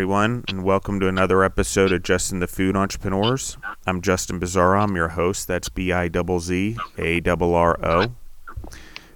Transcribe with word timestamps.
Everyone, 0.00 0.44
and 0.48 0.64
welcome 0.64 0.98
to 0.98 1.08
another 1.08 1.44
episode 1.44 1.92
of 1.92 2.02
Justin 2.02 2.40
the 2.40 2.46
Food 2.46 2.74
Entrepreneurs. 2.74 3.58
I'm 3.86 4.00
Justin 4.00 4.40
Bizzarro. 4.40 4.82
I'm 4.82 4.96
your 4.96 5.10
host. 5.10 5.46
That's 5.46 5.68
B 5.68 5.92
I 5.92 6.08
Z 6.08 6.78
A 6.96 7.20
R 7.20 7.84
O. 7.84 8.12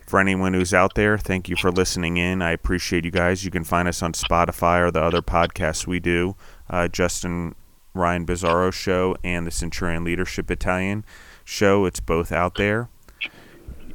For 0.07 0.21
anyone 0.21 0.53
who's 0.53 0.75
out 0.75 0.95
there, 0.95 1.17
thank 1.17 1.49
you 1.49 1.57
for 1.57 1.73
listening 1.73 2.19
in. 2.19 2.43
I 2.43 2.51
appreciate 2.51 3.07
you 3.07 3.11
guys. 3.11 3.47
You 3.47 3.51
can 3.51 3.65
find 3.65 3.89
us 3.89 4.03
on 4.03 4.13
Spotify 4.13 4.87
or 4.87 4.91
the 4.91 5.01
other 5.01 5.23
podcasts 5.23 5.87
we 5.87 6.01
do 6.01 6.37
uh, 6.69 6.89
Justin 6.89 7.55
Ryan 7.95 8.27
Bizzarro 8.27 8.71
Show 8.71 9.17
and 9.25 9.47
the 9.47 9.51
Centurion 9.51 10.05
Leadership 10.05 10.49
Battalion 10.49 11.03
Show. 11.47 11.87
It's 11.87 12.01
both 12.01 12.31
out 12.31 12.57
there. 12.57 12.91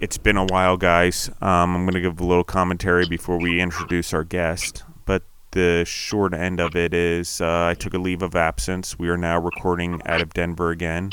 It's 0.02 0.18
been 0.18 0.38
a 0.38 0.46
while, 0.46 0.76
guys. 0.76 1.30
Um, 1.40 1.76
I'm 1.76 1.84
going 1.84 1.94
to 1.94 2.02
give 2.02 2.20
a 2.20 2.26
little 2.26 2.44
commentary 2.44 3.06
before 3.08 3.38
we 3.38 3.62
introduce 3.62 4.12
our 4.12 4.24
guest 4.24 4.84
the 5.52 5.84
short 5.86 6.34
end 6.34 6.60
of 6.60 6.76
it 6.76 6.94
is 6.94 7.42
uh, 7.42 7.66
I 7.66 7.74
took 7.74 7.94
a 7.94 7.98
leave 7.98 8.22
of 8.22 8.36
absence. 8.36 9.00
We 9.00 9.10
are 9.10 9.18
now 9.18 9.40
recording 9.40 10.02
out 10.06 10.22
of 10.22 10.34
Denver 10.34 10.72
again. 10.72 11.12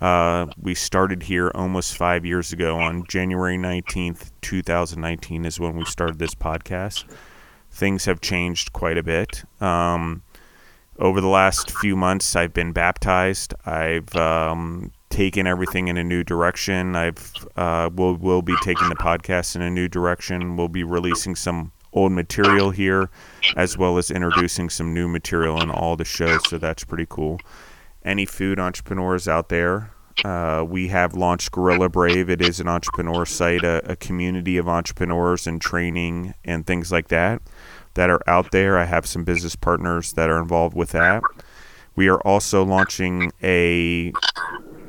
Uh, 0.00 0.46
we 0.60 0.74
started 0.74 1.24
here 1.24 1.50
almost 1.54 1.96
five 1.96 2.24
years 2.24 2.52
ago 2.52 2.78
on 2.78 3.04
January 3.08 3.58
19th, 3.58 4.30
2019 4.42 5.44
is 5.44 5.58
when 5.58 5.76
we 5.76 5.84
started 5.84 6.18
this 6.18 6.34
podcast. 6.34 7.04
Things 7.70 8.04
have 8.04 8.20
changed 8.20 8.72
quite 8.72 8.96
a 8.96 9.02
bit. 9.02 9.44
Um, 9.60 10.22
over 10.98 11.20
the 11.20 11.28
last 11.28 11.70
few 11.70 11.96
months, 11.96 12.34
I've 12.36 12.54
been 12.54 12.72
baptized. 12.72 13.54
I've 13.66 14.14
um, 14.16 14.92
taken 15.10 15.46
everything 15.46 15.88
in 15.88 15.96
a 15.96 16.04
new 16.04 16.24
direction. 16.24 16.96
I've 16.96 17.32
uh, 17.56 17.90
will 17.94 18.16
will 18.16 18.42
be 18.42 18.56
taking 18.62 18.88
the 18.88 18.96
podcast 18.96 19.56
in 19.56 19.62
a 19.62 19.70
new 19.70 19.88
direction. 19.88 20.56
We'll 20.56 20.68
be 20.68 20.84
releasing 20.84 21.36
some 21.36 21.72
old 21.92 22.12
material 22.12 22.70
here, 22.70 23.10
as 23.56 23.76
well 23.78 23.98
as 23.98 24.10
introducing 24.10 24.70
some 24.70 24.92
new 24.94 25.08
material 25.08 25.60
in 25.60 25.70
all 25.70 25.96
the 25.96 26.04
shows. 26.04 26.40
So 26.48 26.58
that's 26.58 26.84
pretty 26.84 27.06
cool. 27.08 27.38
Any 28.04 28.26
food 28.26 28.58
entrepreneurs 28.58 29.26
out 29.28 29.48
there? 29.48 29.90
Uh, 30.24 30.64
we 30.66 30.88
have 30.88 31.14
launched 31.14 31.52
Gorilla 31.52 31.88
Brave. 31.88 32.28
It 32.28 32.42
is 32.42 32.58
an 32.58 32.68
entrepreneur 32.68 33.24
site, 33.24 33.64
a, 33.64 33.92
a 33.92 33.96
community 33.96 34.56
of 34.56 34.68
entrepreneurs 34.68 35.46
and 35.46 35.60
training 35.60 36.34
and 36.44 36.66
things 36.66 36.90
like 36.90 37.08
that 37.08 37.40
that 37.94 38.10
are 38.10 38.22
out 38.26 38.50
there. 38.50 38.78
I 38.78 38.84
have 38.84 39.06
some 39.06 39.24
business 39.24 39.56
partners 39.56 40.12
that 40.14 40.28
are 40.28 40.40
involved 40.40 40.76
with 40.76 40.90
that. 40.90 41.22
We 41.94 42.08
are 42.08 42.20
also 42.20 42.64
launching 42.64 43.32
a 43.42 44.12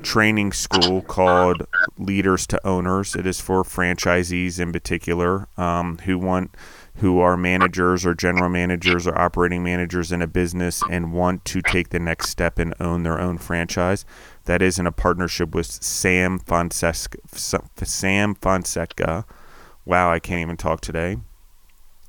training 0.04 0.54
school 0.54 1.02
called 1.02 1.66
Leaders 1.98 2.48
to 2.48 2.68
Owners. 2.68 3.16
It 3.16 3.26
is 3.26 3.42
for 3.42 3.64
franchisees 3.64 4.60
in 4.60 4.72
particular 4.72 5.48
um, 5.58 5.98
who 6.06 6.18
want 6.18 6.56
who 7.00 7.20
are 7.20 7.38
managers 7.38 8.06
or 8.06 8.14
general 8.14 8.50
managers 8.50 9.08
or 9.08 9.18
operating 9.18 9.64
managers 9.64 10.12
in 10.12 10.22
a 10.22 10.28
business 10.28 10.84
and 10.90 11.14
want 11.14 11.46
to 11.46 11.62
take 11.62 11.90
the 11.90 12.00
next 12.00 12.30
step 12.30 12.60
and 12.60 12.74
own 12.80 13.04
their 13.04 13.20
own 13.20 13.38
franchise. 13.38 14.06
That 14.46 14.62
is 14.62 14.80
in 14.80 14.86
a 14.86 14.92
partnership 14.92 15.56
with 15.56 15.68
Sam 15.68 16.40
Fonseca. 16.40 17.18
Sam 17.32 18.36
Fonseca. 18.36 19.26
Wow, 19.86 20.12
I 20.12 20.20
can't 20.20 20.42
even 20.42 20.58
talk 20.58 20.82
today. 20.82 21.18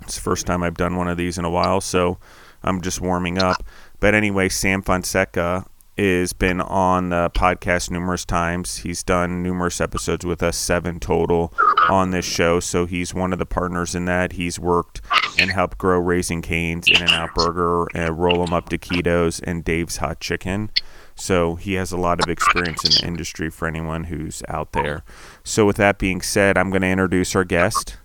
It's 0.02 0.16
the 0.16 0.22
first 0.22 0.46
time 0.46 0.62
I've 0.62 0.76
done 0.76 0.96
one 0.96 1.08
of 1.08 1.16
these 1.16 1.38
in 1.38 1.44
a 1.44 1.50
while, 1.50 1.80
so 1.80 2.18
I'm 2.62 2.80
just 2.80 3.00
warming 3.00 3.38
up. 3.38 3.62
But 4.00 4.14
anyway, 4.14 4.48
Sam 4.48 4.82
Fonseca 4.82 5.66
has 5.96 6.32
been 6.32 6.60
on 6.60 7.10
the 7.10 7.30
podcast 7.34 7.90
numerous 7.90 8.24
times. 8.24 8.78
He's 8.78 9.02
done 9.02 9.42
numerous 9.42 9.80
episodes 9.80 10.24
with 10.24 10.42
us, 10.42 10.56
seven 10.56 10.98
total 10.98 11.52
on 11.90 12.10
this 12.10 12.24
show. 12.24 12.60
So 12.60 12.86
he's 12.86 13.12
one 13.12 13.32
of 13.32 13.38
the 13.38 13.46
partners 13.46 13.94
in 13.94 14.04
that. 14.06 14.32
He's 14.32 14.58
worked 14.58 15.00
and 15.38 15.50
helped 15.50 15.78
grow 15.78 15.98
Raising 15.98 16.42
Cane's, 16.42 16.88
In-N-Out 16.88 17.34
Burger, 17.34 17.86
and 17.94 18.18
Roll 18.18 18.42
'em 18.42 18.52
Up 18.52 18.68
Taquitos, 18.68 19.40
and 19.42 19.64
Dave's 19.64 19.98
Hot 19.98 20.20
Chicken. 20.20 20.70
So 21.14 21.56
he 21.56 21.74
has 21.74 21.92
a 21.92 21.98
lot 21.98 22.22
of 22.22 22.30
experience 22.30 22.84
in 22.84 22.92
the 22.92 23.06
industry 23.06 23.50
for 23.50 23.68
anyone 23.68 24.04
who's 24.04 24.42
out 24.48 24.72
there. 24.72 25.02
So 25.44 25.66
with 25.66 25.76
that 25.76 25.98
being 25.98 26.22
said, 26.22 26.56
I'm 26.56 26.70
going 26.70 26.82
to 26.82 26.88
introduce 26.88 27.36
our 27.36 27.44
guest, 27.44 27.98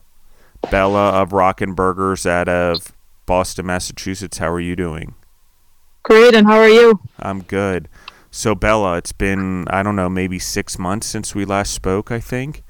Bella 0.69 1.11
of 1.21 1.31
Rockin' 1.31 1.73
Burgers 1.73 2.25
out 2.25 2.49
of 2.49 2.91
Boston, 3.25 3.67
Massachusetts. 3.67 4.39
How 4.39 4.51
are 4.51 4.59
you 4.59 4.75
doing? 4.75 5.15
Great, 6.03 6.35
and 6.35 6.45
how 6.45 6.57
are 6.57 6.69
you? 6.69 6.99
I'm 7.19 7.41
good. 7.41 7.87
So, 8.31 8.53
Bella, 8.53 8.97
it's 8.97 9.13
been, 9.13 9.65
I 9.69 9.81
don't 9.81 9.95
know, 9.95 10.09
maybe 10.09 10.37
six 10.37 10.77
months 10.77 11.07
since 11.07 11.33
we 11.33 11.45
last 11.45 11.73
spoke, 11.73 12.11
I 12.11 12.19
think. 12.19 12.63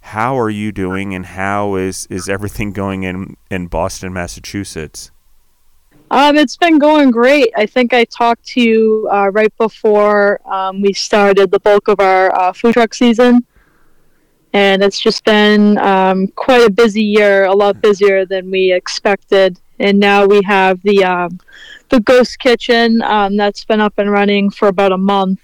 How 0.00 0.38
are 0.38 0.50
you 0.50 0.72
doing, 0.72 1.14
and 1.14 1.24
how 1.24 1.76
is, 1.76 2.06
is 2.10 2.28
everything 2.28 2.72
going 2.72 3.04
in, 3.04 3.36
in 3.50 3.68
Boston, 3.68 4.12
Massachusetts? 4.12 5.10
Um, 6.10 6.36
it's 6.36 6.56
been 6.56 6.78
going 6.78 7.12
great. 7.12 7.52
I 7.56 7.66
think 7.66 7.94
I 7.94 8.04
talked 8.04 8.44
to 8.48 8.60
you 8.60 9.08
uh, 9.12 9.30
right 9.30 9.56
before 9.56 10.40
um, 10.52 10.82
we 10.82 10.92
started 10.92 11.52
the 11.52 11.60
bulk 11.60 11.86
of 11.86 12.00
our 12.00 12.34
uh, 12.36 12.52
food 12.52 12.72
truck 12.72 12.94
season. 12.94 13.46
And 14.52 14.82
it's 14.82 14.98
just 14.98 15.24
been 15.24 15.78
um, 15.78 16.26
quite 16.28 16.66
a 16.66 16.70
busy 16.70 17.04
year, 17.04 17.44
a 17.44 17.52
lot 17.52 17.80
busier 17.80 18.26
than 18.26 18.50
we 18.50 18.72
expected. 18.72 19.60
And 19.78 20.00
now 20.00 20.26
we 20.26 20.42
have 20.42 20.82
the 20.82 21.04
um, 21.04 21.38
the 21.88 22.00
Ghost 22.00 22.40
Kitchen 22.40 23.00
um, 23.02 23.36
that's 23.36 23.64
been 23.64 23.80
up 23.80 23.94
and 23.98 24.10
running 24.10 24.50
for 24.50 24.66
about 24.66 24.90
a 24.90 24.98
month. 24.98 25.40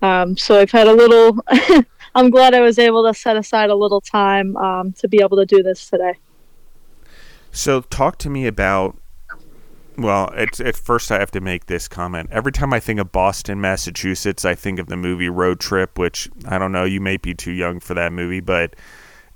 Um, 0.00 0.36
so 0.36 0.60
I've 0.60 0.70
had 0.70 0.86
a 0.86 0.92
little. 0.92 1.44
I'm 2.14 2.30
glad 2.30 2.54
I 2.54 2.60
was 2.60 2.78
able 2.78 3.06
to 3.06 3.14
set 3.14 3.36
aside 3.36 3.70
a 3.70 3.74
little 3.74 4.00
time 4.00 4.56
um, 4.56 4.92
to 4.94 5.08
be 5.08 5.20
able 5.20 5.36
to 5.38 5.46
do 5.46 5.62
this 5.62 5.88
today. 5.88 6.14
So 7.52 7.82
talk 7.82 8.18
to 8.18 8.30
me 8.30 8.46
about. 8.46 8.96
Well, 9.96 10.32
it's, 10.34 10.58
at 10.58 10.74
first 10.74 11.12
I 11.12 11.20
have 11.20 11.30
to 11.30 11.40
make 11.40 11.66
this 11.66 11.86
comment. 11.86 12.28
Every 12.32 12.50
time 12.50 12.72
I 12.72 12.80
think 12.80 12.98
of 12.98 13.12
Boston, 13.12 13.60
Massachusetts, 13.60 14.44
I 14.44 14.56
think 14.56 14.80
of 14.80 14.88
the 14.88 14.96
movie 14.96 15.28
Road 15.28 15.60
Trip, 15.60 15.96
which 16.00 16.28
I 16.46 16.58
don't 16.58 16.72
know. 16.72 16.82
You 16.82 17.00
may 17.00 17.16
be 17.16 17.32
too 17.32 17.52
young 17.52 17.78
for 17.78 17.94
that 17.94 18.12
movie, 18.12 18.40
but 18.40 18.74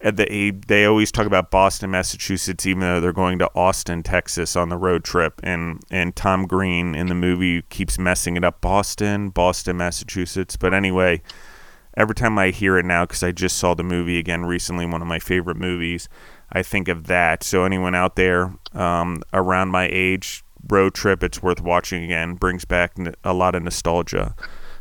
they 0.00 0.50
they 0.50 0.84
always 0.84 1.12
talk 1.12 1.26
about 1.26 1.52
Boston, 1.52 1.92
Massachusetts, 1.92 2.66
even 2.66 2.80
though 2.80 3.00
they're 3.00 3.12
going 3.12 3.38
to 3.38 3.50
Austin, 3.54 4.02
Texas, 4.02 4.56
on 4.56 4.68
the 4.68 4.76
road 4.76 5.04
trip. 5.04 5.40
And 5.44 5.80
and 5.90 6.14
Tom 6.16 6.46
Green 6.46 6.94
in 6.94 7.06
the 7.06 7.14
movie 7.14 7.62
keeps 7.62 7.98
messing 7.98 8.36
it 8.36 8.44
up. 8.44 8.60
Boston, 8.60 9.30
Boston, 9.30 9.76
Massachusetts. 9.76 10.56
But 10.56 10.74
anyway, 10.74 11.22
every 11.96 12.14
time 12.14 12.38
I 12.38 12.50
hear 12.50 12.78
it 12.78 12.84
now, 12.84 13.04
because 13.04 13.22
I 13.22 13.32
just 13.32 13.58
saw 13.58 13.74
the 13.74 13.82
movie 13.82 14.18
again 14.18 14.44
recently, 14.44 14.86
one 14.86 15.02
of 15.02 15.08
my 15.08 15.18
favorite 15.18 15.56
movies, 15.56 16.08
I 16.52 16.62
think 16.62 16.88
of 16.88 17.06
that. 17.06 17.42
So 17.42 17.64
anyone 17.64 17.94
out 17.94 18.16
there 18.16 18.54
um, 18.72 19.22
around 19.32 19.70
my 19.70 19.88
age, 19.90 20.44
road 20.68 20.94
trip, 20.94 21.22
it's 21.22 21.42
worth 21.42 21.60
watching 21.60 22.04
again. 22.04 22.34
Brings 22.34 22.64
back 22.64 22.96
a 23.24 23.32
lot 23.32 23.54
of 23.54 23.62
nostalgia. 23.62 24.34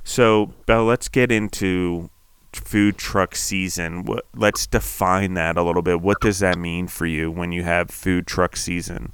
So, 0.04 0.54
Belle, 0.66 0.86
let's 0.86 1.10
get 1.10 1.32
into 1.32 2.10
food 2.54 2.98
truck 2.98 3.36
season. 3.36 4.08
Let's 4.34 4.66
define 4.66 5.34
that 5.34 5.58
a 5.58 5.64
little 5.64 5.82
bit. 5.82 6.02
What 6.02 6.22
does 6.22 6.40
that 6.40 6.58
mean 6.58 6.88
for 6.88 7.06
you 7.06 7.30
when 7.30 7.52
you 7.52 7.64
have 7.64 7.90
food 7.90 8.26
truck 8.26 8.56
season? 8.56 9.14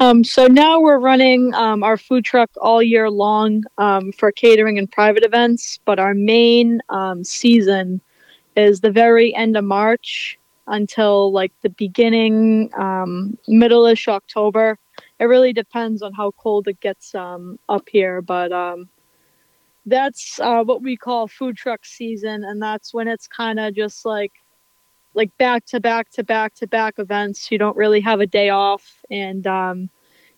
Um, 0.00 0.22
so 0.22 0.46
now 0.46 0.80
we're 0.80 1.00
running 1.00 1.52
um, 1.54 1.82
our 1.82 1.96
food 1.96 2.24
truck 2.24 2.50
all 2.60 2.80
year 2.80 3.10
long 3.10 3.64
um, 3.78 4.12
for 4.12 4.30
catering 4.30 4.78
and 4.78 4.90
private 4.90 5.24
events, 5.24 5.80
but 5.84 5.98
our 5.98 6.14
main 6.14 6.80
um, 6.88 7.24
season 7.24 8.00
is 8.56 8.80
the 8.80 8.92
very 8.92 9.34
end 9.34 9.56
of 9.56 9.64
March 9.64 10.38
until 10.68 11.32
like 11.32 11.52
the 11.62 11.70
beginning, 11.70 12.70
um, 12.78 13.36
middle-ish 13.48 14.06
October. 14.06 14.78
It 15.18 15.24
really 15.24 15.52
depends 15.52 16.00
on 16.02 16.12
how 16.12 16.30
cold 16.32 16.68
it 16.68 16.78
gets 16.80 17.14
um, 17.16 17.58
up 17.68 17.88
here, 17.88 18.22
but 18.22 18.52
that's 19.86 20.38
uh, 20.38 20.62
what 20.62 20.82
we 20.82 20.96
call 20.96 21.26
food 21.26 21.56
truck 21.56 21.84
season, 21.84 22.44
and 22.44 22.62
that's 22.62 22.94
when 22.94 23.08
it's 23.08 23.26
kind 23.26 23.58
of 23.58 23.74
just 23.74 24.04
like 24.04 24.32
like 25.14 25.36
back 25.38 25.64
to 25.66 25.80
back 25.80 26.10
to 26.10 26.22
back 26.22 26.54
to 26.54 26.66
back 26.66 26.98
events. 26.98 27.50
You 27.50 27.58
don't 27.58 27.76
really 27.76 28.00
have 28.00 28.20
a 28.20 28.26
day 28.26 28.50
off, 28.50 29.04
and 29.10 29.46
um, 29.46 29.90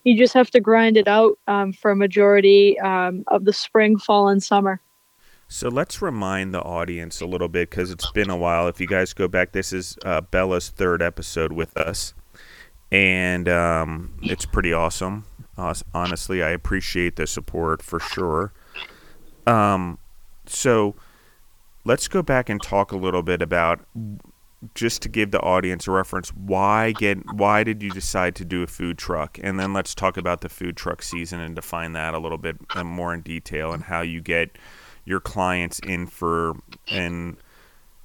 you 0.05 0.17
just 0.17 0.35
have 0.35 0.51
to 0.53 0.61
grind 0.61 0.97
it 0.97 1.09
out 1.09 1.39
um, 1.47 1.73
for 1.73 1.91
a 1.91 1.97
majority 1.97 2.79
um, 2.81 3.25
of 3.29 3.45
the 3.45 3.53
spring, 3.53 3.99
fall, 3.99 4.29
and 4.29 4.43
summer. 4.43 4.81
So 5.49 5.69
let's 5.69 6.01
remind 6.01 6.55
the 6.55 6.63
audience 6.63 7.21
a 7.21 7.27
little 7.27 7.49
bit 7.49 7.71
because 7.71 7.91
it's 7.91 8.11
been 8.13 8.31
a 8.31 8.37
while. 8.37 8.69
If 8.69 8.81
you 8.81 8.87
guys 8.87 9.13
go 9.13 9.27
back, 9.27 9.53
this 9.53 9.73
is 9.73 9.99
uh, 10.05 10.21
Bella's 10.21 10.69
third 10.69 11.03
episode 11.03 11.53
with 11.53 11.77
us, 11.77 12.15
and 12.93 13.49
um, 13.49 14.15
it's 14.23 14.47
pretty 14.47 14.73
awesome. 14.73 15.25
Honestly, 15.93 16.43
I 16.43 16.51
appreciate 16.51 17.17
the 17.17 17.27
support 17.27 17.83
for 17.83 18.01
sure. 18.01 18.53
Um, 19.47 19.99
so 20.47 20.95
let's 21.85 22.09
go 22.09 22.23
back 22.23 22.49
and 22.49 22.63
talk 22.63 22.93
a 22.93 22.97
little 22.97 23.23
bit 23.23 23.43
about 23.43 23.81
just 24.75 25.01
to 25.03 25.09
give 25.09 25.31
the 25.31 25.41
audience 25.41 25.89
a 25.89 25.91
reference 25.91 26.29
why 26.35 26.93
get 26.93 27.19
why 27.33 27.65
did 27.65 27.83
you 27.83 27.91
decide 27.91 28.35
to 28.35 28.45
do 28.45 28.63
a 28.63 28.67
food 28.67 28.99
truck 28.99 29.39
and 29.43 29.59
then 29.59 29.73
let's 29.73 29.95
talk 29.95 30.17
about 30.17 30.43
the 30.43 30.49
food 30.49 30.77
truck 30.77 31.03
season 31.03 31.41
and 31.41 31.55
define 31.55 31.95
that 31.95 32.13
a 32.13 32.19
little 32.19 32.39
bit 32.39 32.57
uh, 32.75 32.85
more 32.85 33.15
in 33.15 33.23
detail 33.23 33.73
and 33.73 33.85
how 33.85 34.03
you 34.03 34.21
get 34.21 34.59
your 35.07 35.21
clients 35.21 35.79
in 35.81 36.07
for 36.07 36.55
and 36.89 37.39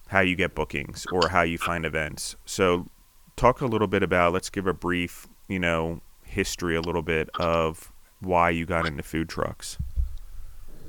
how 0.07 0.22
you 0.22 0.36
get 0.36 0.56
bookings 0.56 1.06
or 1.12 1.28
how 1.28 1.42
you 1.42 1.57
find 1.57 1.86
events 1.86 2.38
so 2.46 2.88
talk 3.36 3.60
a 3.60 3.66
little 3.66 3.88
bit 3.88 4.02
about 4.02 4.31
let's 4.31 4.50
give 4.50 4.66
a 4.66 4.74
brief 4.74 5.28
you 5.50 5.60
know 5.60 6.00
history 6.24 6.75
a 6.75 6.81
little 6.81 7.02
bit 7.02 7.30
of 7.40 7.92
why 8.19 8.50
you 8.50 8.66
got 8.66 8.86
into 8.86 9.04
food 9.04 9.30
trucks. 9.30 9.78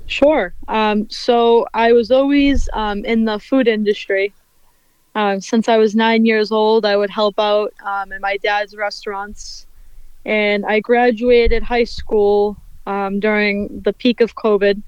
Sure. 0.07 0.53
Um, 0.67 1.09
so 1.09 1.67
I 1.73 1.91
was 1.91 2.11
always 2.11 2.69
um, 2.73 3.03
in 3.05 3.25
the 3.25 3.39
food 3.39 3.67
industry. 3.67 4.33
Um, 5.17 5.41
since 5.41 5.67
I 5.67 5.77
was 5.77 5.95
nine 5.95 6.25
years 6.25 6.51
old, 6.51 6.85
I 6.85 6.95
would 6.95 7.09
help 7.09 7.39
out 7.39 7.73
um, 7.83 8.11
in 8.11 8.21
my 8.21 8.37
dad's 8.37 8.75
restaurants. 8.75 9.65
And 10.25 10.63
I 10.63 10.79
graduated 10.79 11.63
high 11.63 11.85
school 11.85 12.55
um, 12.85 13.19
during 13.19 13.81
the 13.81 13.93
peak 13.93 14.21
of 14.21 14.35
COVID. 14.35 14.79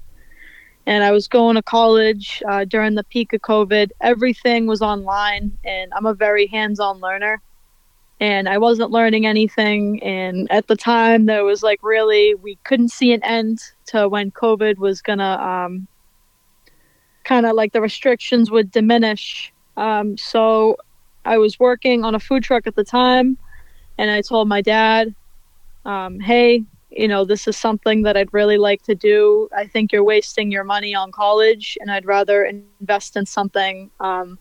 And 0.86 1.02
I 1.02 1.10
was 1.10 1.26
going 1.26 1.56
to 1.56 1.62
college 1.62 2.44
uh, 2.48 2.64
during 2.64 2.94
the 2.94 3.02
peak 3.02 3.32
of 3.32 3.40
COVID. 3.40 3.90
Everything 4.00 4.68
was 4.68 4.80
online, 4.80 5.50
and 5.64 5.92
I'm 5.94 6.06
a 6.06 6.14
very 6.14 6.46
hands 6.46 6.78
on 6.78 7.00
learner 7.00 7.42
and 8.20 8.48
I 8.48 8.58
wasn't 8.58 8.90
learning 8.90 9.26
anything. 9.26 10.02
And 10.02 10.46
at 10.52 10.68
the 10.68 10.76
time, 10.76 11.26
there 11.26 11.42
was 11.42 11.62
like 11.62 11.80
really, 11.82 12.34
we 12.34 12.56
couldn't 12.64 12.90
see 12.90 13.12
an 13.12 13.24
end 13.24 13.62
to 13.86 14.08
when 14.08 14.30
COVID 14.30 14.76
was 14.76 15.00
gonna 15.00 15.38
um, 15.40 15.88
kind 17.24 17.46
of 17.46 17.56
like 17.56 17.72
the 17.72 17.80
restrictions 17.80 18.50
would 18.50 18.70
diminish. 18.70 19.52
Um, 19.76 20.16
so 20.16 20.76
I 21.24 21.38
was 21.38 21.58
working 21.58 22.04
on 22.04 22.14
a 22.14 22.20
food 22.20 22.42
truck 22.42 22.66
at 22.66 22.76
the 22.76 22.84
time, 22.84 23.38
and 23.98 24.10
I 24.10 24.20
told 24.22 24.48
my 24.48 24.60
dad, 24.60 25.14
um, 25.84 26.20
hey, 26.20 26.64
you 26.90 27.06
know, 27.06 27.24
this 27.24 27.46
is 27.46 27.56
something 27.56 28.02
that 28.02 28.16
I'd 28.16 28.32
really 28.32 28.58
like 28.58 28.82
to 28.82 28.94
do. 28.94 29.48
I 29.56 29.66
think 29.66 29.92
you're 29.92 30.04
wasting 30.04 30.50
your 30.50 30.64
money 30.64 30.94
on 30.94 31.12
college, 31.12 31.78
and 31.80 31.90
I'd 31.90 32.06
rather 32.06 32.44
invest 32.44 33.16
in 33.16 33.26
something 33.26 33.90
um, 34.00 34.38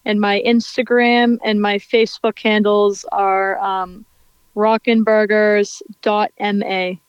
And 0.05 0.21
my 0.21 0.43
Instagram 0.47 1.39
and 1.45 1.61
my 1.61 1.79
Facebook 1.79 2.39
handles 2.39 3.05
are 3.13 3.59
um, 3.59 4.05
rockinburgers.ma. 4.57 7.01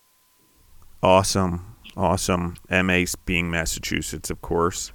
Awesome. 1.03 1.75
Awesome. 1.97 2.55
MA 2.69 3.05
being 3.25 3.49
Massachusetts, 3.49 4.29
of 4.29 4.41
course. 4.41 4.91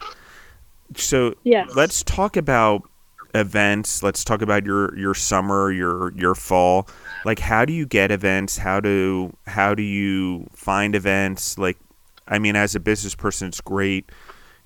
So 0.94 1.34
yes. 1.42 1.68
let's 1.74 2.04
talk 2.04 2.36
about 2.36 2.88
events. 3.34 4.02
Let's 4.02 4.24
talk 4.24 4.42
about 4.42 4.64
your 4.64 4.96
your 4.96 5.14
summer, 5.14 5.70
your 5.70 6.12
your 6.14 6.34
fall. 6.34 6.88
Like 7.24 7.38
how 7.38 7.64
do 7.64 7.72
you 7.72 7.86
get 7.86 8.10
events? 8.10 8.58
How 8.58 8.80
do 8.80 9.36
how 9.46 9.74
do 9.74 9.82
you 9.82 10.46
find 10.52 10.94
events? 10.94 11.58
Like 11.58 11.78
I 12.26 12.38
mean 12.38 12.56
as 12.56 12.74
a 12.74 12.80
business 12.80 13.14
person 13.14 13.48
it's 13.48 13.60
great, 13.60 14.10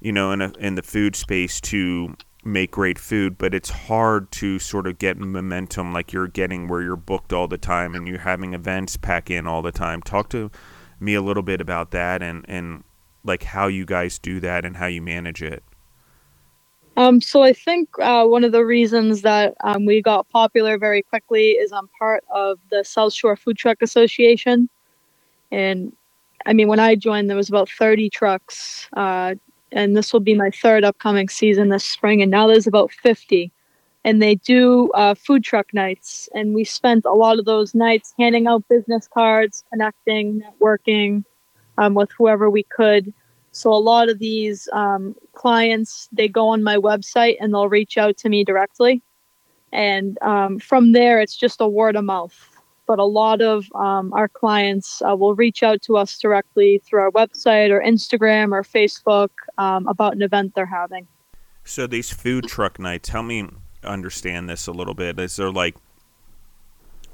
you 0.00 0.12
know, 0.12 0.32
in 0.32 0.42
a, 0.42 0.52
in 0.58 0.74
the 0.74 0.82
food 0.82 1.16
space 1.16 1.60
to 1.62 2.16
make 2.44 2.70
great 2.70 2.98
food, 2.98 3.36
but 3.36 3.54
it's 3.54 3.70
hard 3.70 4.30
to 4.32 4.58
sort 4.58 4.86
of 4.86 4.98
get 4.98 5.18
momentum 5.18 5.92
like 5.92 6.12
you're 6.12 6.28
getting 6.28 6.68
where 6.68 6.82
you're 6.82 6.96
booked 6.96 7.32
all 7.32 7.48
the 7.48 7.58
time 7.58 7.94
and 7.94 8.08
you're 8.08 8.20
having 8.20 8.54
events 8.54 8.96
pack 8.96 9.30
in 9.30 9.46
all 9.46 9.62
the 9.62 9.72
time. 9.72 10.00
Talk 10.02 10.30
to 10.30 10.50
me 10.98 11.14
a 11.14 11.22
little 11.22 11.42
bit 11.42 11.60
about 11.60 11.90
that 11.90 12.22
and 12.22 12.44
and 12.48 12.84
like 13.24 13.42
how 13.42 13.66
you 13.66 13.84
guys 13.84 14.18
do 14.18 14.40
that 14.40 14.64
and 14.64 14.76
how 14.76 14.86
you 14.86 15.02
manage 15.02 15.42
it. 15.42 15.62
Um, 16.96 17.20
so 17.20 17.42
I 17.42 17.52
think 17.52 17.88
uh, 18.00 18.24
one 18.26 18.44
of 18.44 18.52
the 18.52 18.64
reasons 18.64 19.22
that 19.22 19.54
um, 19.62 19.86
we 19.86 20.02
got 20.02 20.28
popular 20.28 20.76
very 20.76 21.02
quickly 21.02 21.50
is 21.52 21.72
I'm 21.72 21.88
part 21.98 22.24
of 22.30 22.58
the 22.70 22.84
South 22.84 23.12
Shore 23.12 23.36
Food 23.36 23.56
Truck 23.56 23.80
Association, 23.80 24.68
and 25.50 25.94
I 26.46 26.52
mean 26.52 26.68
when 26.68 26.80
I 26.80 26.94
joined 26.96 27.30
there 27.30 27.36
was 27.36 27.48
about 27.48 27.68
30 27.70 28.10
trucks, 28.10 28.88
uh, 28.94 29.34
and 29.72 29.96
this 29.96 30.12
will 30.12 30.20
be 30.20 30.34
my 30.34 30.50
third 30.50 30.84
upcoming 30.84 31.28
season 31.28 31.68
this 31.68 31.84
spring, 31.84 32.22
and 32.22 32.30
now 32.30 32.46
there's 32.46 32.66
about 32.66 32.92
50, 32.92 33.52
and 34.04 34.22
they 34.22 34.34
do 34.34 34.90
uh, 34.92 35.14
food 35.14 35.44
truck 35.44 35.72
nights, 35.74 36.28
and 36.34 36.54
we 36.54 36.64
spent 36.64 37.04
a 37.04 37.12
lot 37.12 37.38
of 37.38 37.44
those 37.44 37.74
nights 37.74 38.14
handing 38.18 38.46
out 38.46 38.68
business 38.68 39.08
cards, 39.08 39.64
connecting, 39.70 40.42
networking 40.42 41.24
um, 41.78 41.94
with 41.94 42.10
whoever 42.16 42.50
we 42.50 42.62
could 42.64 43.12
so 43.52 43.72
a 43.72 43.74
lot 43.74 44.08
of 44.08 44.18
these 44.18 44.68
um, 44.72 45.14
clients, 45.32 46.08
they 46.12 46.28
go 46.28 46.48
on 46.48 46.62
my 46.62 46.76
website 46.76 47.36
and 47.40 47.52
they'll 47.52 47.68
reach 47.68 47.98
out 47.98 48.16
to 48.18 48.28
me 48.28 48.44
directly. 48.44 49.02
And 49.72 50.18
um, 50.22 50.58
from 50.58 50.92
there, 50.92 51.20
it's 51.20 51.36
just 51.36 51.60
a 51.60 51.68
word 51.68 51.96
of 51.96 52.04
mouth. 52.04 52.49
But 52.90 52.98
a 52.98 53.04
lot 53.04 53.40
of 53.40 53.70
um, 53.76 54.12
our 54.14 54.26
clients 54.26 55.00
uh, 55.08 55.14
will 55.14 55.36
reach 55.36 55.62
out 55.62 55.80
to 55.82 55.96
us 55.96 56.18
directly 56.18 56.82
through 56.84 57.02
our 57.02 57.12
website 57.12 57.70
or 57.70 57.80
Instagram 57.80 58.50
or 58.50 58.64
Facebook 58.64 59.28
um, 59.58 59.86
about 59.86 60.14
an 60.14 60.22
event 60.22 60.56
they're 60.56 60.66
having. 60.66 61.06
So 61.62 61.86
these 61.86 62.10
food 62.10 62.48
truck 62.48 62.80
nights, 62.80 63.10
help 63.10 63.26
me 63.26 63.48
understand 63.84 64.50
this 64.50 64.66
a 64.66 64.72
little 64.72 64.94
bit. 64.94 65.20
Is 65.20 65.36
there 65.36 65.52
like 65.52 65.76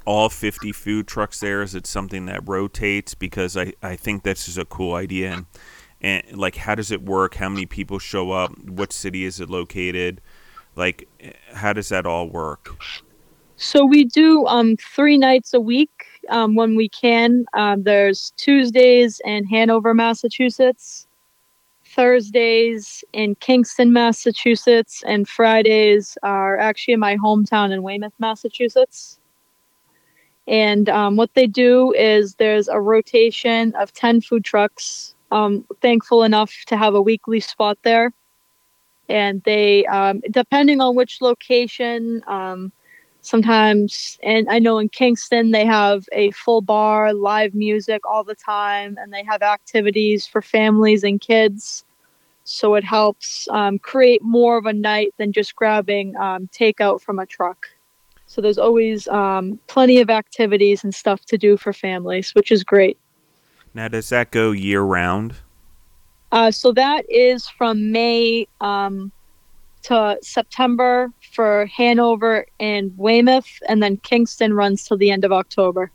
all 0.03 0.29
50 0.29 0.71
food 0.71 1.05
trucks 1.05 1.41
there? 1.41 1.61
Is 1.61 1.75
it 1.75 1.85
something 1.85 2.25
that 2.25 2.41
rotates? 2.49 3.13
Because 3.13 3.55
I, 3.55 3.73
I 3.83 3.95
think 3.95 4.23
this 4.23 4.47
is 4.47 4.57
a 4.57 4.65
cool 4.65 4.95
idea. 4.95 5.31
And 5.31 5.45
and 6.01 6.23
like 6.35 6.55
how 6.55 6.73
does 6.73 6.89
it 6.91 7.03
work 7.03 7.35
how 7.35 7.49
many 7.49 7.67
people 7.67 7.99
show 7.99 8.31
up 8.31 8.55
what 8.67 8.93
city 8.93 9.23
is 9.25 9.39
it 9.39 9.49
located 9.49 10.21
like 10.75 11.07
how 11.53 11.73
does 11.73 11.89
that 11.89 12.05
all 12.05 12.29
work 12.29 12.75
so 13.57 13.85
we 13.85 14.05
do 14.05 14.45
um, 14.47 14.77
three 14.77 15.17
nights 15.17 15.53
a 15.53 15.59
week 15.59 16.05
um, 16.29 16.55
when 16.55 16.75
we 16.75 16.89
can 16.89 17.45
um, 17.53 17.83
there's 17.83 18.31
tuesdays 18.37 19.21
in 19.25 19.45
hanover 19.45 19.93
massachusetts 19.93 21.07
thursdays 21.85 23.03
in 23.13 23.35
kingston 23.35 23.91
massachusetts 23.91 25.03
and 25.05 25.27
fridays 25.27 26.17
are 26.23 26.57
actually 26.57 26.93
in 26.93 26.99
my 26.99 27.17
hometown 27.17 27.71
in 27.71 27.83
weymouth 27.83 28.13
massachusetts 28.19 29.19
and 30.47 30.87
um, 30.87 31.17
what 31.17 31.33
they 31.33 31.45
do 31.45 31.93
is 31.93 32.35
there's 32.35 32.69
a 32.69 32.79
rotation 32.79 33.75
of 33.75 33.93
10 33.93 34.21
food 34.21 34.45
trucks 34.45 35.13
um, 35.31 35.65
thankful 35.81 36.23
enough 36.23 36.53
to 36.67 36.77
have 36.77 36.95
a 36.95 37.01
weekly 37.01 37.39
spot 37.41 37.77
there. 37.83 38.13
And 39.09 39.41
they, 39.43 39.85
um, 39.87 40.21
depending 40.31 40.81
on 40.81 40.95
which 40.95 41.21
location, 41.21 42.23
sometimes, 43.27 44.17
and 44.23 44.47
I 44.49 44.59
know 44.59 44.79
in 44.79 44.89
Kingston, 44.89 45.51
they 45.51 45.65
have 45.65 46.05
a 46.11 46.31
full 46.31 46.61
bar, 46.61 47.13
live 47.13 47.53
music 47.53 48.01
all 48.05 48.23
the 48.23 48.35
time, 48.35 48.97
and 48.99 49.13
they 49.13 49.23
have 49.23 49.41
activities 49.41 50.25
for 50.25 50.41
families 50.41 51.03
and 51.03 51.19
kids. 51.19 51.83
So 52.45 52.75
it 52.75 52.83
helps 52.83 53.47
um, 53.49 53.77
create 53.79 54.23
more 54.23 54.57
of 54.57 54.65
a 54.65 54.73
night 54.73 55.13
than 55.17 55.33
just 55.33 55.55
grabbing 55.55 56.15
um, 56.15 56.47
takeout 56.47 57.01
from 57.01 57.19
a 57.19 57.25
truck. 57.25 57.67
So 58.25 58.41
there's 58.41 58.57
always 58.57 59.07
um, 59.09 59.59
plenty 59.67 59.99
of 59.99 60.09
activities 60.09 60.83
and 60.83 60.95
stuff 60.95 61.25
to 61.25 61.37
do 61.37 61.57
for 61.57 61.73
families, 61.73 62.33
which 62.33 62.51
is 62.51 62.63
great. 62.63 62.97
Now, 63.73 63.89
does 63.89 64.09
that 64.09 64.31
go 64.31 64.51
year 64.51 64.81
round? 64.81 65.35
Uh, 66.31 66.51
so 66.51 66.71
that 66.73 67.05
is 67.09 67.47
from 67.47 67.91
May 67.91 68.47
um, 68.59 69.11
to 69.87 70.17
September 70.21 71.11
for 71.33 71.65
Hanover 71.67 72.45
and 72.59 72.91
Weymouth, 72.97 73.47
and 73.69 73.81
then 73.81 73.97
Kingston 73.97 74.53
runs 74.53 74.83
till 74.83 74.97
the 74.97 75.11
end 75.11 75.23
of 75.23 75.31
October. 75.31 75.91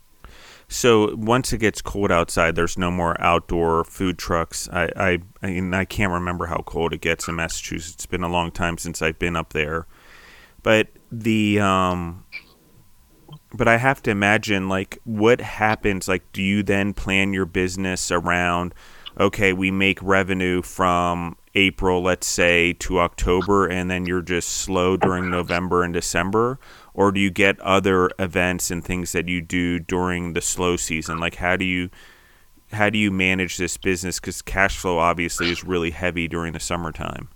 So 0.67 1.15
once 1.15 1.53
it 1.53 1.59
gets 1.59 1.81
cold 1.81 2.11
outside, 2.11 2.55
there's 2.55 2.77
no 2.77 2.89
more 2.89 3.19
outdoor 3.21 3.83
food 3.83 4.17
trucks. 4.17 4.67
I 4.69 4.89
I 4.95 5.19
I, 5.43 5.47
mean, 5.47 5.73
I 5.73 5.85
can't 5.85 6.11
remember 6.11 6.47
how 6.47 6.63
cold 6.65 6.93
it 6.93 7.01
gets 7.01 7.27
in 7.27 7.35
Massachusetts. 7.35 7.93
It's 7.93 8.05
been 8.07 8.23
a 8.23 8.29
long 8.29 8.49
time 8.49 8.79
since 8.79 9.01
I've 9.01 9.19
been 9.19 9.35
up 9.35 9.53
there, 9.53 9.85
but 10.63 10.87
the 11.11 11.59
um 11.59 12.25
but 13.53 13.67
I 13.67 13.77
have 13.77 14.01
to 14.03 14.11
imagine 14.11 14.67
like 14.67 14.97
what 15.03 15.39
happens 15.39 16.07
like 16.07 16.23
do 16.31 16.41
you 16.41 16.63
then 16.63 16.93
plan 16.93 17.33
your 17.33 17.45
business 17.45 18.09
around 18.09 18.73
okay, 19.19 19.53
we 19.53 19.69
make 19.69 20.01
revenue 20.01 20.63
from 20.63 21.35
April, 21.55 22.01
let's 22.01 22.27
say, 22.27 22.73
to 22.73 22.99
October, 22.99 23.67
and 23.67 23.89
then 23.89 24.05
you're 24.05 24.21
just 24.21 24.49
slow 24.49 24.97
during 24.97 25.29
November 25.29 25.83
and 25.83 25.93
December? 25.93 26.59
Or 26.93 27.11
do 27.11 27.19
you 27.19 27.29
get 27.29 27.59
other 27.59 28.09
events 28.19 28.71
and 28.71 28.83
things 28.83 29.11
that 29.11 29.27
you 29.27 29.41
do 29.41 29.79
during 29.79 30.33
the 30.33 30.41
slow 30.41 30.77
season? 30.77 31.19
Like, 31.19 31.35
how 31.35 31.55
do 31.57 31.65
you 31.65 31.89
how 32.71 32.89
do 32.89 32.97
you 32.97 33.11
manage 33.11 33.57
this 33.57 33.77
business? 33.77 34.19
Because 34.19 34.41
cash 34.41 34.77
flow 34.77 34.97
obviously 34.97 35.51
is 35.51 35.63
really 35.63 35.91
heavy 35.91 36.27
during 36.27 36.53
the 36.53 36.59
summertime. 36.59 37.29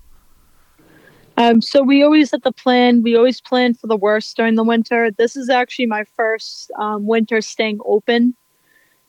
Um, 1.38 1.62
so 1.62 1.84
we 1.84 2.04
always 2.04 2.34
at 2.34 2.42
the 2.42 2.52
plan. 2.52 3.04
We 3.04 3.16
always 3.16 3.40
plan 3.40 3.76
for 3.76 3.86
the 3.86 3.96
worst 3.96 4.36
during 4.36 4.56
the 4.56 4.64
winter. 4.64 5.12
This 5.12 5.36
is 5.36 5.50
actually 5.50 5.86
my 5.86 6.04
first 6.16 6.72
um, 6.80 7.06
winter 7.06 7.42
staying 7.42 7.80
open, 7.86 8.36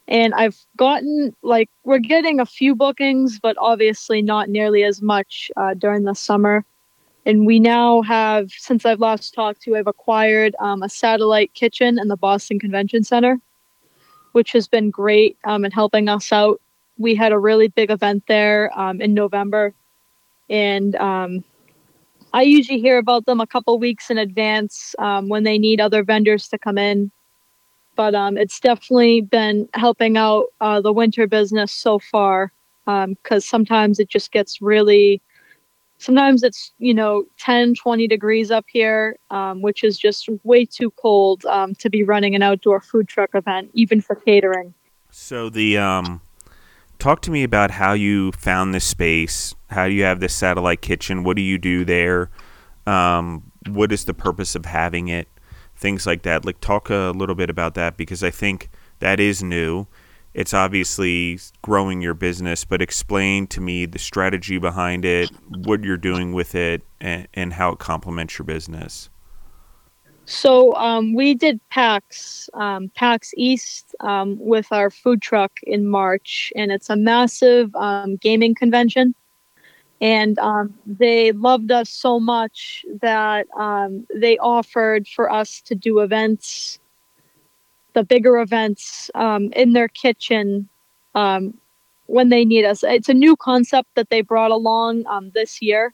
and 0.09 0.33
I've 0.35 0.57
gotten 0.77 1.37
like 1.43 1.69
we're 1.85 1.99
getting 1.99 2.41
a 2.41 2.47
few 2.47 2.75
bookings, 2.75 3.39
but 3.39 3.57
obviously 3.61 4.23
not 4.23 4.49
nearly 4.49 4.83
as 4.83 5.03
much 5.03 5.51
uh, 5.57 5.75
during 5.75 6.05
the 6.05 6.15
summer. 6.15 6.65
And 7.27 7.47
we 7.47 7.61
now 7.61 8.01
have, 8.03 8.51
since 8.51 8.87
I've 8.87 9.01
last 9.01 9.35
talked 9.35 9.61
to, 9.63 9.77
I've 9.77 9.87
acquired 9.87 10.57
um, 10.61 10.83
a 10.83 10.89
satellite 10.89 11.53
kitchen 11.53 11.99
in 11.99 12.09
the 12.09 12.17
Boston 12.17 12.59
Convention 12.59 13.05
Center, 13.05 13.39
which 14.33 14.53
has 14.53 14.67
been 14.67 14.89
great 14.89 15.37
um, 15.45 15.67
in 15.67 15.71
helping 15.71 16.09
us 16.09 16.33
out. 16.33 16.59
We 16.97 17.15
had 17.15 17.33
a 17.33 17.39
really 17.39 17.69
big 17.69 17.91
event 17.91 18.25
there 18.29 18.73
um, 18.79 19.03
in 19.03 19.13
November, 19.13 19.75
and 20.49 20.97
um, 20.97 21.45
I 22.33 22.43
usually 22.43 22.81
hear 22.81 22.97
about 22.97 23.27
them 23.27 23.43
a 23.43 23.47
couple 23.47 23.79
weeks 23.79 24.11
in 24.11 24.17
advance 24.17 24.95
um, 24.99 25.29
when 25.29 25.45
they 25.45 25.59
need 25.59 25.83
other 25.83 26.03
vendors 26.03 26.49
to 26.49 26.59
come 26.59 26.79
in. 26.79 27.11
But 27.99 28.15
um, 28.15 28.39
it's 28.39 28.61
definitely 28.61 29.23
been 29.23 29.69
helping 29.75 30.17
out 30.17 30.45
uh, 30.61 30.81
the 30.81 30.93
winter 30.93 31.27
business 31.27 31.73
so 31.73 31.99
far 31.99 32.53
because 32.87 33.45
sometimes 33.45 33.99
it 33.99 34.09
just 34.09 34.31
gets 34.31 34.63
really 34.63 35.21
sometimes 35.99 36.45
it's 36.45 36.73
you 36.79 36.95
know 36.95 37.25
10 37.39 37.75
20 37.75 38.07
degrees 38.07 38.53
up 38.53 38.65
here 38.69 39.19
um, 39.31 39.63
which 39.63 39.83
is 39.83 39.99
just 39.99 40.29
way 40.45 40.65
too 40.65 40.93
cold 40.93 41.45
um, 41.47 41.75
to 41.75 41.91
be 41.91 42.05
running 42.05 42.37
an 42.37 42.43
outdoor 42.43 42.81
food 42.81 43.09
truck 43.09 43.31
event 43.35 43.69
even 43.75 44.01
for 44.01 44.15
catering. 44.15 44.73
So 45.11 45.51
the 45.51 45.79
um 45.79 46.21
talk 47.01 47.21
to 47.23 47.33
me 47.33 47.43
about 47.43 47.73
how 47.73 47.95
you 47.95 48.31
found 48.31 48.73
this 48.73 48.85
space 48.85 49.57
how 49.71 49.89
do 49.89 49.93
you 49.93 50.05
have 50.05 50.21
this 50.21 50.35
satellite 50.35 50.83
kitchen 50.83 51.25
what 51.25 51.35
do 51.35 51.43
you 51.43 51.59
do 51.59 51.85
there? 51.85 52.31
Um, 52.87 53.51
what 53.67 53.91
is 53.91 54.05
the 54.05 54.15
purpose 54.15 54.55
of 54.55 54.67
having 54.67 55.09
it 55.09 55.27
things 55.79 56.07
like 56.07 56.23
that 56.23 56.45
like 56.45 56.61
talk 56.61 56.91
a 56.91 57.13
little 57.15 57.35
bit 57.35 57.49
about 57.49 57.75
that 57.75 57.97
because 57.97 58.23
i 58.23 58.31
think 58.31 58.69
that 58.99 59.21
is 59.21 59.43
new 59.43 59.87
it's 60.35 60.55
obviously 60.55 61.41
growing 61.63 62.01
your 62.01 62.15
business, 62.15 62.65
but 62.65 62.81
explain 62.81 63.49
to 63.49 63.61
me 63.61 63.87
the 63.87 63.99
strategy 63.99 64.59
behind 64.59 65.05
it, 65.05 65.31
what 65.49 65.83
you're 65.83 65.97
doing 65.97 66.33
with 66.33 66.55
it, 66.55 66.83
and, 67.01 67.27
and 67.35 67.53
how 67.55 67.73
it 67.73 67.81
complements 67.81 68.39
your 68.39 68.47
business. 68.47 69.11
So 70.27 70.75
um, 70.77 71.15
we 71.15 71.35
did 71.35 71.59
PAX, 71.71 72.51
um, 72.55 72.91
PAX 72.95 73.33
East 73.37 73.97
um, 73.99 74.37
with 74.39 74.71
our 74.71 74.91
food 74.91 75.23
truck 75.23 75.59
in 75.63 75.89
March, 75.89 76.53
and 76.55 76.71
it's 76.71 76.89
a 76.91 76.97
massive 76.97 77.75
um, 77.75 78.17
gaming 78.17 78.55
convention. 78.55 79.15
And 80.01 80.39
um, 80.39 80.75
they 80.87 81.33
loved 81.33 81.73
us 81.73 81.91
so 81.91 82.21
much 82.21 82.85
that 83.01 83.47
um, 83.57 84.07
they 84.15 84.39
offered 84.39 85.09
for 85.09 85.31
us 85.31 85.61
to 85.63 85.75
do 85.75 86.01
events 86.01 86.79
the 87.95 88.05
bigger 88.05 88.39
events 88.39 89.11
um, 89.17 89.53
in 89.55 89.73
their 89.73 89.89
kitchen 89.89 90.69
um, 91.17 91.53
when 92.07 92.29
they 92.29 92.45
need 92.45 92.65
us. 92.65 92.85
It's 92.85 93.09
a 93.09 93.15
new 93.15 93.35
concept 93.35 93.89
that 93.97 94.09
they 94.09 94.21
brought 94.21 94.53
along 94.53 95.05
um, 95.09 95.33
this 95.35 95.61
year, 95.61 95.93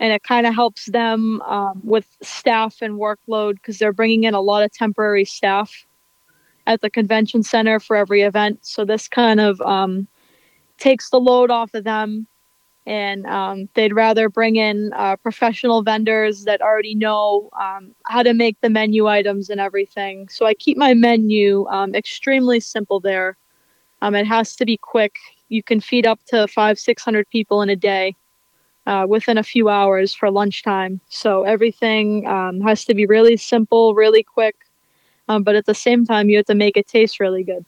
and 0.00 0.10
it 0.12 0.22
kind 0.22 0.46
of 0.46 0.54
helps 0.54 0.86
them 0.86 1.42
um, 1.42 1.82
with 1.84 2.06
staff 2.22 2.76
and 2.80 2.94
workload 2.94 3.54
because 3.54 3.78
they're 3.78 3.92
bringing 3.92 4.24
in 4.24 4.32
a 4.32 4.40
lot 4.40 4.62
of 4.62 4.72
temporary 4.72 5.26
staff 5.26 5.84
at 6.66 6.80
the 6.80 6.88
convention 6.88 7.42
center 7.42 7.78
for 7.78 7.94
every 7.94 8.22
event. 8.22 8.60
So 8.62 8.84
this 8.84 9.06
kind 9.06 9.38
of 9.38 9.60
takes 10.78 11.10
the 11.10 11.20
load 11.20 11.50
off 11.50 11.74
of 11.74 11.84
them 11.84 12.26
and 12.86 13.26
um, 13.26 13.68
they'd 13.74 13.94
rather 13.94 14.28
bring 14.28 14.56
in 14.56 14.92
uh, 14.94 15.16
professional 15.16 15.82
vendors 15.82 16.44
that 16.44 16.60
already 16.60 16.94
know 16.94 17.48
um, 17.60 17.94
how 18.06 18.22
to 18.22 18.34
make 18.34 18.60
the 18.60 18.70
menu 18.70 19.06
items 19.06 19.50
and 19.50 19.60
everything. 19.60 20.28
So 20.28 20.46
I 20.46 20.54
keep 20.54 20.76
my 20.76 20.94
menu 20.94 21.66
um, 21.68 21.94
extremely 21.94 22.60
simple 22.60 23.00
there. 23.00 23.36
Um, 24.00 24.14
it 24.14 24.26
has 24.26 24.56
to 24.56 24.64
be 24.64 24.76
quick. 24.76 25.16
You 25.48 25.62
can 25.62 25.80
feed 25.80 26.06
up 26.06 26.20
to 26.26 26.48
five, 26.48 26.78
six 26.78 27.04
hundred 27.04 27.28
people 27.30 27.62
in 27.62 27.68
a 27.70 27.76
day 27.76 28.16
uh, 28.86 29.06
within 29.08 29.38
a 29.38 29.42
few 29.42 29.68
hours 29.68 30.12
for 30.12 30.30
lunchtime. 30.30 31.00
So 31.08 31.44
everything 31.44 32.26
um, 32.26 32.60
has 32.62 32.84
to 32.86 32.94
be 32.94 33.06
really 33.06 33.36
simple, 33.36 33.94
really 33.94 34.22
quick, 34.24 34.56
um, 35.28 35.44
but 35.44 35.54
at 35.54 35.66
the 35.66 35.74
same 35.74 36.04
time, 36.04 36.28
you 36.28 36.38
have 36.38 36.46
to 36.46 36.54
make 36.54 36.76
it 36.76 36.88
taste 36.88 37.20
really 37.20 37.44
good. 37.44 37.64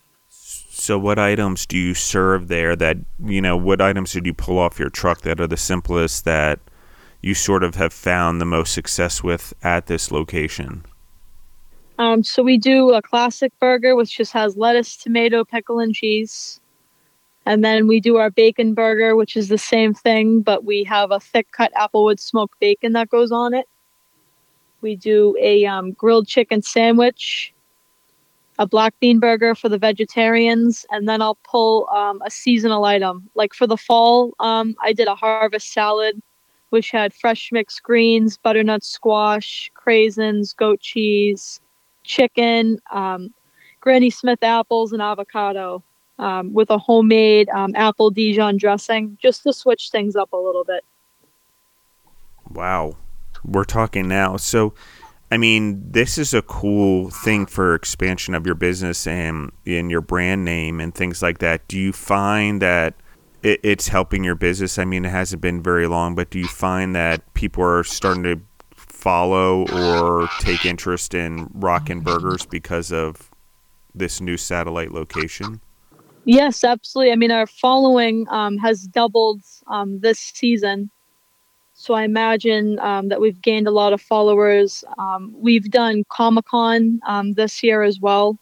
So, 0.77 0.99
what 0.99 1.21
items 1.21 1.67
do 1.67 1.79
you 1.79 1.95
serve 1.95 2.49
there 2.49 2.75
that, 2.75 2.97
you 3.25 3.41
know, 3.41 3.57
what 3.57 3.81
items 3.81 4.11
did 4.11 4.27
you 4.27 4.35
pull 4.35 4.59
off 4.59 4.77
your 4.77 4.91
truck 4.91 5.21
that 5.21 5.41
are 5.41 5.47
the 5.47 5.57
simplest 5.57 6.25
that 6.25 6.59
you 7.23 7.33
sort 7.33 7.63
of 7.63 7.77
have 7.77 7.93
found 7.93 8.41
the 8.41 8.45
most 8.45 8.75
success 8.75 9.23
with 9.23 9.55
at 9.63 9.87
this 9.87 10.11
location? 10.11 10.85
Um, 12.01 12.25
so, 12.25 12.43
we 12.43 12.59
do 12.59 12.93
a 12.93 13.01
classic 13.01 13.53
burger, 13.61 13.95
which 13.95 14.17
just 14.17 14.33
has 14.33 14.57
lettuce, 14.57 14.97
tomato, 14.97 15.45
pickle, 15.45 15.79
and 15.79 15.95
cheese. 15.95 16.61
And 17.47 17.65
then 17.65 17.87
we 17.87 18.01
do 18.01 18.17
our 18.17 18.31
bacon 18.31 18.75
burger, 18.75 19.15
which 19.15 19.37
is 19.37 19.47
the 19.47 19.59
same 19.59 19.95
thing, 19.95 20.41
but 20.41 20.65
we 20.65 20.83
have 20.85 21.13
a 21.13 21.21
thick 21.21 21.53
cut 21.53 21.73
applewood 21.75 22.19
smoked 22.19 22.59
bacon 22.59 22.95
that 22.95 23.11
goes 23.11 23.31
on 23.31 23.55
it. 23.55 23.69
We 24.81 24.97
do 24.97 25.37
a 25.41 25.67
um, 25.67 25.93
grilled 25.93 26.27
chicken 26.27 26.63
sandwich, 26.63 27.54
a 28.59 28.67
black 28.67 28.99
bean 29.01 29.19
burger 29.19 29.55
for 29.55 29.69
the 29.69 29.79
vegetarians, 29.79 30.87
and 30.91 31.09
then 31.09 31.21
I'll 31.21 31.39
pull 31.43 31.89
um, 31.91 32.23
a 32.25 32.31
seasonal 32.31 32.85
item. 32.85 33.29
Like 33.35 33.55
for 33.55 33.67
the 33.67 33.77
fall, 33.77 34.35
um, 34.39 34.77
I 34.83 34.93
did 34.93 35.09
a 35.09 35.15
harvest 35.15 35.73
salad, 35.73 36.21
which 36.71 36.91
had 36.91 37.13
fresh 37.13 37.51
mixed 37.53 37.83
greens, 37.83 38.37
butternut 38.37 38.85
squash, 38.85 39.71
craisins, 39.75 40.57
goat 40.57 40.81
cheese, 40.81 41.61
chicken, 42.05 42.79
um, 42.93 43.33
Granny 43.81 44.11
Smith 44.11 44.43
apples, 44.43 44.93
and 44.93 45.03
avocado. 45.03 45.83
Um, 46.17 46.53
with 46.53 46.71
a 46.71 46.79
homemade 46.79 47.49
um, 47.49 47.73
apple 47.75 48.09
Dijon 48.09 48.57
dressing, 48.57 49.19
just 49.21 49.43
to 49.43 49.53
switch 49.53 49.91
things 49.91 50.15
up 50.15 50.33
a 50.33 50.37
little 50.37 50.63
bit. 50.63 50.85
Wow, 52.51 52.97
we're 53.45 53.65
talking 53.65 54.07
now. 54.07 54.37
So, 54.37 54.75
I 55.35 55.37
mean, 55.37 55.91
this 55.91 56.17
is 56.17 56.33
a 56.33 56.43
cool 56.43 57.11
thing 57.11 57.47
for 57.47 57.75
expansion 57.75 58.37
of 58.37 58.47
your 58.47 58.55
business 58.55 59.05
and 59.05 59.51
in 59.65 59.91
your 59.91 60.01
brand 60.01 60.45
name 60.45 60.79
and 60.79 60.95
things 60.95 61.23
like 61.23 61.39
that. 61.39 61.67
Do 61.67 61.77
you 61.77 61.93
find 61.93 62.63
that 62.63 62.95
it, 63.43 63.59
it's 63.65 63.89
helping 63.89 64.23
your 64.23 64.37
business? 64.37 64.79
I 64.79 64.85
mean, 64.85 65.05
it 65.05 65.09
hasn't 65.09 65.43
been 65.43 65.61
very 65.61 65.89
long, 65.89 66.15
but 66.15 66.31
do 66.31 66.39
you 66.39 66.47
find 66.47 66.95
that 66.95 67.35
people 67.35 67.65
are 67.65 67.83
starting 67.83 68.23
to 68.23 68.41
follow 68.77 69.67
or 69.73 70.29
take 70.39 70.65
interest 70.65 71.15
in 71.15 71.51
Rockin' 71.53 72.03
Burgers 72.03 72.47
because 72.47 72.93
of 72.93 73.29
this 73.93 74.21
new 74.21 74.37
satellite 74.37 74.93
location? 74.93 75.61
Yes, 76.27 76.63
absolutely. 76.63 77.11
I 77.11 77.17
mean, 77.17 77.33
our 77.33 77.49
following 77.49 78.25
um, 78.31 78.57
has 78.59 78.87
doubled 78.87 79.43
um, 79.67 79.99
this 79.99 80.21
season 80.21 80.93
so 81.85 81.93
I 81.93 82.05
imagine 82.05 82.79
um, 82.79 83.09
that 83.09 83.21
we've 83.21 83.43
gained 83.43 83.69
a 83.69 83.71
lot 83.71 83.93
of 83.93 84.01
followers. 84.01 84.85
Um, 84.97 85.35
we've 85.37 85.71
done 85.71 86.03
Comic 86.09 86.47
Con 86.47 86.99
um, 87.07 87.35
this 87.35 87.63
year 87.63 87.83
as 87.83 88.01
well. 88.01 88.39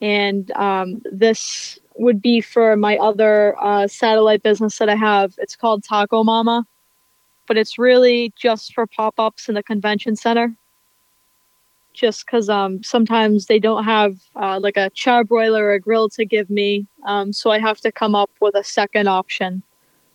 And 0.00 0.52
um, 0.52 1.02
this 1.10 1.80
would 1.96 2.22
be 2.22 2.40
for 2.40 2.76
my 2.76 2.96
other 2.98 3.56
uh, 3.60 3.88
satellite 3.88 4.44
business 4.44 4.78
that 4.78 4.88
I 4.88 4.94
have. 4.94 5.34
It's 5.38 5.56
called 5.56 5.82
Taco 5.82 6.22
Mama, 6.22 6.64
but 7.48 7.56
it's 7.56 7.76
really 7.76 8.32
just 8.36 8.72
for 8.72 8.86
pop 8.86 9.18
ups 9.18 9.48
in 9.48 9.56
the 9.56 9.62
convention 9.64 10.14
center. 10.14 10.54
Just 11.92 12.24
because 12.24 12.48
um, 12.48 12.84
sometimes 12.84 13.46
they 13.46 13.58
don't 13.58 13.82
have 13.82 14.20
uh, 14.36 14.60
like 14.60 14.76
a 14.76 14.90
charbroiler 14.90 15.58
or 15.58 15.72
a 15.72 15.80
grill 15.80 16.08
to 16.10 16.24
give 16.24 16.50
me. 16.50 16.86
Um, 17.04 17.32
so 17.32 17.50
I 17.50 17.58
have 17.58 17.80
to 17.80 17.90
come 17.90 18.14
up 18.14 18.30
with 18.40 18.54
a 18.54 18.62
second 18.62 19.08
option 19.08 19.64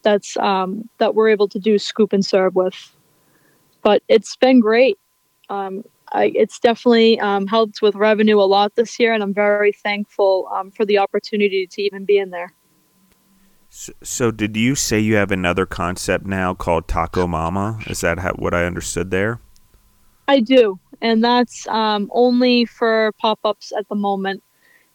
that's 0.04 0.38
um, 0.38 0.90
that 0.98 1.16
we're 1.16 1.30
able 1.30 1.48
to 1.50 1.60
do 1.60 1.78
scoop 1.78 2.14
and 2.14 2.26
serve 2.26 2.56
with. 2.56 2.96
But 3.82 4.04
it's 4.08 4.36
been 4.36 4.60
great. 4.60 4.98
Um, 5.50 5.84
I, 6.12 6.32
it's 6.36 6.60
definitely 6.60 7.20
um, 7.20 7.48
helped 7.48 7.82
with 7.82 7.96
revenue 7.96 8.40
a 8.40 8.46
lot 8.46 8.76
this 8.76 9.00
year, 9.00 9.14
and 9.14 9.22
I'm 9.22 9.34
very 9.34 9.72
thankful 9.72 10.50
um, 10.54 10.72
for 10.72 10.86
the 10.86 10.98
opportunity 10.98 11.68
to 11.68 11.82
even 11.82 12.06
be 12.06 12.18
in 12.18 12.32
there. 12.32 12.54
So, 13.70 13.94
so, 14.02 14.32
did 14.32 14.58
you 14.58 14.76
say 14.76 15.00
you 15.00 15.16
have 15.16 15.32
another 15.32 15.66
concept 15.66 16.26
now 16.26 16.56
called 16.56 16.88
Taco 16.88 17.28
Mama? 17.28 17.80
Is 17.86 18.02
that 18.02 18.20
how, 18.20 18.34
what 18.34 18.54
I 18.54 18.66
understood 18.66 19.12
there? 19.12 19.40
I 20.28 20.40
do, 20.40 20.80
and 21.02 21.24
that's 21.24 21.68
um, 21.68 22.10
only 22.14 22.66
for 22.66 23.12
pop 23.20 23.40
ups 23.44 23.72
at 23.78 23.88
the 23.90 23.96
moment. 23.96 24.44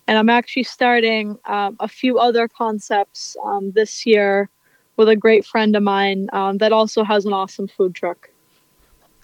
And 0.07 0.19
I'm 0.19 0.29
actually 0.29 0.65
starting 0.65 1.39
um, 1.47 1.77
a 1.81 1.89
few 1.89 2.19
other 2.19 2.47
concepts 2.47 3.37
um, 3.45 3.73
this 3.73 4.05
year 4.05 4.51
with 4.97 5.09
a 5.09 5.17
great 5.17 5.45
friend 5.45 5.75
of 5.77 5.83
mine 5.83 6.29
um, 6.33 6.59
that 6.59 6.73
also 6.73 7.05
has 7.05 7.25
an 7.25 7.33
awesome 7.33 7.69
food 7.69 7.95
truck. 7.95 8.31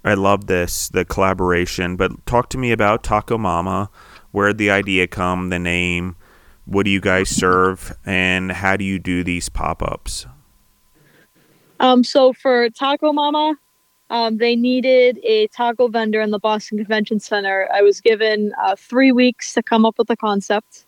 I 0.04 0.14
love 0.14 0.46
this, 0.46 0.88
the 0.88 1.04
collaboration. 1.04 1.96
But 1.96 2.24
talk 2.26 2.48
to 2.50 2.58
me 2.58 2.72
about 2.72 3.02
Taco 3.02 3.38
Mama. 3.38 3.90
Where 4.30 4.48
did 4.48 4.58
the 4.58 4.70
idea 4.70 5.06
come, 5.06 5.50
the 5.50 5.58
name? 5.58 6.16
What 6.64 6.84
do 6.84 6.90
you 6.90 7.00
guys 7.00 7.28
serve? 7.28 7.92
And 8.04 8.52
how 8.52 8.76
do 8.76 8.84
you 8.84 8.98
do 8.98 9.24
these 9.24 9.48
pop 9.48 9.82
ups? 9.82 10.26
Um, 11.80 12.04
so 12.04 12.32
for 12.32 12.70
Taco 12.70 13.12
Mama, 13.12 13.56
Um, 14.10 14.38
they 14.38 14.56
needed 14.56 15.20
a 15.22 15.46
taco 15.54 15.86
vendor 15.86 16.20
in 16.20 16.32
the 16.32 16.40
Boston 16.40 16.78
Convention 16.78 17.20
Center. 17.20 17.68
I 17.72 17.80
was 17.80 18.00
given 18.00 18.52
uh, 18.60 18.74
three 18.76 19.12
weeks 19.12 19.54
to 19.54 19.62
come 19.62 19.86
up 19.86 19.98
with 19.98 20.10
a 20.10 20.16
concept, 20.16 20.84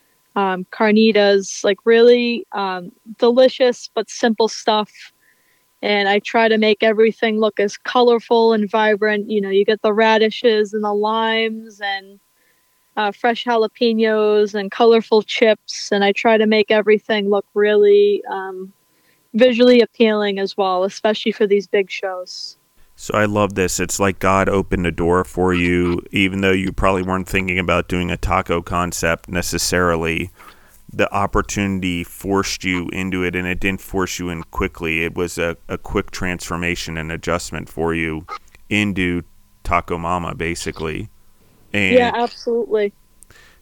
um, 0.00 0.38
carnitas, 0.38 1.36
like 1.36 1.50
really 1.58 2.28
um, 2.32 2.90
delicious 3.18 3.88
but 3.94 4.08
simple 4.08 4.48
stuff. 4.48 4.90
And 5.82 6.08
I 6.08 6.18
try 6.18 6.48
to 6.48 6.56
make 6.58 6.82
everything 6.82 7.38
look 7.38 7.60
as 7.60 7.76
colorful 7.76 8.52
and 8.52 8.70
vibrant. 8.70 9.30
You 9.30 9.40
know, 9.40 9.50
you 9.50 9.64
get 9.64 9.82
the 9.82 9.92
radishes 9.92 10.72
and 10.72 10.82
the 10.84 10.92
limes 10.94 11.80
and 11.82 12.18
uh, 12.96 13.12
fresh 13.12 13.44
jalapenos 13.44 14.54
and 14.54 14.70
colorful 14.70 15.22
chips, 15.22 15.90
and 15.92 16.04
I 16.04 16.12
try 16.12 16.36
to 16.36 16.46
make 16.46 16.70
everything 16.70 17.28
look 17.30 17.46
really 17.54 18.22
um, 18.30 18.72
visually 19.34 19.80
appealing 19.80 20.38
as 20.38 20.56
well, 20.56 20.84
especially 20.84 21.32
for 21.32 21.46
these 21.46 21.66
big 21.66 21.90
shows. 21.90 22.56
So 22.96 23.14
I 23.14 23.24
love 23.24 23.54
this. 23.54 23.80
It's 23.80 23.98
like 23.98 24.20
God 24.20 24.48
opened 24.48 24.86
a 24.86 24.92
door 24.92 25.24
for 25.24 25.52
you, 25.52 26.00
even 26.12 26.40
though 26.40 26.52
you 26.52 26.72
probably 26.72 27.02
weren't 27.02 27.28
thinking 27.28 27.58
about 27.58 27.88
doing 27.88 28.10
a 28.10 28.16
taco 28.16 28.62
concept 28.62 29.28
necessarily. 29.28 30.30
The 30.92 31.12
opportunity 31.12 32.04
forced 32.04 32.62
you 32.62 32.88
into 32.90 33.24
it, 33.24 33.34
and 33.34 33.48
it 33.48 33.58
didn't 33.58 33.80
force 33.80 34.20
you 34.20 34.30
in 34.30 34.44
quickly. 34.44 35.02
It 35.02 35.16
was 35.16 35.38
a, 35.38 35.56
a 35.68 35.76
quick 35.76 36.12
transformation 36.12 36.96
and 36.96 37.10
adjustment 37.10 37.68
for 37.68 37.94
you 37.94 38.26
into 38.68 39.22
Taco 39.64 39.98
Mama, 39.98 40.36
basically. 40.36 41.08
And 41.72 41.94
yeah, 41.96 42.12
absolutely. 42.14 42.92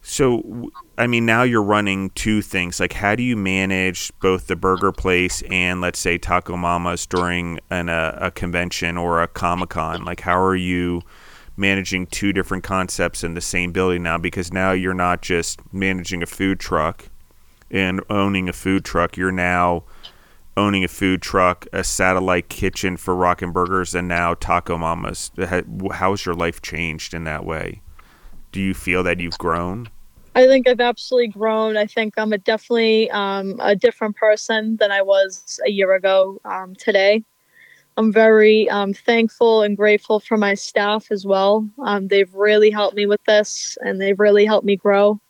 So, 0.05 0.71
I 0.99 1.07
mean, 1.07 1.25
now 1.27 1.45
you're 1.45 1.63
running 1.63 2.11
two 2.11 2.43
things. 2.43 2.81
Like, 2.81 2.93
how 2.93 3.15
do 3.15 3.23
you 3.23 3.37
manage 3.37 4.13
both 4.21 4.49
the 4.49 4.57
burger 4.57 4.91
place 4.91 5.43
and, 5.43 5.81
let's 5.81 6.01
say, 6.01 6.19
Taco 6.19 6.57
Mama's 6.57 7.07
during 7.07 7.61
an, 7.71 7.89
a, 7.89 8.19
a 8.21 8.31
convention 8.33 8.99
or 8.99 9.23
a 9.23 9.29
Comic 9.29 9.71
Con? 9.71 10.05
Like, 10.05 10.21
how 10.21 10.41
are 10.41 10.57
you 10.57 11.03
managing 11.57 12.07
two 12.07 12.33
different 12.33 12.65
concepts 12.65 13.23
in 13.23 13.35
the 13.35 13.41
same 13.41 13.71
building 13.71 14.03
now? 14.03 14.19
Because 14.19 14.53
now 14.53 14.73
you're 14.73 14.93
not 14.93 15.23
just 15.23 15.61
managing 15.73 16.21
a 16.21 16.27
food 16.27 16.59
truck 16.59 17.09
and 17.71 18.01
owning 18.11 18.49
a 18.49 18.53
food 18.53 18.85
truck. 18.85 19.17
You're 19.17 19.31
now 19.31 19.85
owning 20.57 20.83
a 20.83 20.89
food 20.89 21.23
truck, 21.23 21.67
a 21.73 21.85
satellite 21.85 22.49
kitchen 22.49 22.97
for 22.97 23.15
Rockin' 23.15 23.53
Burgers, 23.53 23.95
and 23.95 24.09
now 24.09 24.35
Taco 24.35 24.77
Mama's. 24.77 25.31
How 25.39 26.11
has 26.11 26.27
your 26.27 26.35
life 26.35 26.61
changed 26.61 27.15
in 27.15 27.23
that 27.25 27.45
way? 27.45 27.82
Do 28.53 28.61
you 28.61 28.75
feel 28.75 29.03
that 29.03 29.19
you've 29.19 29.39
grown? 29.39 29.89
I 30.35 30.47
think 30.47 30.69
I've 30.69 30.81
absolutely 30.81 31.29
grown. 31.29 31.77
I 31.77 31.87
think 31.87 32.15
I'm 32.17 32.33
a 32.33 32.39
definitely 32.39 33.11
um, 33.11 33.57
a 33.61 33.75
different 33.75 34.17
person 34.17 34.77
than 34.77 34.91
I 34.91 35.03
was 35.03 35.61
a 35.67 35.71
year 35.71 35.95
ago 35.95 36.41
um, 36.45 36.75
today. 36.77 37.25
I'm 37.99 38.11
very 38.13 38.69
um, 38.71 38.95
thankful 38.95 39.63
and 39.63 39.77
grateful 39.77 40.21
for 40.21 40.39
my 40.39 40.55
staff 40.55 41.11
as 41.11 41.27
well. 41.27 41.69
Um, 41.85 42.09
they've 42.09 42.33
really 42.33 42.71
helped 42.71 42.97
me 42.97 43.05
with 43.05 43.23
this 43.25 43.77
and 43.83 44.01
they've 44.01 44.19
really 44.19 44.47
helped 44.47 44.65
me 44.65 44.77
grow. 44.77 45.21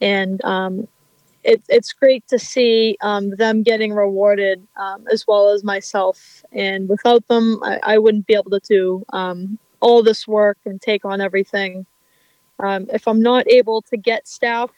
And 0.00 0.42
um, 0.44 0.86
it, 1.42 1.60
it's 1.68 1.92
great 1.92 2.26
to 2.28 2.38
see 2.38 2.96
um, 3.00 3.30
them 3.30 3.64
getting 3.64 3.92
rewarded 3.92 4.64
as 5.10 5.26
well 5.26 5.48
as 5.48 5.64
myself. 5.64 6.44
And 6.52 6.88
without 6.88 7.26
them, 7.26 7.58
I, 7.64 7.80
I 7.82 7.98
wouldn't 7.98 8.28
be 8.28 8.34
able 8.34 8.52
to 8.52 8.60
do 8.60 9.04
all 9.80 10.02
this 10.04 10.28
work 10.28 10.58
and 10.64 10.80
take 10.80 11.04
on 11.04 11.20
everything 11.20 11.86
um, 12.64 12.86
if 12.92 13.06
I'm 13.08 13.20
not 13.20 13.48
able 13.48 13.82
to 13.82 13.96
get 13.96 14.28
staff 14.28 14.70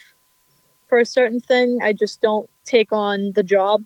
for 0.89 0.99
a 0.99 1.07
certain 1.07 1.41
thing, 1.41 1.81
I 1.83 1.93
just 1.93 2.21
don't 2.21 2.49
take 2.65 2.93
on 2.93 3.33
the 3.33 3.43
job. 3.43 3.85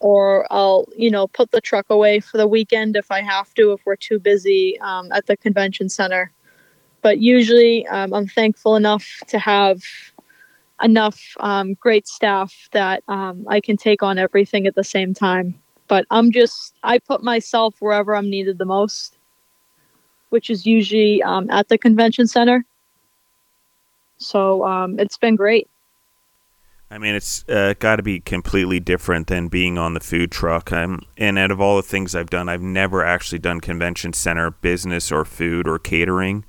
Or 0.00 0.46
I'll, 0.52 0.86
you 0.96 1.10
know, 1.10 1.26
put 1.26 1.50
the 1.50 1.60
truck 1.60 1.86
away 1.90 2.20
for 2.20 2.36
the 2.36 2.46
weekend 2.46 2.96
if 2.96 3.10
I 3.10 3.20
have 3.20 3.52
to, 3.54 3.72
if 3.72 3.80
we're 3.84 3.96
too 3.96 4.20
busy 4.20 4.78
um, 4.80 5.10
at 5.10 5.26
the 5.26 5.36
convention 5.36 5.88
center. 5.88 6.30
But 7.02 7.18
usually 7.18 7.84
um, 7.88 8.14
I'm 8.14 8.28
thankful 8.28 8.76
enough 8.76 9.04
to 9.26 9.38
have 9.40 9.82
enough 10.82 11.20
um, 11.40 11.74
great 11.74 12.06
staff 12.06 12.68
that 12.72 13.02
um, 13.08 13.44
I 13.48 13.60
can 13.60 13.76
take 13.76 14.02
on 14.02 14.18
everything 14.18 14.66
at 14.66 14.76
the 14.76 14.84
same 14.84 15.14
time. 15.14 15.60
But 15.88 16.04
I'm 16.10 16.30
just, 16.30 16.74
I 16.84 16.98
put 16.98 17.22
myself 17.22 17.74
wherever 17.80 18.14
I'm 18.14 18.30
needed 18.30 18.58
the 18.58 18.64
most, 18.64 19.16
which 20.28 20.50
is 20.50 20.66
usually 20.66 21.22
um, 21.22 21.50
at 21.50 21.68
the 21.68 21.78
convention 21.78 22.26
center. 22.26 22.64
So 24.18 24.64
um, 24.64 24.98
it's 24.98 25.16
been 25.16 25.36
great. 25.36 25.68
I 26.90 26.96
mean, 26.96 27.14
it's 27.14 27.46
uh, 27.48 27.74
got 27.78 27.96
to 27.96 28.02
be 28.02 28.20
completely 28.20 28.80
different 28.80 29.26
than 29.26 29.48
being 29.48 29.76
on 29.76 29.92
the 29.92 30.00
food 30.00 30.30
truck. 30.30 30.72
I'm, 30.72 31.02
and 31.18 31.38
out 31.38 31.50
of 31.50 31.60
all 31.60 31.76
the 31.76 31.82
things 31.82 32.14
I've 32.14 32.30
done, 32.30 32.48
I've 32.48 32.62
never 32.62 33.04
actually 33.04 33.40
done 33.40 33.60
convention 33.60 34.14
center 34.14 34.50
business 34.50 35.12
or 35.12 35.24
food 35.26 35.68
or 35.68 35.78
catering. 35.78 36.46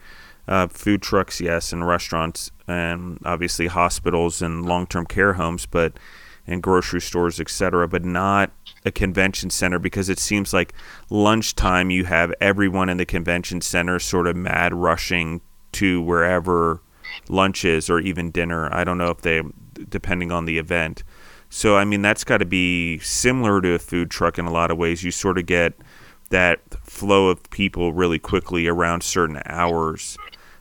Uh, 0.48 0.68
food 0.68 1.02
trucks, 1.02 1.42
yes, 1.42 1.74
and 1.74 1.86
restaurants, 1.86 2.52
and 2.68 3.20
obviously 3.26 3.68
hospitals 3.68 4.42
and 4.42 4.66
long-term 4.66 5.06
care 5.06 5.34
homes, 5.34 5.66
but 5.66 5.94
and 6.48 6.64
grocery 6.64 7.02
stores, 7.02 7.40
etc. 7.40 7.88
But 7.88 8.04
not 8.04 8.52
a 8.86 8.92
convention 8.92 9.50
center 9.50 9.78
because 9.78 10.10
it 10.10 10.18
seems 10.18 10.54
like 10.54 10.74
lunchtime 11.10 11.92
you 11.92 12.06
have 12.06 12.34
everyone 12.42 12.90
in 12.90 12.98
the 12.98 13.06
convention 13.06 13.62
center 13.62 14.00
sort 14.00 14.26
of 14.26 14.36
mad 14.36 14.74
rushing 14.74 15.42
to 15.74 16.02
wherever 16.02 16.82
lunches 17.28 17.90
or 17.90 18.00
even 18.00 18.32
dinner. 18.32 18.74
I 18.74 18.84
don't 18.84 18.98
know 18.98 19.10
if 19.10 19.22
they, 19.22 19.42
depending 19.90 20.32
on 20.32 20.46
the 20.46 20.58
event. 20.58 21.04
So, 21.50 21.78
I 21.78 21.86
mean, 21.86 22.02
that's 22.02 22.24
got 22.24 22.38
to 22.38 22.46
be 22.46 23.00
similar 23.00 23.60
to 23.62 23.74
a 23.74 23.80
food 23.80 24.12
truck 24.12 24.38
in 24.38 24.46
a 24.46 24.52
lot 24.52 24.70
of 24.70 24.78
ways. 24.78 25.04
You 25.04 25.12
sort 25.12 25.38
of 25.38 25.46
get 25.48 25.74
that 26.30 26.62
flow 26.84 27.30
of 27.30 27.50
people 27.50 27.92
really 27.92 28.20
quickly 28.20 28.68
around 28.68 29.02
certain 29.02 29.42
hours, 29.46 30.16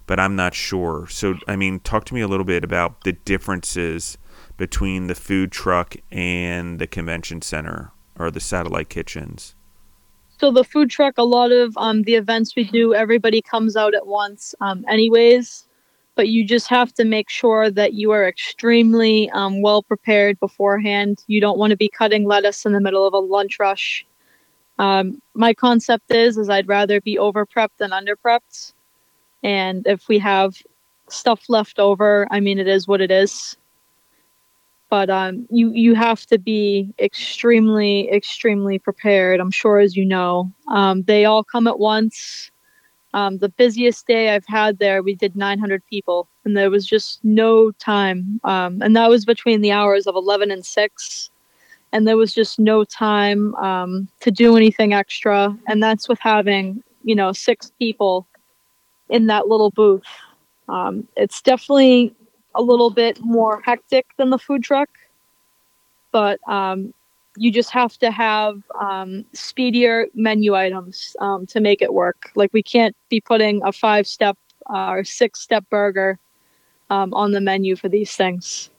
but 0.07 0.19
I'm 0.19 0.35
not 0.35 0.55
sure. 0.55 1.07
So, 1.09 1.35
I 1.47 1.57
mean, 1.57 1.81
talk 1.81 2.07
to 2.07 2.15
me 2.15 2.23
a 2.23 2.29
little 2.29 2.47
bit 2.47 2.65
about 2.65 3.05
the 3.05 3.13
differences 3.13 4.17
between 4.57 5.09
the 5.09 5.15
food 5.15 5.53
truck 5.53 5.95
and 6.11 6.79
the 6.79 6.87
convention 6.87 7.43
center 7.43 7.93
or 8.19 8.31
the 8.31 8.41
satellite 8.41 8.89
kitchens. 8.89 9.55
So 10.41 10.51
the 10.51 10.65
food 10.65 10.89
truck, 10.89 11.19
a 11.19 11.23
lot 11.23 11.53
of 11.53 11.77
um, 11.77 12.03
the 12.03 12.15
events 12.15 12.57
we 12.57 12.65
do, 12.65 12.95
everybody 12.95 13.43
comes 13.43 13.77
out 13.77 13.95
at 13.95 14.07
once, 14.07 14.55
um, 14.61 14.85
anyways 14.89 15.68
but 16.19 16.29
you 16.29 16.45
just 16.45 16.67
have 16.67 16.93
to 16.93 17.05
make 17.05 17.31
sure 17.31 17.71
that 17.71 17.95
you 17.95 18.11
are 18.11 18.27
extremely 18.27 19.31
um, 19.31 19.63
well 19.63 19.85
prepared 19.85 20.39
beforehand. 20.41 21.23
You 21.29 21.41
don't 21.41 21.59
want 21.59 21.71
to 21.71 21.77
be 21.77 21.89
cutting 21.89 22.25
lettuce 22.25 22.67
in 22.67 22.73
the 22.73 22.81
middle 22.81 23.07
of 23.07 23.15
a 23.15 23.19
lunch 23.21 23.61
rush. 23.61 24.05
Um, 24.81 25.23
my 25.35 25.55
concept 25.55 26.11
is 26.13 26.37
is 26.37 26.51
I'd 26.51 26.67
rather 26.67 27.01
be 27.01 27.17
over 27.21 27.47
prepped 27.47 27.79
than 27.79 27.93
under 27.93 28.17
prepped, 28.17 28.73
and 29.45 29.87
if 29.87 30.09
we 30.09 30.19
have 30.19 30.57
stuff 31.09 31.45
left 31.49 31.79
over, 31.79 32.27
I 32.33 32.41
mean 32.41 32.59
it 32.59 32.67
is 32.67 32.89
what 32.89 33.01
it 33.01 33.13
is. 33.13 33.57
But 34.91 35.11
um, 35.11 35.47
you 35.51 35.71
you 35.71 35.95
have 35.95 36.27
to 36.27 36.39
be 36.39 36.93
extremely 36.99 38.11
extremely 38.11 38.81
prepared. 38.81 39.39
I'm 39.39 39.53
sure, 39.53 39.79
as 39.79 39.95
you 39.97 40.05
know, 40.05 40.51
um, 40.67 41.05
they 41.05 41.27
all 41.27 41.45
come 41.45 41.69
at 41.69 41.79
once 41.79 42.51
um, 43.19 43.39
the 43.39 43.49
busiest 43.49 44.07
day 44.07 44.35
I've 44.35 44.47
had 44.47 44.79
there, 44.79 45.03
we 45.03 45.15
did 45.15 45.35
900 45.35 45.83
people, 45.91 46.29
and 46.45 46.57
there 46.57 46.71
was 46.71 46.87
just 46.87 47.25
no 47.25 47.73
time. 47.73 48.41
Um, 48.45 48.81
and 48.81 48.95
that 48.97 49.11
was 49.11 49.25
between 49.25 49.61
the 49.61 49.73
hours 49.73 50.07
of 50.07 50.15
11 50.15 50.51
and 50.53 50.65
6. 50.65 51.31
And 51.93 52.07
there 52.07 52.17
was 52.17 52.33
just 52.33 52.59
no 52.59 52.85
time 52.85 53.55
um, 53.57 54.09
to 54.21 54.31
do 54.31 54.57
anything 54.57 54.93
extra. 54.93 55.57
And 55.67 55.83
that's 55.83 56.09
with 56.09 56.21
having, 56.21 56.83
you 57.03 57.15
know, 57.15 57.33
six 57.33 57.73
people 57.79 58.27
in 59.09 59.27
that 59.27 59.49
little 59.49 59.71
booth. 59.71 60.07
Um, 60.69 61.09
it's 61.17 61.43
definitely 61.43 62.15
a 62.55 62.63
little 62.63 62.91
bit 62.91 63.19
more 63.21 63.63
hectic 63.65 64.07
than 64.17 64.31
the 64.31 64.39
food 64.39 64.63
truck, 64.63 64.91
but 66.13 66.39
um, 66.47 66.93
you 67.39 67.51
just 67.53 67.71
have 67.71 67.97
to 67.99 68.11
have 68.11 68.63
um, 68.81 69.25
speedier 69.33 70.07
menu 70.15 70.55
items 70.55 71.17
um, 71.21 71.47
to 71.47 71.61
make 71.61 71.81
it 71.83 71.95
work. 71.95 72.31
Like 72.35 72.53
we 72.53 72.63
can't 72.63 72.97
be 73.09 73.21
putting 73.21 73.63
a 73.65 73.73
five 73.73 74.07
step 74.07 74.37
uh, 74.69 74.91
or 74.91 75.05
six 75.05 75.41
step 75.41 75.65
burger 75.71 76.19
um, 76.91 77.15
on 77.15 77.33
the 77.33 77.41
menu 77.41 77.77
for 77.77 77.89
these 77.89 78.15
things. 78.15 78.71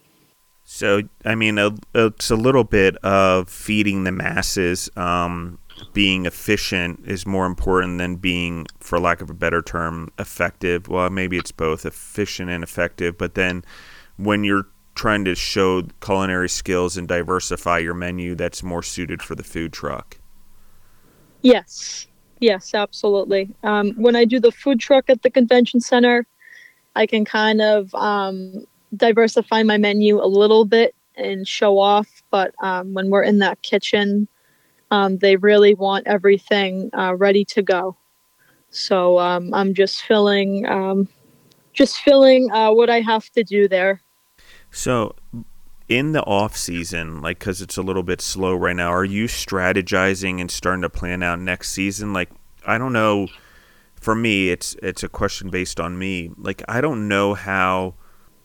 So, 0.64 1.02
I 1.26 1.34
mean, 1.34 1.58
a, 1.58 1.72
it's 1.96 2.30
a 2.30 2.36
little 2.36 2.64
bit 2.64 2.96
of 2.98 3.50
feeding 3.50 4.04
the 4.04 4.12
masses. 4.12 4.90
Um, 4.96 5.58
being 5.94 6.26
efficient 6.26 7.02
is 7.08 7.26
more 7.26 7.46
important 7.46 7.98
than 7.98 8.18
being, 8.18 8.68
for 8.80 9.00
lack 9.00 9.22
of 9.22 9.30
a 9.30 9.34
better 9.34 9.62
term, 9.62 10.12
effective. 10.20 10.88
Well, 10.88 11.10
maybe 11.10 11.38
it's 11.38 11.52
both 11.52 11.86
efficient 11.86 12.52
and 12.52 12.64
effective, 12.64 13.18
but 13.18 13.34
then 13.34 13.64
when 14.18 14.44
you're 14.44 14.68
trying 15.00 15.24
to 15.24 15.34
show 15.34 15.82
culinary 16.02 16.50
skills 16.50 16.98
and 16.98 17.08
diversify 17.08 17.78
your 17.78 17.94
menu 17.94 18.36
that's 18.36 18.62
more 18.62 18.84
suited 18.84 19.24
for 19.24 19.34
the 19.34 19.44
food 19.44 19.72
truck. 19.72 20.18
Yes, 21.42 22.06
yes, 22.42 22.74
absolutely. 22.74 23.50
Um, 23.64 23.92
when 23.92 24.18
I 24.18 24.26
do 24.26 24.42
the 24.42 24.52
food 24.52 24.82
truck 24.82 25.10
at 25.10 25.22
the 25.22 25.30
convention 25.30 25.80
center, 25.80 26.28
I 26.98 27.06
can 27.06 27.24
kind 27.24 27.62
of 27.62 27.96
um, 27.96 28.66
diversify 28.98 29.64
my 29.64 29.78
menu 29.78 30.22
a 30.22 30.28
little 30.28 30.66
bit 30.66 30.94
and 31.16 31.48
show 31.48 31.80
off. 31.80 32.22
But 32.30 32.54
um, 32.62 32.94
when 32.94 33.10
we're 33.10 33.24
in 33.24 33.40
that 33.40 33.62
kitchen, 33.62 34.28
um, 34.92 35.20
they 35.20 35.38
really 35.38 35.76
want 35.76 36.08
everything 36.08 36.90
uh, 36.94 37.16
ready 37.16 37.46
to 37.46 37.62
go. 37.62 37.96
So 38.70 39.18
um, 39.18 39.54
I'm 39.54 39.74
just 39.74 40.02
filling, 40.02 40.68
um, 40.68 41.08
just 41.72 42.00
filling 42.00 42.52
uh, 42.52 42.74
what 42.74 42.90
I 42.90 43.00
have 43.00 43.30
to 43.30 43.46
do 43.46 43.70
there. 43.70 44.02
So 44.72 45.16
in 45.88 46.12
the 46.12 46.24
off 46.24 46.56
season, 46.56 47.22
like 47.22 47.40
because 47.40 47.62
it's 47.62 47.78
a 47.78 47.82
little 47.82 48.04
bit 48.04 48.22
slow 48.22 48.56
right 48.56 48.76
now, 48.76 48.90
are 48.90 49.06
you 49.06 49.26
strategizing 49.26 50.40
and 50.40 50.50
starting 50.50 50.84
to 50.84 50.90
plan 50.90 51.24
out 51.24 51.40
next 51.40 51.72
season? 51.72 52.14
Like 52.14 52.30
I 52.66 52.78
don't 52.78 52.94
know. 52.94 53.28
For 53.96 54.16
me, 54.16 54.50
it's 54.50 54.76
it's 54.82 55.04
a 55.04 55.10
question 55.10 55.50
based 55.50 55.80
on 55.80 55.98
me. 55.98 56.32
Like 56.38 56.64
I 56.70 56.80
don't 56.80 57.08
know 57.08 57.34
how 57.34 57.96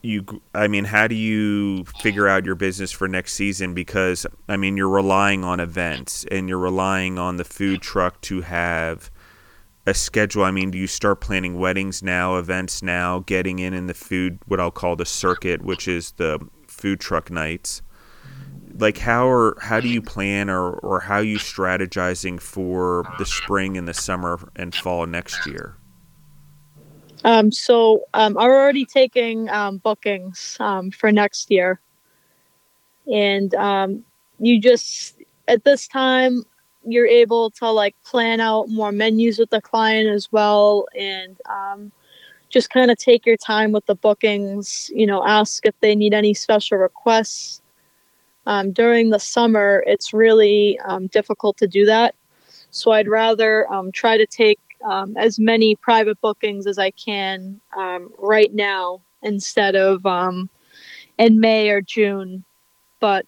you 0.04 0.42
i 0.54 0.68
mean 0.68 0.84
how 0.84 1.06
do 1.06 1.14
you 1.14 1.82
figure 2.02 2.28
out 2.28 2.44
your 2.44 2.54
business 2.54 2.92
for 2.92 3.08
next 3.08 3.32
season 3.32 3.72
because 3.72 4.26
i 4.50 4.56
mean 4.56 4.76
you're 4.76 4.88
relying 4.88 5.42
on 5.42 5.60
events 5.60 6.26
and 6.30 6.46
you're 6.48 6.58
relying 6.58 7.18
on 7.18 7.38
the 7.38 7.44
food 7.44 7.80
truck 7.80 8.20
to 8.20 8.42
have 8.42 9.10
a 9.87 9.94
schedule. 9.94 10.44
I 10.44 10.51
mean 10.51 10.70
do 10.70 10.79
you 10.79 10.87
start 10.87 11.20
planning 11.20 11.59
weddings 11.59 12.03
now 12.03 12.37
events 12.37 12.83
now 12.83 13.20
getting 13.20 13.59
in 13.59 13.75
in 13.75 13.87
the 13.87 13.94
food 13.94 14.38
what 14.47 14.61
i'll 14.61 14.70
call 14.70 14.97
the 14.97 15.05
circuit 15.05 15.62
which 15.62 15.87
is 15.88 16.12
the 16.12 16.38
food 16.66 17.01
truck 17.01 17.31
nights? 17.31 17.83
Like 18.77 18.99
how 18.99 19.29
are 19.29 19.57
how 19.61 19.81
do 19.81 19.88
you 19.88 20.03
plan 20.03 20.51
or 20.51 20.73
or 20.73 21.01
how 21.01 21.18
you 21.18 21.38
strategizing 21.38 22.40
for 22.40 23.05
the 23.18 23.27
spring 23.27 23.77
and 23.77 23.87
the 23.87 23.94
summer 23.94 24.38
and 24.57 24.75
fall 24.75 25.07
next 25.07 25.47
year? 25.47 25.77
Um, 27.25 27.51
so 27.51 28.05
um, 28.12 28.37
I'm 28.37 28.51
already 28.51 28.85
taking 28.85 29.49
um, 29.49 29.79
bookings 29.79 30.59
um, 30.61 30.90
for 30.90 31.11
next 31.11 31.51
year, 31.51 31.81
and 33.11 33.55
um, 33.55 34.05
you 34.38 34.61
just 34.61 35.16
at 35.49 35.64
this 35.64 35.88
time 35.88 36.44
you're 36.87 37.07
able 37.07 37.51
to 37.51 37.70
like 37.70 37.94
plan 38.05 38.40
out 38.40 38.68
more 38.68 38.92
menus 38.92 39.38
with 39.38 39.51
the 39.51 39.61
client 39.61 40.09
as 40.09 40.31
well, 40.33 40.87
and 40.99 41.37
um, 41.49 41.92
just 42.49 42.70
kind 42.70 42.90
of 42.90 42.99
take 42.99 43.27
your 43.27 43.37
time 43.37 43.73
with 43.73 43.87
the 43.87 43.94
bookings. 43.94 44.90
You 44.94 45.07
know, 45.07 45.27
ask 45.27 45.64
if 45.66 45.79
they 45.81 45.94
need 45.94 46.14
any 46.14 46.35
special 46.35 46.79
requests. 46.79 47.61
during 48.73 49.11
the 49.11 49.18
summer, 49.18 49.85
it's 49.87 50.12
really 50.12 50.79
difficult 51.12 51.57
to 51.59 51.66
do 51.66 51.85
that. 51.87 52.14
So 52.70 52.90
I'd 52.92 53.09
rather 53.09 53.66
try 53.92 54.16
to 54.16 54.27
take 54.27 54.59
um, 54.85 55.16
as 55.16 55.38
many 55.38 55.77
private 55.77 56.20
bookings 56.20 56.66
as 56.66 56.79
I 56.79 56.90
can 56.90 57.61
um, 57.77 58.12
right 58.18 58.53
now 58.53 59.01
instead 59.23 59.75
of 59.75 60.05
um, 60.07 60.49
in 61.18 61.40
May 61.40 61.70
or 61.70 61.81
June. 61.81 62.44
But 63.01 63.27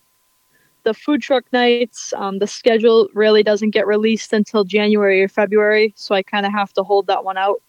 the 0.86 0.94
food 0.94 1.20
truck 1.20 1.44
nights, 1.52 2.14
um, 2.16 2.38
the 2.38 2.46
schedule 2.46 3.08
really 3.12 3.42
doesn't 3.42 3.70
get 3.70 3.88
released 3.88 4.32
until 4.32 4.62
January 4.62 5.20
or 5.20 5.26
February, 5.26 5.92
so 5.96 6.14
I 6.14 6.22
kind 6.22 6.46
of 6.46 6.52
have 6.52 6.72
to 6.74 6.84
hold 6.84 7.08
that 7.08 7.24
one 7.24 7.36
out. 7.36 7.60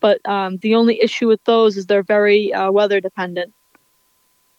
But 0.00 0.20
um, 0.28 0.58
the 0.58 0.74
only 0.74 1.00
issue 1.02 1.28
with 1.28 1.42
those 1.44 1.78
is 1.78 1.86
they're 1.86 2.02
very 2.02 2.52
uh, 2.52 2.70
weather 2.70 3.00
dependent. 3.00 3.54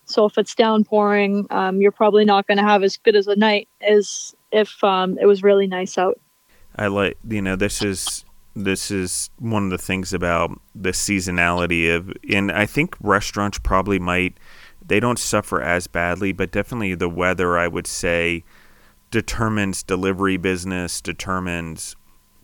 So 0.06 0.26
if 0.26 0.40
it's 0.40 0.56
downpouring, 0.56 1.46
um, 1.52 1.82
you're 1.82 1.92
probably 1.92 2.26
not 2.26 2.48
going 2.48 2.58
to 2.58 2.64
have 2.64 2.82
as 2.82 2.98
good 2.98 3.16
as 3.16 3.28
a 3.28 3.36
night 3.36 3.70
as 3.88 4.36
if 4.52 4.80
it 4.82 5.28
was 5.28 5.44
really 5.44 5.68
nice 5.68 6.00
out. 6.00 6.20
I 6.78 6.88
like 6.88 7.18
you 7.30 7.44
know 7.44 7.56
this 7.56 7.84
is 7.84 8.26
this 8.56 8.90
is 8.90 9.30
one 9.38 9.66
of 9.66 9.70
the 9.70 9.78
things 9.78 10.14
about 10.14 10.60
the 10.74 10.92
seasonality 10.92 11.96
of 11.96 12.12
and 12.30 12.52
I 12.52 12.66
think 12.66 12.96
restaurants 13.02 13.60
probably 13.60 14.00
might 14.00 14.38
they 14.92 15.00
don't 15.00 15.18
suffer 15.18 15.62
as 15.62 15.88
badly 15.88 16.34
but 16.34 16.52
definitely 16.52 16.94
the 16.94 17.08
weather 17.08 17.58
I 17.58 17.70
would 17.70 17.88
say 17.88 18.44
determines 19.10 19.84
delivery 19.84 20.36
business 20.36 21.00
determines 21.00 21.96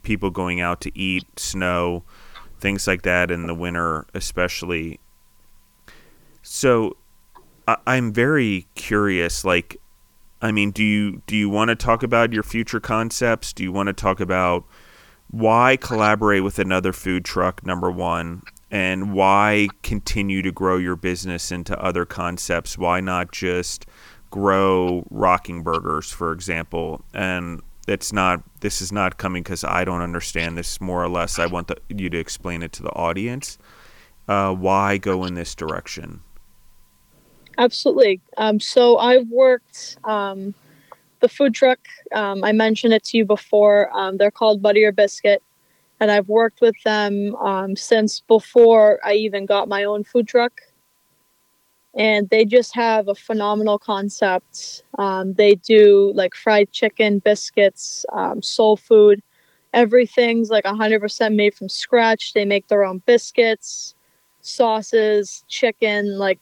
people 0.01 0.29
going 0.29 0.61
out 0.61 0.79
to 0.81 0.97
eat 0.97 1.25
snow 1.37 2.03
things 2.57 2.87
like 2.87 3.01
that 3.01 3.31
in 3.31 3.47
the 3.47 3.53
winter 3.53 4.05
especially 4.13 5.01
so 6.41 6.95
I, 7.67 7.75
I'm 7.85 8.13
very 8.13 8.65
curious 8.75 9.43
like 9.43 9.75
I 10.41 10.51
mean, 10.51 10.71
do 10.71 10.83
you 10.83 11.21
do 11.25 11.35
you 11.35 11.49
want 11.49 11.69
to 11.69 11.75
talk 11.75 12.01
about 12.01 12.31
your 12.31 12.43
future 12.43 12.79
concepts? 12.79 13.53
Do 13.53 13.63
you 13.63 13.71
want 13.71 13.87
to 13.87 13.93
talk 13.93 14.19
about 14.19 14.65
why 15.31 15.77
collaborate 15.77 16.43
with 16.43 16.59
another 16.59 16.93
food 16.93 17.25
truck? 17.25 17.65
Number 17.65 17.89
one, 17.89 18.43
and 18.69 19.13
why 19.13 19.67
continue 19.83 20.41
to 20.41 20.51
grow 20.51 20.77
your 20.77 20.95
business 20.95 21.51
into 21.51 21.79
other 21.81 22.05
concepts? 22.05 22.77
Why 22.77 22.99
not 22.99 23.31
just 23.31 23.85
grow 24.29 25.07
Rockin' 25.09 25.63
Burgers, 25.63 26.11
for 26.11 26.31
example? 26.31 27.03
And 27.13 27.61
it's 27.87 28.11
not. 28.11 28.43
This 28.59 28.81
is 28.81 28.91
not 28.91 29.17
coming 29.17 29.43
because 29.43 29.63
I 29.63 29.85
don't 29.85 30.01
understand 30.01 30.57
this. 30.57 30.81
More 30.81 31.03
or 31.03 31.09
less, 31.09 31.39
I 31.39 31.45
want 31.45 31.67
the, 31.67 31.77
you 31.89 32.09
to 32.09 32.17
explain 32.17 32.61
it 32.61 32.71
to 32.73 32.83
the 32.83 32.91
audience. 32.91 33.57
Uh, 34.27 34.53
why 34.53 34.97
go 34.97 35.23
in 35.23 35.35
this 35.35 35.55
direction? 35.55 36.21
Absolutely. 37.57 38.21
Um, 38.37 38.59
so 38.59 38.97
I've 38.97 39.27
worked 39.29 39.97
um, 40.03 40.53
the 41.21 41.29
food 41.29 41.55
truck. 41.55 41.79
Um, 42.13 42.43
I 42.43 42.51
mentioned 42.51 42.93
it 42.93 43.03
to 43.05 43.17
you 43.17 43.25
before. 43.25 43.89
Um, 43.97 44.17
they're 44.17 44.31
called 44.31 44.61
Buddy 44.61 44.83
or 44.83 44.91
Biscuit, 44.91 45.41
and 45.99 46.11
I've 46.11 46.27
worked 46.29 46.61
with 46.61 46.75
them 46.83 47.35
um, 47.35 47.75
since 47.75 48.21
before 48.21 48.99
I 49.03 49.13
even 49.13 49.45
got 49.45 49.67
my 49.67 49.83
own 49.83 50.03
food 50.03 50.27
truck. 50.27 50.61
And 51.95 52.29
they 52.29 52.45
just 52.45 52.75
have 52.75 53.07
a 53.07 53.15
phenomenal 53.15 53.79
concept. 53.79 54.83
Um, 54.99 55.33
they 55.33 55.55
do 55.55 56.11
like 56.13 56.35
fried 56.35 56.71
chicken, 56.71 57.19
biscuits, 57.19 58.05
soul 58.41 58.77
food. 58.77 59.23
Everything's 59.73 60.49
like 60.49 60.65
100% 60.65 61.35
made 61.35 61.55
from 61.55 61.69
scratch. 61.69 62.33
They 62.33 62.45
make 62.45 62.67
their 62.67 62.83
own 62.85 62.99
biscuits, 63.05 63.95
sauces, 64.41 65.43
chicken, 65.47 66.19
like 66.19 66.39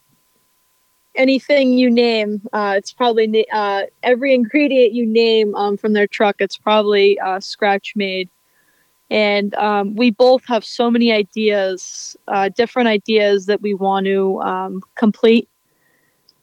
anything 1.16 1.72
you 1.72 1.90
name, 1.90 2.42
uh, 2.52 2.74
it's 2.76 2.92
probably 2.92 3.46
uh, 3.50 3.82
every 4.02 4.34
ingredient 4.34 4.92
you 4.92 5.06
name 5.06 5.54
um, 5.54 5.76
from 5.76 5.92
their 5.92 6.06
truck. 6.06 6.36
It's 6.38 6.56
probably 6.56 7.18
uh, 7.20 7.40
scratch 7.40 7.94
made, 7.96 8.28
and 9.10 9.54
um, 9.54 9.94
we 9.94 10.10
both 10.10 10.44
have 10.46 10.64
so 10.64 10.90
many 10.90 11.12
ideas, 11.12 12.16
uh, 12.28 12.48
different 12.48 12.88
ideas 12.88 13.46
that 13.46 13.62
we 13.62 13.74
want 13.74 14.06
to 14.06 14.40
um, 14.42 14.82
complete, 14.96 15.48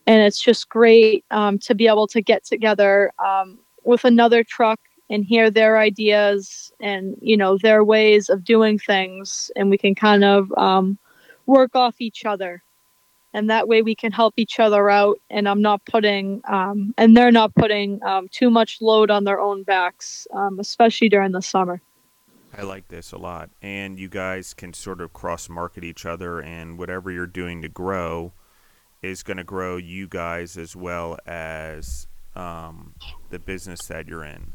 and 0.06 0.22
it's 0.22 0.40
just 0.40 0.68
great 0.68 1.24
um, 1.30 1.58
to 1.58 1.74
be 1.74 1.86
able 1.86 2.06
to 2.08 2.22
get 2.22 2.44
together 2.44 3.12
um, 3.24 3.58
with 3.84 4.04
another 4.04 4.42
truck 4.42 4.80
and 5.10 5.24
hear 5.24 5.50
their 5.50 5.78
ideas 5.78 6.72
and 6.80 7.16
you 7.20 7.36
know 7.36 7.58
their 7.58 7.84
ways 7.84 8.30
of 8.30 8.44
doing 8.44 8.78
things, 8.78 9.50
and 9.56 9.68
we 9.68 9.76
can 9.76 9.94
kind 9.94 10.24
of 10.24 10.50
um, 10.56 10.98
work 11.46 11.76
off 11.76 11.96
each 12.00 12.24
other. 12.24 12.62
And 13.34 13.50
that 13.50 13.66
way 13.66 13.82
we 13.82 13.96
can 13.96 14.12
help 14.12 14.34
each 14.36 14.60
other 14.60 14.88
out 14.88 15.18
and 15.28 15.48
i'm 15.48 15.60
not 15.60 15.84
putting 15.86 16.40
um, 16.44 16.94
and 16.96 17.16
they're 17.16 17.32
not 17.32 17.52
putting 17.56 18.00
too 18.30 18.48
much 18.48 18.80
load 18.80 19.10
on 19.10 19.24
their 19.24 19.40
own 19.40 19.64
backs 19.64 20.28
especially 20.60 21.08
during 21.08 21.32
the 21.32 21.42
summer 21.42 21.80
i 22.56 22.62
like 22.62 22.88
this 22.88 23.12
a 23.12 23.18
lot. 23.18 23.50
And 23.62 23.98
you 23.98 24.08
guys 24.08 24.54
can 24.54 24.72
sort 24.72 25.00
of 25.00 25.12
cross 25.12 25.48
market 25.48 25.84
each 25.84 26.06
other 26.06 26.40
and 26.40 26.78
whatever 26.78 27.10
you're 27.10 27.26
doing 27.26 27.62
to 27.62 27.68
grow 27.68 28.32
is 29.02 29.22
going 29.22 29.36
to 29.36 29.44
grow 29.44 29.76
you 29.76 30.08
guys 30.08 30.56
as 30.56 30.74
well 30.74 31.18
as 31.26 32.06
um, 32.34 32.94
the 33.30 33.38
business 33.38 33.86
that 33.86 34.08
you're 34.08 34.24
in 34.24 34.54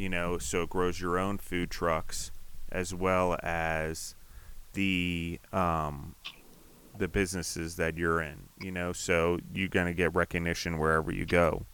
you 0.00 0.08
know? 0.08 0.38
So 0.38 0.62
it 0.62 0.70
grows 0.70 0.98
your 0.98 1.18
own 1.18 1.36
food 1.38 1.70
trucks 1.70 2.32
as 2.72 2.94
well 2.94 3.36
as 3.42 4.14
the 4.72 5.38
um, 5.52 6.14
the 6.96 7.06
businesses 7.06 7.76
that 7.76 7.98
you're 7.98 8.20
in, 8.22 8.48
you 8.60 8.70
know, 8.70 8.92
so 8.92 9.38
you're 9.52 9.68
going 9.68 9.86
to 9.86 9.94
get 9.94 10.14
recognition 10.14 10.78
wherever 10.78 11.12
you 11.12 11.26
go. 11.26 11.66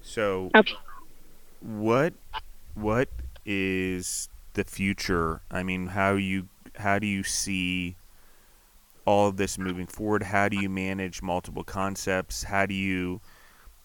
So 0.00 0.50
what 1.60 2.14
what 2.74 3.08
is 3.48 4.28
the 4.52 4.64
future? 4.64 5.40
I 5.50 5.62
mean, 5.62 5.88
how 5.88 6.12
you 6.12 6.48
how 6.76 6.98
do 6.98 7.06
you 7.06 7.24
see 7.24 7.96
all 9.04 9.28
of 9.28 9.36
this 9.38 9.58
moving 9.58 9.86
forward? 9.86 10.22
How 10.22 10.48
do 10.48 10.60
you 10.60 10.68
manage 10.68 11.22
multiple 11.22 11.64
concepts? 11.64 12.44
How 12.44 12.66
do 12.66 12.74
you 12.74 13.20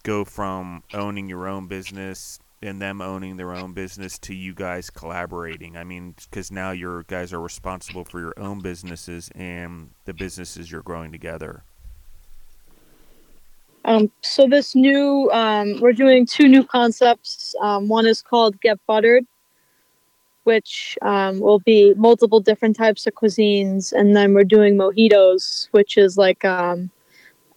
go 0.03 0.25
from 0.25 0.83
owning 0.93 1.29
your 1.29 1.47
own 1.47 1.67
business 1.67 2.39
and 2.63 2.81
them 2.81 3.01
owning 3.01 3.37
their 3.37 3.53
own 3.53 3.73
business 3.73 4.17
to 4.19 4.33
you 4.33 4.53
guys 4.53 4.89
collaborating. 4.89 5.75
I 5.75 5.83
mean, 5.83 6.15
because 6.29 6.51
now 6.51 6.71
your 6.71 7.03
guys 7.03 7.33
are 7.33 7.41
responsible 7.41 8.05
for 8.05 8.19
your 8.19 8.33
own 8.37 8.61
businesses 8.61 9.29
and 9.35 9.89
the 10.05 10.13
businesses 10.13 10.71
you're 10.71 10.81
growing 10.81 11.11
together. 11.11 11.63
Um, 13.85 14.09
so 14.21 14.47
this 14.47 14.75
new, 14.75 15.29
um, 15.33 15.81
we're 15.81 15.91
doing 15.91 16.25
two 16.25 16.47
new 16.47 16.63
concepts. 16.63 17.53
Um, 17.61 17.89
one 17.89 18.05
is 18.05 18.21
called 18.21 18.59
Get 18.61 18.79
Buttered, 18.87 19.25
which 20.43 20.97
um, 21.01 21.39
will 21.39 21.59
be 21.59 21.93
multiple 21.95 22.39
different 22.39 22.75
types 22.75 23.07
of 23.07 23.13
cuisines, 23.13 23.93
and 23.93 24.15
then 24.15 24.33
we're 24.33 24.43
doing 24.43 24.75
mojitos, 24.75 25.67
which 25.71 25.97
is 25.97 26.17
like 26.17 26.43
um, 26.45 26.89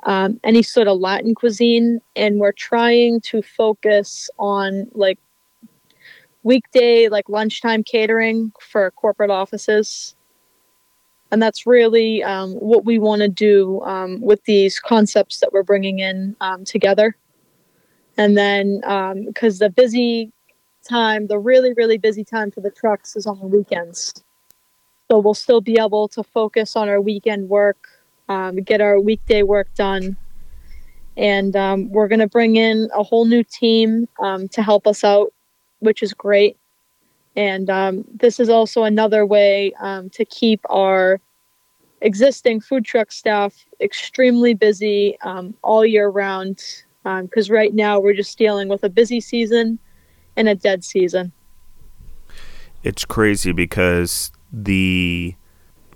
um, 0.05 0.40
any 0.44 0.62
sort 0.62 0.88
of 0.88 0.99
Latin 0.99 1.35
cuisine, 1.35 2.01
and 2.14 2.38
we're 2.38 2.53
trying 2.53 3.20
to 3.22 3.42
focus 3.42 4.31
on 4.38 4.88
like 4.92 5.18
weekday, 6.42 7.09
like 7.09 7.29
lunchtime 7.29 7.83
catering 7.83 8.53
for 8.61 8.90
corporate 8.92 9.31
offices. 9.31 10.14
And 11.33 11.42
that's 11.42 11.66
really 11.66 12.22
um, 12.22 12.53
what 12.55 12.85
we 12.85 13.01
want 13.01 13.20
to 13.22 13.29
do 13.29 13.83
um, 13.83 14.20
with 14.20 14.44
these 14.44 14.79
concepts 14.79 15.40
that 15.40 15.53
we're 15.53 15.64
bringing 15.64 15.99
in 15.99 16.37
um, 16.40 16.64
together. 16.64 17.16
And 18.16 18.37
then, 18.37 18.81
because 19.27 19.59
the 19.59 19.68
busy 19.68 20.33
time, 20.88 21.27
the 21.27 21.38
really, 21.38 21.72
really 21.75 21.99
busy 21.99 22.25
time 22.25 22.51
for 22.51 22.61
the 22.61 22.70
trucks 22.70 23.16
is 23.16 23.27
on 23.27 23.38
the 23.38 23.46
weekends. 23.46 24.14
So 25.11 25.18
we'll 25.18 25.35
still 25.35 25.61
be 25.61 25.79
able 25.81 26.09
to 26.09 26.22
focus 26.22 26.77
on 26.77 26.88
our 26.88 27.01
weekend 27.01 27.49
work, 27.49 27.88
um, 28.29 28.57
get 28.57 28.81
our 28.81 29.01
weekday 29.01 29.42
work 29.42 29.72
done. 29.75 30.16
And 31.16 31.57
um, 31.57 31.90
we're 31.90 32.09
going 32.09 32.20
to 32.20 32.27
bring 32.27 32.57
in 32.57 32.88
a 32.94 33.03
whole 33.03 33.25
new 33.25 33.44
team 33.44 34.09
um, 34.20 34.49
to 34.49 34.62
help 34.62 34.87
us 34.87 35.05
out, 35.05 35.33
which 35.79 36.03
is 36.03 36.12
great. 36.12 36.57
And 37.37 37.70
um, 37.70 38.05
this 38.12 38.40
is 38.40 38.49
also 38.49 38.85
another 38.85 39.25
way 39.25 39.72
um, 39.81 40.11
to 40.11 40.25
keep 40.25 40.61
our 40.68 41.20
existing 42.01 42.61
food 42.61 42.85
truck 42.85 43.12
staff 43.12 43.64
extremely 43.81 44.55
busy 44.55 45.18
um, 45.22 45.55
all 45.62 45.85
year 45.85 46.09
round. 46.09 46.62
Because 47.05 47.51
right 47.51 47.72
now 47.72 48.01
we're 48.01 48.14
just 48.14 48.37
dealing 48.37 48.66
with 48.66 48.83
a 48.83 48.88
busy 48.88 49.20
season 49.20 49.79
in 50.37 50.49
a 50.49 50.55
dead 50.55 50.85
season. 50.85 51.33
It's 52.83 53.05
crazy 53.05 53.53
because 53.53 54.31
the 54.53 55.35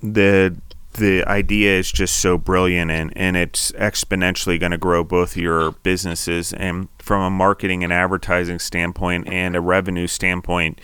the 0.03 0.57
the 0.94 1.24
idea 1.26 1.79
is 1.79 1.90
just 1.90 2.16
so 2.16 2.37
brilliant 2.37 2.90
and, 2.90 3.12
and 3.16 3.37
it's 3.37 3.70
exponentially 3.72 4.59
going 4.59 4.72
to 4.72 4.79
grow 4.79 5.05
both 5.05 5.37
your 5.37 5.70
businesses 5.70 6.53
and 6.53 6.88
from 6.98 7.22
a 7.22 7.31
marketing 7.31 7.85
and 7.85 7.92
advertising 7.92 8.59
standpoint 8.59 9.29
and 9.29 9.55
a 9.55 9.61
revenue 9.61 10.09
standpoint 10.09 10.81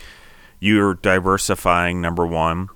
you're 0.59 0.93
diversifying 0.95 1.99
number 1.99 2.25
one 2.25 2.69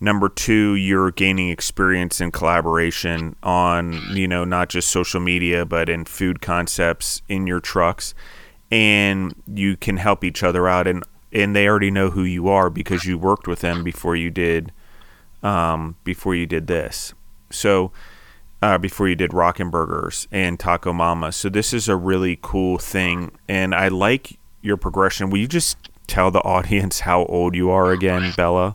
number 0.00 0.28
two 0.28 0.74
you're 0.74 1.10
gaining 1.10 1.50
experience 1.50 2.20
in 2.20 2.30
collaboration 2.30 3.34
on 3.42 4.00
you 4.12 4.28
know 4.28 4.44
not 4.44 4.68
just 4.68 4.88
social 4.88 5.20
media 5.20 5.64
but 5.64 5.88
in 5.88 6.04
food 6.04 6.40
concepts 6.40 7.22
in 7.28 7.46
your 7.46 7.60
trucks 7.60 8.14
and 8.70 9.34
you 9.46 9.76
can 9.76 9.96
help 9.96 10.24
each 10.24 10.42
other 10.42 10.68
out 10.68 10.86
and 10.86 11.04
and 11.32 11.54
they 11.54 11.68
already 11.68 11.90
know 11.90 12.10
who 12.10 12.24
you 12.24 12.48
are 12.48 12.70
because 12.70 13.04
you 13.04 13.18
worked 13.18 13.46
with 13.46 13.60
them 13.60 13.84
before 13.84 14.16
you 14.16 14.30
did 14.30 14.72
um, 15.42 15.96
before 16.04 16.34
you 16.34 16.46
did 16.46 16.66
this. 16.66 17.12
So 17.50 17.92
uh, 18.62 18.78
before 18.78 19.08
you 19.08 19.14
did 19.14 19.34
Rockin' 19.34 19.70
Burgers 19.70 20.26
and 20.32 20.58
Taco 20.58 20.92
Mama. 20.92 21.32
So 21.32 21.48
this 21.48 21.72
is 21.72 21.88
a 21.88 21.96
really 21.96 22.38
cool 22.40 22.78
thing 22.78 23.32
and 23.46 23.74
I 23.74 23.88
like 23.88 24.38
your 24.62 24.76
progression. 24.76 25.30
Will 25.30 25.38
you 25.38 25.48
just 25.48 25.76
tell 26.06 26.30
the 26.30 26.40
audience 26.44 27.00
how 27.00 27.24
old 27.26 27.54
you 27.54 27.70
are 27.70 27.92
again 27.92 28.32
Bella? 28.36 28.74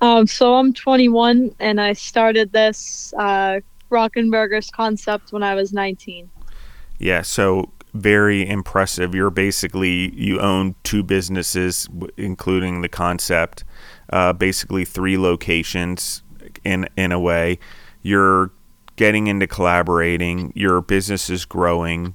Um, 0.00 0.26
so 0.26 0.54
I'm 0.54 0.72
21 0.72 1.54
and 1.60 1.80
I 1.80 1.92
started 1.92 2.52
this 2.52 3.14
uh, 3.16 3.60
Rockin' 3.90 4.30
Burgers 4.30 4.70
concept 4.70 5.32
when 5.32 5.42
I 5.42 5.54
was 5.54 5.72
19 5.72 6.30
yeah 7.00 7.22
so 7.22 7.72
very 7.94 8.48
impressive. 8.48 9.14
You're 9.14 9.30
basically 9.30 10.14
you 10.14 10.40
own 10.40 10.74
two 10.82 11.02
businesses, 11.02 11.88
including 12.16 12.82
the 12.82 12.88
concept, 12.88 13.64
uh, 14.10 14.32
basically 14.32 14.84
three 14.84 15.18
locations 15.18 16.22
in 16.64 16.88
in 16.96 17.12
a 17.12 17.20
way. 17.20 17.58
You're 18.02 18.52
getting 18.96 19.26
into 19.26 19.46
collaborating. 19.46 20.52
Your 20.54 20.80
business 20.80 21.30
is 21.30 21.44
growing. 21.44 22.14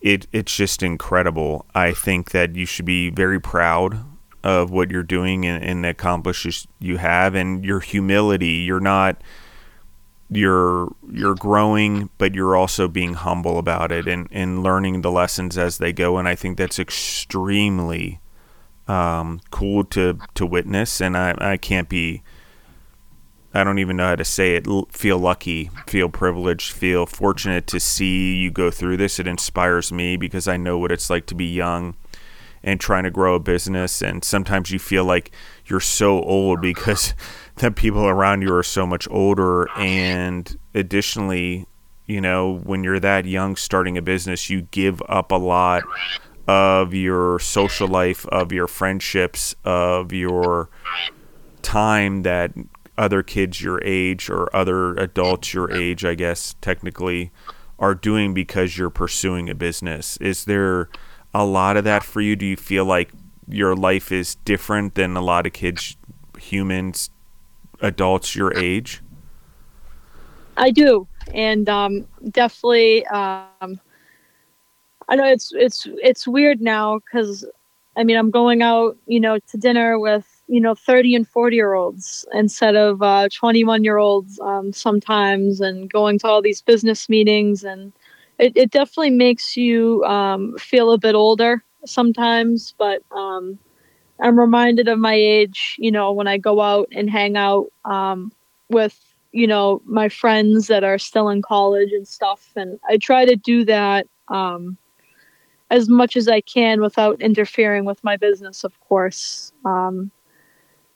It 0.00 0.26
it's 0.32 0.54
just 0.54 0.82
incredible. 0.82 1.66
I 1.74 1.92
think 1.92 2.30
that 2.30 2.54
you 2.54 2.66
should 2.66 2.86
be 2.86 3.10
very 3.10 3.40
proud 3.40 4.04
of 4.44 4.70
what 4.70 4.90
you're 4.90 5.02
doing 5.02 5.44
and, 5.44 5.62
and 5.62 5.84
the 5.84 5.90
accomplishments 5.90 6.66
you 6.78 6.98
have, 6.98 7.34
and 7.34 7.64
your 7.64 7.80
humility. 7.80 8.64
You're 8.66 8.80
not 8.80 9.22
you're 10.30 10.94
you're 11.10 11.34
growing 11.34 12.10
but 12.18 12.34
you're 12.34 12.54
also 12.54 12.86
being 12.86 13.14
humble 13.14 13.58
about 13.58 13.90
it 13.90 14.06
and, 14.06 14.28
and 14.30 14.62
learning 14.62 15.00
the 15.00 15.10
lessons 15.10 15.56
as 15.56 15.78
they 15.78 15.92
go. 15.92 16.18
And 16.18 16.28
I 16.28 16.34
think 16.34 16.58
that's 16.58 16.78
extremely 16.78 18.20
um, 18.86 19.40
cool 19.50 19.84
to 19.84 20.18
to 20.34 20.46
witness. 20.46 21.00
And 21.00 21.16
I, 21.16 21.34
I 21.38 21.56
can't 21.56 21.88
be 21.88 22.22
I 23.54 23.64
don't 23.64 23.78
even 23.78 23.96
know 23.96 24.08
how 24.08 24.16
to 24.16 24.24
say 24.24 24.56
it 24.56 24.66
feel 24.90 25.18
lucky 25.18 25.70
feel 25.86 26.10
privileged 26.10 26.72
feel 26.72 27.06
fortunate 27.06 27.66
to 27.68 27.80
see 27.80 28.34
you 28.36 28.50
go 28.50 28.70
through 28.70 28.98
this. 28.98 29.18
It 29.18 29.26
inspires 29.26 29.90
me 29.90 30.16
because 30.16 30.46
I 30.46 30.56
know 30.58 30.78
what 30.78 30.92
it's 30.92 31.08
like 31.08 31.26
to 31.26 31.34
be 31.34 31.46
young 31.46 31.96
and 32.62 32.80
trying 32.80 33.04
to 33.04 33.10
grow 33.10 33.34
a 33.34 33.40
business. 33.40 34.02
And 34.02 34.24
sometimes 34.24 34.70
you 34.70 34.78
feel 34.78 35.04
like 35.04 35.30
you're 35.66 35.80
so 35.80 36.22
old 36.22 36.60
because 36.60 37.14
the 37.58 37.70
people 37.70 38.06
around 38.06 38.42
you 38.42 38.54
are 38.54 38.62
so 38.62 38.86
much 38.86 39.08
older 39.10 39.68
and 39.76 40.58
additionally 40.74 41.66
you 42.06 42.20
know 42.20 42.58
when 42.64 42.84
you're 42.84 43.00
that 43.00 43.24
young 43.24 43.56
starting 43.56 43.96
a 43.96 44.02
business 44.02 44.48
you 44.50 44.62
give 44.62 45.02
up 45.08 45.32
a 45.32 45.36
lot 45.36 45.82
of 46.46 46.94
your 46.94 47.38
social 47.38 47.88
life 47.88 48.26
of 48.26 48.52
your 48.52 48.66
friendships 48.66 49.54
of 49.64 50.12
your 50.12 50.70
time 51.62 52.22
that 52.22 52.52
other 52.96 53.22
kids 53.22 53.60
your 53.60 53.80
age 53.84 54.30
or 54.30 54.54
other 54.54 54.94
adults 54.94 55.52
your 55.52 55.70
age 55.70 56.04
i 56.04 56.14
guess 56.14 56.54
technically 56.60 57.30
are 57.78 57.94
doing 57.94 58.34
because 58.34 58.76
you're 58.76 58.90
pursuing 58.90 59.48
a 59.48 59.54
business. 59.54 60.16
Is 60.18 60.44
there 60.44 60.88
a 61.32 61.44
lot 61.44 61.76
of 61.76 61.84
that 61.84 62.02
for 62.02 62.20
you? 62.20 62.34
Do 62.34 62.46
you 62.46 62.56
feel 62.56 62.84
like 62.84 63.12
your 63.46 63.76
life 63.76 64.10
is 64.10 64.34
different 64.36 64.94
than 64.94 65.16
a 65.16 65.20
lot 65.20 65.46
of 65.46 65.52
kids 65.52 65.96
humans 66.38 67.10
adults 67.80 68.34
your 68.34 68.56
age? 68.56 69.02
I 70.56 70.70
do, 70.70 71.06
and 71.32 71.68
um, 71.68 72.06
definitely. 72.30 73.06
Um, 73.06 73.80
I 75.08 75.16
know 75.16 75.24
it's 75.24 75.52
it's 75.54 75.86
it's 76.02 76.26
weird 76.26 76.60
now 76.60 76.98
because, 76.98 77.46
I 77.96 78.04
mean, 78.04 78.16
I'm 78.16 78.30
going 78.30 78.62
out, 78.62 78.96
you 79.06 79.20
know, 79.20 79.38
to 79.38 79.56
dinner 79.56 79.98
with 79.98 80.26
you 80.48 80.60
know 80.60 80.74
30 80.74 81.14
and 81.14 81.28
40 81.28 81.56
year 81.56 81.74
olds 81.74 82.26
instead 82.32 82.74
of 82.74 83.02
uh, 83.02 83.28
21 83.32 83.84
year 83.84 83.98
olds 83.98 84.40
um, 84.40 84.72
sometimes, 84.72 85.60
and 85.60 85.90
going 85.90 86.18
to 86.20 86.26
all 86.26 86.42
these 86.42 86.60
business 86.60 87.08
meetings, 87.08 87.62
and 87.62 87.92
it, 88.38 88.52
it 88.56 88.70
definitely 88.70 89.10
makes 89.10 89.56
you 89.56 90.04
um, 90.04 90.56
feel 90.58 90.92
a 90.92 90.98
bit 90.98 91.14
older 91.14 91.62
sometimes, 91.84 92.74
but 92.78 93.02
um, 93.12 93.58
I'm 94.20 94.38
reminded 94.38 94.88
of 94.88 94.98
my 94.98 95.14
age, 95.14 95.76
you 95.78 95.90
know, 95.90 96.12
when 96.12 96.26
I 96.26 96.38
go 96.38 96.60
out 96.60 96.88
and 96.92 97.08
hang 97.08 97.36
out 97.36 97.66
um, 97.84 98.32
with, 98.68 98.98
you 99.32 99.46
know, 99.46 99.80
my 99.84 100.08
friends 100.08 100.66
that 100.66 100.84
are 100.84 100.98
still 100.98 101.28
in 101.28 101.42
college 101.42 101.92
and 101.92 102.06
stuff. 102.06 102.50
And 102.56 102.80
I 102.88 102.96
try 102.96 103.24
to 103.24 103.36
do 103.36 103.64
that 103.66 104.06
um, 104.28 104.76
as 105.70 105.88
much 105.88 106.16
as 106.16 106.28
I 106.28 106.40
can 106.40 106.80
without 106.80 107.20
interfering 107.20 107.84
with 107.84 108.02
my 108.02 108.16
business, 108.16 108.64
of 108.64 108.78
course, 108.80 109.52
um, 109.64 110.10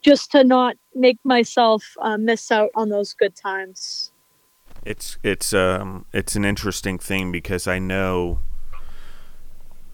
just 0.01 0.33
to 0.33 0.43
not 0.43 0.77
make 0.95 1.19
myself 1.25 1.85
uh, 2.01 2.17
miss 2.17 2.51
out 2.51 2.71
on 2.75 2.89
those 2.89 3.13
good 3.13 3.37
times. 3.37 4.11
It's 4.85 5.17
it's 5.23 5.53
um 5.53 6.07
it's 6.13 6.35
an 6.35 6.45
interesting 6.45 6.99
thing 6.99 7.31
because 7.31 7.69
I 7.69 7.79
know 7.79 8.41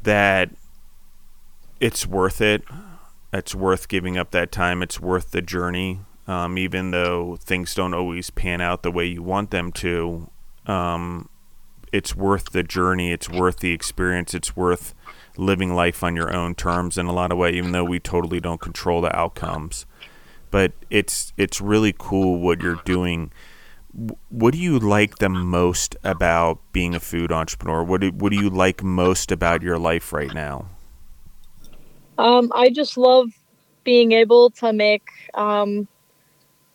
that 0.03 0.49
it's 1.79 2.07
worth 2.07 2.41
it 2.41 2.63
it's 3.33 3.55
worth 3.55 3.89
giving 3.89 4.17
up 4.17 4.31
that 4.31 4.51
time. 4.53 4.83
It's 4.83 5.01
worth 5.01 5.33
the 5.33 5.43
journey, 5.43 6.01
um, 6.27 6.57
even 6.57 6.91
though 6.91 7.37
things 7.37 7.75
don't 7.75 7.95
always 7.95 8.31
pan 8.31 8.61
out 8.61 8.83
the 8.83 8.91
way 8.91 9.07
you 9.07 9.23
want 9.23 9.51
them 9.51 9.73
to. 9.73 10.31
Um, 10.67 11.29
it's 11.93 12.15
worth 12.15 12.53
the 12.53 12.63
journey. 12.63 13.13
It's 13.13 13.29
worth 13.29 13.59
the 13.59 13.73
experience. 13.73 14.35
It's 14.35 14.57
worth 14.57 14.95
living 15.37 15.75
life 15.75 16.03
on 16.03 16.17
your 16.17 16.35
own 16.35 16.55
terms 16.55 16.99
in 16.99 17.07
a 17.07 17.13
lot 17.13 17.33
of 17.33 17.39
way, 17.39 17.53
even 17.53 17.73
though 17.73 17.85
we 17.85 18.01
totally 18.01 18.41
don't 18.41 18.61
control 18.61 19.01
the 19.01 19.15
outcomes. 19.17 19.87
But 20.51 20.73
it's 20.91 21.33
it's 21.37 21.61
really 21.61 21.95
cool 21.97 22.41
what 22.41 22.61
you're 22.61 22.81
doing. 22.85 23.31
What 24.29 24.53
do 24.53 24.59
you 24.59 24.79
like 24.79 25.17
the 25.17 25.29
most 25.29 25.97
about 26.05 26.61
being 26.73 26.95
a 26.95 27.01
food 27.01 27.33
entrepreneur? 27.33 27.83
What 27.83 28.03
do, 28.03 28.11
what 28.11 28.33
do 28.33 28.39
you 28.39 28.49
like 28.49 28.83
most 28.83 29.33
about 29.33 29.63
your 29.63 29.79
life 29.79 30.13
right 30.13 30.33
now? 30.33 30.69
Um, 32.19 32.51
I 32.55 32.71
just 32.71 32.99
love 32.99 33.29
being 33.85 34.13
able 34.13 34.51
to 34.51 34.73
make 34.73 35.09
um, 35.35 35.89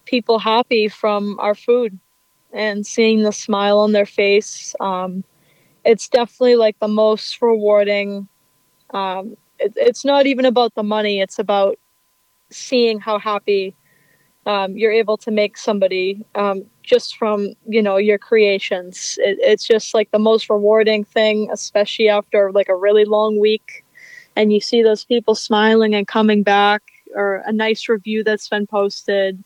people 0.05 0.39
happy 0.39 0.87
from 0.87 1.39
our 1.39 1.55
food 1.55 1.99
and 2.53 2.85
seeing 2.87 3.23
the 3.23 3.31
smile 3.31 3.79
on 3.79 3.93
their 3.93 4.05
face. 4.05 4.75
Um, 4.79 5.23
it's 5.85 6.09
definitely 6.09 6.55
like 6.55 6.79
the 6.79 6.87
most 6.87 7.41
rewarding. 7.41 8.27
Um, 8.93 9.37
it, 9.59 9.73
it's 9.77 10.05
not 10.05 10.27
even 10.27 10.45
about 10.45 10.75
the 10.75 10.83
money, 10.83 11.21
it's 11.21 11.39
about 11.39 11.79
seeing 12.51 12.99
how 12.99 13.19
happy 13.19 13.75
um, 14.45 14.77
you're 14.77 14.91
able 14.91 15.17
to 15.17 15.31
make 15.31 15.57
somebody 15.57 16.25
um, 16.35 16.65
just 16.83 17.17
from 17.17 17.53
you 17.67 17.81
know 17.81 17.97
your 17.97 18.17
creations. 18.17 19.17
It, 19.21 19.37
it's 19.41 19.67
just 19.67 19.93
like 19.93 20.11
the 20.11 20.19
most 20.19 20.49
rewarding 20.49 21.03
thing, 21.05 21.49
especially 21.51 22.09
after 22.09 22.51
like 22.51 22.69
a 22.69 22.75
really 22.75 23.05
long 23.05 23.39
week, 23.39 23.82
and 24.35 24.51
you 24.51 24.59
see 24.59 24.81
those 24.81 25.05
people 25.05 25.35
smiling 25.35 25.95
and 25.95 26.07
coming 26.07 26.43
back, 26.43 26.83
or 27.15 27.43
a 27.45 27.51
nice 27.51 27.87
review 27.89 28.23
that's 28.23 28.49
been 28.49 28.67
posted. 28.67 29.43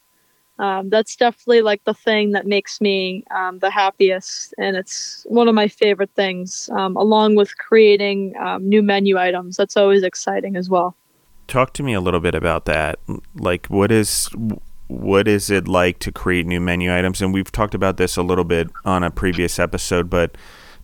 Um, 0.59 0.89
that's 0.89 1.15
definitely 1.15 1.61
like 1.61 1.83
the 1.83 1.93
thing 1.93 2.31
that 2.31 2.47
makes 2.47 2.81
me 2.81 3.23
um, 3.29 3.59
the 3.59 3.69
happiest, 3.69 4.55
and 4.57 4.75
it's 4.75 5.25
one 5.29 5.47
of 5.47 5.53
my 5.53 5.67
favorite 5.67 6.09
things, 6.15 6.69
um, 6.73 6.95
along 6.95 7.35
with 7.35 7.55
creating 7.57 8.33
um, 8.39 8.67
new 8.67 8.81
menu 8.81 9.17
items. 9.19 9.55
That's 9.57 9.77
always 9.77 10.01
exciting 10.03 10.55
as 10.55 10.69
well. 10.69 10.95
Talk 11.47 11.73
to 11.73 11.83
me 11.83 11.93
a 11.93 12.01
little 12.01 12.19
bit 12.19 12.33
about 12.33 12.65
that. 12.65 12.99
Like, 13.35 13.67
what 13.67 13.91
is 13.91 14.29
what 14.87 15.27
is 15.27 15.49
it 15.49 15.67
like 15.67 15.99
to 15.99 16.11
create 16.11 16.45
new 16.45 16.59
menu 16.59 16.95
items? 16.95 17.21
And 17.21 17.33
we've 17.33 17.51
talked 17.51 17.75
about 17.75 17.97
this 17.97 18.17
a 18.17 18.23
little 18.23 18.43
bit 18.45 18.69
on 18.85 19.03
a 19.03 19.11
previous 19.11 19.59
episode, 19.59 20.09
but 20.09 20.35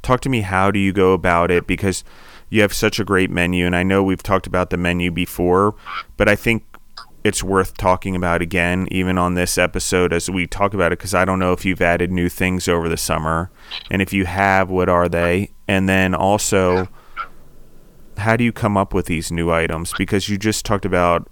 talk 0.01 0.21
to 0.21 0.29
me 0.29 0.41
how 0.41 0.69
do 0.69 0.79
you 0.79 0.93
go 0.93 1.13
about 1.13 1.49
it 1.49 1.65
because 1.65 2.03
you 2.49 2.61
have 2.61 2.73
such 2.73 2.99
a 2.99 3.03
great 3.03 3.29
menu 3.29 3.65
and 3.65 3.75
I 3.75 3.83
know 3.83 4.03
we've 4.03 4.23
talked 4.23 4.47
about 4.47 4.69
the 4.69 4.77
menu 4.77 5.11
before, 5.11 5.75
but 6.17 6.29
I 6.29 6.35
think 6.35 6.65
it's 7.23 7.43
worth 7.43 7.77
talking 7.77 8.15
about 8.15 8.41
again 8.41 8.87
even 8.91 9.17
on 9.17 9.33
this 9.33 9.57
episode 9.57 10.11
as 10.11 10.29
we 10.29 10.45
talk 10.45 10.73
about 10.73 10.91
it 10.91 10.99
because 10.99 11.13
I 11.13 11.23
don't 11.23 11.39
know 11.39 11.53
if 11.53 11.63
you've 11.63 11.81
added 11.81 12.11
new 12.11 12.27
things 12.27 12.67
over 12.67 12.89
the 12.89 12.97
summer 12.97 13.49
and 13.89 14.01
if 14.01 14.11
you 14.11 14.25
have 14.25 14.69
what 14.69 14.89
are 14.89 15.07
they? 15.07 15.51
And 15.67 15.87
then 15.87 16.13
also 16.13 16.89
how 18.17 18.35
do 18.35 18.43
you 18.43 18.51
come 18.51 18.77
up 18.77 18.93
with 18.93 19.05
these 19.05 19.31
new 19.31 19.51
items 19.51 19.93
because 19.97 20.29
you 20.29 20.37
just 20.37 20.65
talked 20.65 20.85
about 20.85 21.29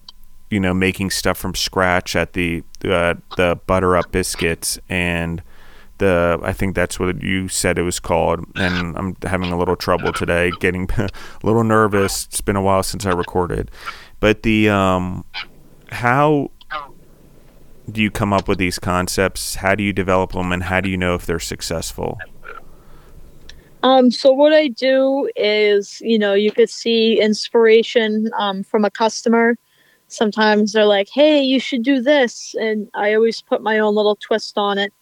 you 0.50 0.60
know 0.60 0.74
making 0.74 1.10
stuff 1.10 1.38
from 1.38 1.56
scratch 1.56 2.16
at 2.16 2.34
the 2.34 2.64
uh, 2.86 3.16
the 3.38 3.60
butter 3.68 3.96
up 3.96 4.12
biscuits 4.12 4.80
and 4.90 5.44
the 6.02 6.40
I 6.44 6.52
think 6.52 6.76
that's 6.76 7.00
what 7.00 7.24
you 7.24 7.48
said 7.48 7.78
it 7.78 7.84
was 7.84 8.00
called 8.00 8.44
and 8.56 8.98
I'm 8.98 9.16
having 9.24 9.52
a 9.52 9.58
little 9.58 9.78
trouble 9.78 10.12
today 10.12 10.52
getting 10.60 10.90
a 10.98 11.10
little 11.44 11.64
nervous 11.64 12.26
it's 12.26 12.42
been 12.42 12.58
a 12.58 12.62
while 12.62 12.84
since 12.84 13.06
I 13.06 13.12
recorded 13.12 13.72
but 14.20 14.44
the 14.44 14.70
um 14.70 15.24
how 15.92 16.52
do 17.90 18.02
you 18.02 18.12
come 18.12 18.34
up 18.34 18.48
with 18.48 18.58
these 18.58 18.80
concepts 18.80 19.56
how 19.56 19.76
do 19.76 19.84
you 19.84 19.94
develop 19.94 20.34
them 20.34 20.52
and 20.52 20.64
how 20.64 20.82
do 20.82 20.90
you 20.90 20.98
know 20.98 21.16
if 21.16 21.26
they're 21.26 21.40
successful 21.40 22.18
um, 23.84 24.12
so 24.12 24.32
what 24.32 24.54
I 24.54 24.68
do 24.68 25.28
is, 25.36 26.00
you 26.02 26.20
know, 26.20 26.36
you 26.36 26.52
could 26.52 26.70
see 26.70 27.20
inspiration 27.20 28.30
um, 28.38 28.62
from 28.62 28.86
a 28.86 28.92
customer 28.92 29.58
sometimes 30.12 30.74
they're 30.74 30.86
like, 30.86 31.10
hey, 31.10 31.42
you 31.42 31.60
should 31.60 31.84
do 31.84 32.02
this. 32.02 32.54
And 32.60 32.90
I 32.94 33.14
always 33.14 33.42
put 33.42 33.62
my 33.62 33.80
own 33.80 33.96
little 33.96 34.16
twist 34.16 34.58
on 34.58 34.78
it. 34.78 34.94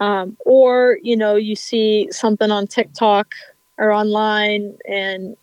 Um, 0.00 0.36
or, 0.44 0.98
you 1.02 1.16
know, 1.16 1.36
you 1.36 1.56
see 1.56 2.08
something 2.10 2.50
on 2.50 2.66
TikTok 2.66 3.34
or 3.78 3.92
online 3.92 4.76
and 4.88 5.36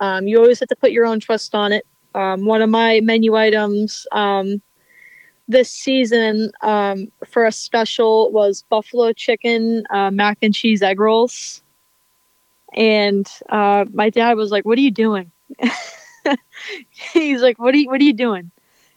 um, 0.00 0.26
you 0.26 0.38
always 0.38 0.58
have 0.60 0.68
to 0.68 0.76
put 0.76 0.92
your 0.92 1.06
own 1.06 1.20
twist 1.20 1.54
on 1.54 1.72
it. 1.72 1.86
Um, 2.14 2.46
one 2.46 2.62
of 2.62 2.70
my 2.70 3.00
menu 3.00 3.36
items 3.36 4.06
um, 4.12 4.60
this 5.46 5.70
season 5.70 6.50
um, 6.62 7.12
for 7.26 7.46
a 7.46 7.52
special 7.52 8.32
was 8.32 8.64
buffalo 8.68 9.12
chicken 9.12 9.84
uh, 9.90 10.10
mac 10.10 10.38
and 10.42 10.54
cheese 10.54 10.82
egg 10.82 10.98
rolls. 10.98 11.62
And 12.74 13.28
uh, 13.48 13.84
my 13.92 14.10
dad 14.10 14.36
was 14.36 14.50
like, 14.50 14.64
What 14.64 14.78
are 14.78 14.82
you 14.82 14.90
doing? 14.90 15.30
he's 17.12 17.42
like, 17.42 17.58
"What 17.58 17.74
are 17.74 17.78
you 17.78 17.88
What 17.88 18.00
are 18.00 18.04
you 18.04 18.12
doing?" 18.12 18.50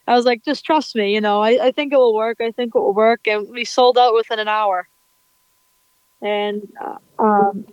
I 0.08 0.16
was 0.16 0.26
like, 0.26 0.44
"Just 0.44 0.66
trust 0.66 0.96
me. 0.96 1.14
You 1.14 1.22
know, 1.22 1.42
I, 1.42 1.68
I 1.68 1.72
think 1.72 1.94
it 1.94 1.98
will 1.98 2.14
work. 2.16 2.42
I 2.42 2.52
think 2.52 2.76
it 2.76 2.80
will 2.80 2.94
work." 2.94 3.28
And 3.28 3.50
we 3.50 3.66
sold 3.66 3.98
out 3.98 4.14
within 4.14 4.40
an 4.40 4.48
hour. 4.48 4.88
And 6.24 6.68
uh, 6.82 6.98
um, 7.22 7.66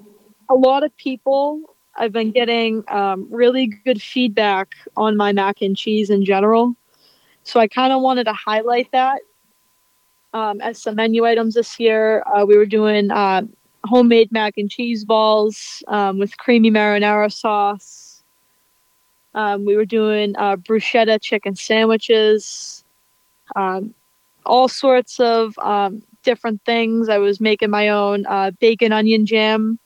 a 0.48 0.54
lot 0.54 0.82
of 0.82 0.96
people, 0.96 1.76
I've 1.96 2.12
been 2.12 2.32
getting 2.32 2.84
um, 2.88 3.26
really 3.30 3.66
good 3.84 4.02
feedback 4.02 4.74
on 4.96 5.16
my 5.16 5.32
mac 5.32 5.62
and 5.62 5.76
cheese 5.76 6.10
in 6.10 6.24
general. 6.24 6.74
So 7.44 7.60
I 7.60 7.68
kind 7.68 7.92
of 7.92 8.02
wanted 8.02 8.24
to 8.24 8.32
highlight 8.32 8.90
that 8.92 9.20
um, 10.34 10.60
as 10.60 10.80
some 10.82 10.96
menu 10.96 11.24
items 11.24 11.54
this 11.54 11.80
year. 11.80 12.22
Uh, 12.26 12.44
we 12.44 12.56
were 12.56 12.66
doing 12.66 13.10
uh, 13.10 13.42
homemade 13.84 14.30
mac 14.30 14.54
and 14.58 14.70
cheese 14.70 15.04
balls 15.04 15.82
um, 15.88 16.18
with 16.18 16.36
creamy 16.36 16.70
marinara 16.70 17.32
sauce 17.32 18.10
um, 19.34 19.64
we 19.64 19.76
were 19.76 19.84
doing 19.84 20.34
uh, 20.36 20.56
bruschetta 20.56 21.20
chicken 21.20 21.54
sandwiches, 21.54 22.84
um, 23.54 23.94
all 24.44 24.68
sorts 24.68 25.20
of 25.20 25.56
um, 25.58 26.02
different 26.22 26.62
things. 26.64 27.08
I 27.08 27.18
was 27.18 27.40
making 27.40 27.70
my 27.70 27.88
own 27.88 28.26
uh, 28.26 28.52
bacon 28.60 28.92
onion 28.92 29.26
jam 29.26 29.78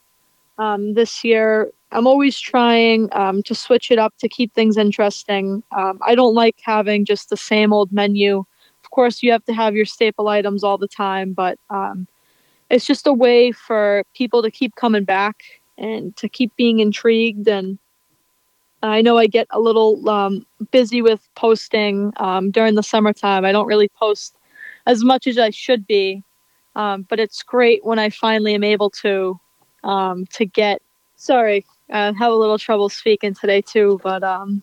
um, 0.58 0.94
this 0.94 1.24
year. 1.24 1.70
I'm 1.92 2.06
always 2.06 2.38
trying 2.38 3.08
um, 3.12 3.42
to 3.44 3.54
switch 3.54 3.90
it 3.90 3.98
up 3.98 4.14
to 4.18 4.28
keep 4.28 4.52
things 4.54 4.76
interesting. 4.76 5.62
Um, 5.76 5.98
I 6.02 6.14
don't 6.14 6.34
like 6.34 6.56
having 6.62 7.04
just 7.04 7.30
the 7.30 7.36
same 7.36 7.72
old 7.72 7.92
menu. 7.92 8.38
Of 8.84 8.90
course, 8.90 9.22
you 9.22 9.30
have 9.32 9.44
to 9.44 9.54
have 9.54 9.74
your 9.74 9.84
staple 9.86 10.28
items 10.28 10.64
all 10.64 10.78
the 10.78 10.88
time, 10.88 11.32
but 11.32 11.58
it's 12.70 12.86
just 12.86 13.06
a 13.06 13.12
way 13.12 13.52
for 13.52 14.04
people 14.14 14.42
to 14.42 14.50
keep 14.50 14.74
coming 14.74 15.04
back 15.04 15.42
and 15.78 16.16
to 16.16 16.28
keep 16.28 16.54
being 16.56 16.80
intrigued 16.80 17.48
and 17.48 17.78
I 18.82 19.00
know 19.00 19.16
I 19.16 19.26
get 19.26 19.46
a 19.50 19.60
little 19.60 20.06
um, 20.10 20.44
busy 20.70 21.00
with 21.00 21.26
posting 21.36 22.12
um, 22.18 22.50
during 22.50 22.74
the 22.74 22.82
summertime. 22.82 23.44
I 23.44 23.52
don't 23.52 23.66
really 23.66 23.88
post 23.88 24.36
as 24.86 25.02
much 25.04 25.26
as 25.26 25.38
I 25.38 25.50
should 25.50 25.86
be, 25.86 26.22
um, 26.76 27.06
but 27.08 27.20
it's 27.20 27.42
great 27.42 27.84
when 27.84 27.98
I 27.98 28.10
finally 28.10 28.54
am 28.54 28.64
able 28.64 28.90
to 29.02 29.38
um, 29.82 30.26
to 30.32 30.44
get. 30.44 30.82
Sorry, 31.16 31.64
I 31.90 32.06
have 32.06 32.32
a 32.32 32.34
little 32.34 32.58
trouble 32.58 32.88
speaking 32.88 33.34
today 33.34 33.60
too, 33.60 34.00
but 34.02 34.22
um, 34.22 34.62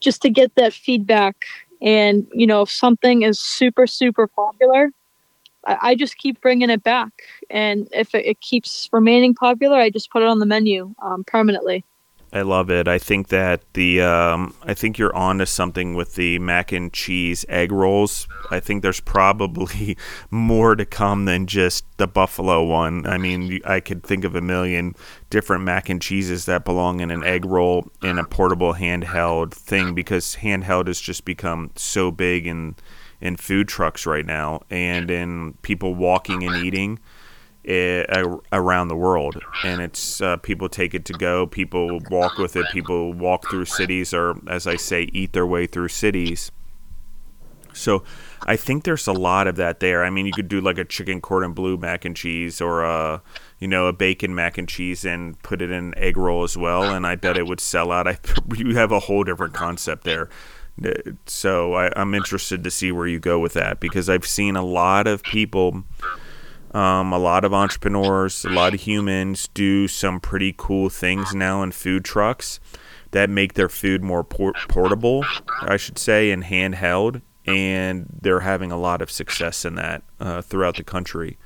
just 0.00 0.22
to 0.22 0.30
get 0.30 0.54
that 0.54 0.72
feedback. 0.72 1.44
And 1.80 2.26
you 2.32 2.46
know, 2.46 2.62
if 2.62 2.70
something 2.70 3.22
is 3.22 3.38
super 3.38 3.86
super 3.86 4.26
popular, 4.26 4.90
I, 5.66 5.78
I 5.82 5.94
just 5.94 6.16
keep 6.18 6.40
bringing 6.40 6.70
it 6.70 6.82
back, 6.82 7.12
and 7.50 7.88
if 7.92 8.14
it, 8.14 8.26
it, 8.26 8.40
keeps 8.40 8.88
remaining 8.92 9.34
popular, 9.34 9.76
I 9.76 9.90
just 9.90 10.10
put 10.10 10.22
it 10.22 10.28
on 10.28 10.38
the 10.38 10.46
menu 10.46 10.94
um, 11.02 11.24
permanently. 11.24 11.84
I 12.32 12.42
love 12.42 12.70
it. 12.70 12.86
I 12.86 12.98
think 12.98 13.28
that 13.28 13.62
the 13.72 14.02
um, 14.02 14.54
I 14.62 14.74
think 14.74 14.98
you're 14.98 15.14
on 15.16 15.38
to 15.38 15.46
something 15.46 15.94
with 15.94 16.14
the 16.14 16.38
mac 16.38 16.72
and 16.72 16.92
cheese 16.92 17.46
egg 17.48 17.72
rolls. 17.72 18.28
I 18.50 18.60
think 18.60 18.82
there's 18.82 19.00
probably 19.00 19.96
more 20.30 20.76
to 20.76 20.84
come 20.84 21.24
than 21.24 21.46
just 21.46 21.84
the 21.96 22.06
buffalo 22.06 22.62
one. 22.64 23.06
I 23.06 23.16
mean, 23.16 23.60
I 23.64 23.80
could 23.80 24.02
think 24.02 24.24
of 24.24 24.34
a 24.34 24.42
million 24.42 24.94
different 25.30 25.64
mac 25.64 25.88
and 25.88 26.02
cheeses 26.02 26.44
that 26.46 26.64
belong 26.64 27.00
in 27.00 27.10
an 27.10 27.24
egg 27.24 27.46
roll 27.46 27.90
in 28.02 28.18
a 28.18 28.24
portable 28.24 28.74
handheld 28.74 29.52
thing 29.52 29.94
because 29.94 30.36
handheld 30.36 30.86
has 30.86 31.00
just 31.00 31.24
become 31.24 31.70
so 31.76 32.10
big 32.10 32.46
in 32.46 32.76
in 33.20 33.36
food 33.36 33.68
trucks 33.68 34.06
right 34.06 34.26
now 34.26 34.60
and 34.70 35.10
in 35.10 35.54
people 35.62 35.94
walking 35.94 36.44
and 36.44 36.64
eating 36.64 36.98
Eh, 37.68 38.02
around 38.50 38.88
the 38.88 38.96
world, 38.96 39.36
and 39.62 39.82
it's 39.82 40.22
uh, 40.22 40.38
people 40.38 40.70
take 40.70 40.94
it 40.94 41.04
to 41.04 41.12
go. 41.12 41.46
People 41.46 42.00
walk 42.10 42.38
with 42.38 42.56
it. 42.56 42.64
People 42.72 43.12
walk 43.12 43.50
through 43.50 43.66
cities, 43.66 44.14
or 44.14 44.36
as 44.48 44.66
I 44.66 44.76
say, 44.76 45.10
eat 45.12 45.34
their 45.34 45.46
way 45.46 45.66
through 45.66 45.88
cities. 45.88 46.50
So, 47.74 48.04
I 48.46 48.56
think 48.56 48.84
there's 48.84 49.06
a 49.06 49.12
lot 49.12 49.46
of 49.46 49.56
that 49.56 49.80
there. 49.80 50.02
I 50.02 50.08
mean, 50.08 50.24
you 50.24 50.32
could 50.32 50.48
do 50.48 50.62
like 50.62 50.78
a 50.78 50.84
chicken 50.86 51.20
cordon 51.20 51.52
bleu 51.52 51.76
mac 51.76 52.06
and 52.06 52.16
cheese, 52.16 52.62
or 52.62 52.84
a 52.84 53.20
you 53.58 53.68
know 53.68 53.86
a 53.86 53.92
bacon 53.92 54.34
mac 54.34 54.56
and 54.56 54.66
cheese, 54.66 55.04
and 55.04 55.38
put 55.42 55.60
it 55.60 55.70
in 55.70 55.92
egg 55.98 56.16
roll 56.16 56.44
as 56.44 56.56
well. 56.56 56.84
And 56.84 57.06
I 57.06 57.16
bet 57.16 57.36
it 57.36 57.46
would 57.46 57.60
sell 57.60 57.92
out. 57.92 58.08
I 58.08 58.16
you 58.56 58.76
have 58.76 58.92
a 58.92 59.00
whole 59.00 59.24
different 59.24 59.52
concept 59.52 60.04
there. 60.04 60.30
Eh, 60.82 60.94
so 61.26 61.74
I, 61.74 61.92
I'm 62.00 62.14
interested 62.14 62.64
to 62.64 62.70
see 62.70 62.92
where 62.92 63.06
you 63.06 63.20
go 63.20 63.38
with 63.38 63.52
that 63.52 63.78
because 63.78 64.08
I've 64.08 64.26
seen 64.26 64.56
a 64.56 64.64
lot 64.64 65.06
of 65.06 65.22
people 65.22 65.84
um, 66.74 67.12
a 67.12 67.18
lot 67.18 67.44
of 67.44 67.54
entrepreneurs, 67.54 68.44
a 68.44 68.50
lot 68.50 68.74
of 68.74 68.80
humans 68.80 69.48
do 69.54 69.88
some 69.88 70.20
pretty 70.20 70.54
cool 70.56 70.88
things 70.88 71.34
now 71.34 71.62
in 71.62 71.72
food 71.72 72.04
trucks 72.04 72.60
that 73.12 73.30
make 73.30 73.54
their 73.54 73.68
food 73.68 74.02
more 74.02 74.22
por- 74.22 74.52
portable, 74.68 75.24
I 75.62 75.76
should 75.76 75.98
say, 75.98 76.30
and 76.30 76.44
handheld. 76.44 77.22
And 77.46 78.06
they're 78.20 78.40
having 78.40 78.70
a 78.70 78.76
lot 78.76 79.00
of 79.00 79.10
success 79.10 79.64
in 79.64 79.76
that 79.76 80.02
uh, 80.20 80.42
throughout 80.42 80.76
the 80.76 80.84
country. 80.84 81.38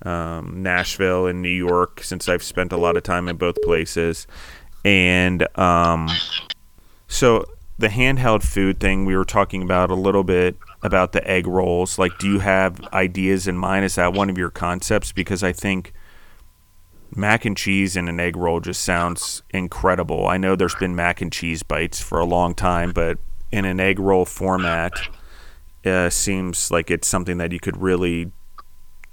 Um, 0.00 0.62
Nashville 0.62 1.26
and 1.26 1.42
New 1.42 1.50
York, 1.50 2.02
since 2.02 2.28
I've 2.28 2.42
spent 2.42 2.72
a 2.72 2.78
lot 2.78 2.96
of 2.96 3.02
time 3.02 3.28
in 3.28 3.36
both 3.36 3.60
places. 3.62 4.26
And 4.84 5.46
um, 5.58 6.08
so 7.06 7.44
the 7.78 7.88
handheld 7.88 8.42
food 8.42 8.80
thing 8.80 9.04
we 9.04 9.16
were 9.16 9.24
talking 9.24 9.62
about 9.62 9.90
a 9.90 9.94
little 9.94 10.24
bit 10.24 10.56
about 10.82 11.12
the 11.12 11.26
egg 11.28 11.46
rolls. 11.46 11.98
Like, 11.98 12.18
do 12.18 12.28
you 12.28 12.40
have 12.40 12.80
ideas 12.92 13.46
in 13.46 13.56
mind? 13.56 13.84
Is 13.84 13.94
that 13.94 14.12
one 14.12 14.28
of 14.28 14.36
your 14.36 14.50
concepts? 14.50 15.12
Because 15.12 15.42
I 15.42 15.52
think 15.52 15.92
mac 17.14 17.44
and 17.44 17.56
cheese 17.56 17.96
in 17.96 18.08
an 18.08 18.18
egg 18.18 18.36
roll 18.36 18.60
just 18.60 18.82
sounds 18.82 19.42
incredible. 19.50 20.26
I 20.26 20.38
know 20.38 20.56
there's 20.56 20.74
been 20.74 20.96
mac 20.96 21.20
and 21.20 21.32
cheese 21.32 21.62
bites 21.62 22.00
for 22.00 22.18
a 22.18 22.24
long 22.24 22.54
time, 22.54 22.92
but 22.92 23.18
in 23.50 23.64
an 23.64 23.80
egg 23.80 23.98
roll 23.98 24.24
format, 24.24 24.92
uh, 25.84 26.10
seems 26.10 26.70
like 26.70 26.90
it's 26.90 27.08
something 27.08 27.38
that 27.38 27.52
you 27.52 27.60
could 27.60 27.76
really 27.76 28.32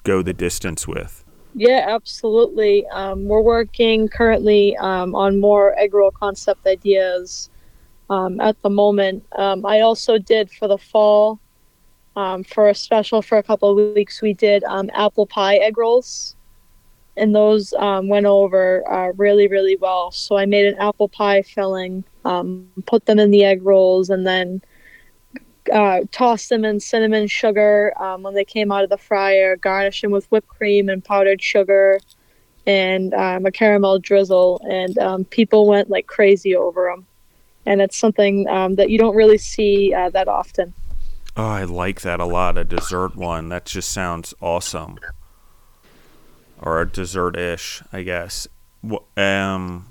go 0.03 0.21
the 0.21 0.33
distance 0.33 0.87
with. 0.87 1.23
Yeah, 1.55 1.85
absolutely. 1.89 2.87
Um, 2.87 3.25
we're 3.25 3.41
working 3.41 4.07
currently 4.07 4.77
um, 4.77 5.15
on 5.15 5.39
more 5.39 5.77
egg 5.77 5.93
roll 5.93 6.11
concept 6.11 6.65
ideas 6.65 7.49
um, 8.09 8.39
at 8.39 8.61
the 8.61 8.69
moment. 8.69 9.25
Um, 9.35 9.65
I 9.65 9.81
also 9.81 10.17
did 10.17 10.51
for 10.51 10.67
the 10.67 10.77
fall, 10.77 11.39
um, 12.19 12.43
for 12.43 12.69
a 12.69 12.75
special 12.75 13.21
for 13.21 13.37
a 13.37 13.43
couple 13.43 13.69
of 13.69 13.95
weeks, 13.95 14.21
we 14.21 14.33
did 14.33 14.63
um, 14.65 14.89
apple 14.93 15.25
pie 15.25 15.55
egg 15.55 15.77
rolls. 15.77 16.35
And 17.17 17.35
those 17.35 17.73
went 18.13 18.25
over 18.25 18.89
uh, 18.89 19.11
really, 19.17 19.47
really 19.47 19.75
well. 19.75 20.11
So 20.11 20.37
I 20.37 20.45
made 20.45 20.65
an 20.65 20.77
apple 20.79 21.09
pie 21.09 21.41
filling, 21.41 22.03
put 22.85 23.05
them 23.05 23.19
in 23.19 23.31
the 23.31 23.43
egg 23.43 23.61
rolls, 23.63 24.09
and 24.09 24.25
then 24.25 24.61
uh, 25.71 26.01
tossed 26.11 26.49
them 26.49 26.65
in 26.65 26.79
cinnamon 26.79 27.27
sugar 27.27 27.93
um, 28.01 28.23
when 28.23 28.33
they 28.33 28.45
came 28.45 28.71
out 28.71 28.83
of 28.83 28.89
the 28.89 28.97
fryer, 28.97 29.55
garnish 29.55 30.01
them 30.01 30.11
with 30.11 30.25
whipped 30.31 30.47
cream 30.47 30.89
and 30.89 31.03
powdered 31.03 31.41
sugar 31.41 31.99
and 32.65 33.13
um, 33.13 33.45
a 33.45 33.51
caramel 33.51 33.99
drizzle. 33.99 34.61
And 34.69 34.97
um, 34.97 35.25
people 35.25 35.67
went 35.67 35.89
like 35.89 36.07
crazy 36.07 36.55
over 36.55 36.89
them. 36.89 37.05
And 37.65 37.81
it's 37.81 37.97
something 37.97 38.47
um, 38.47 38.75
that 38.75 38.89
you 38.89 38.97
don't 38.97 39.15
really 39.15 39.37
see 39.37 39.93
uh, 39.93 40.09
that 40.11 40.27
often. 40.27 40.73
Oh, 41.39 41.47
I 41.47 41.63
like 41.63 42.01
that 42.01 42.19
a 42.19 42.25
lot. 42.25 42.57
A 42.57 42.65
dessert 42.65 43.15
one. 43.15 43.47
That 43.47 43.63
just 43.63 43.89
sounds 43.91 44.33
awesome. 44.41 44.99
Or 46.61 46.81
a 46.81 46.85
dessert 46.85 47.37
ish, 47.37 47.81
I 47.93 48.01
guess. 48.01 48.45
Um, 49.15 49.87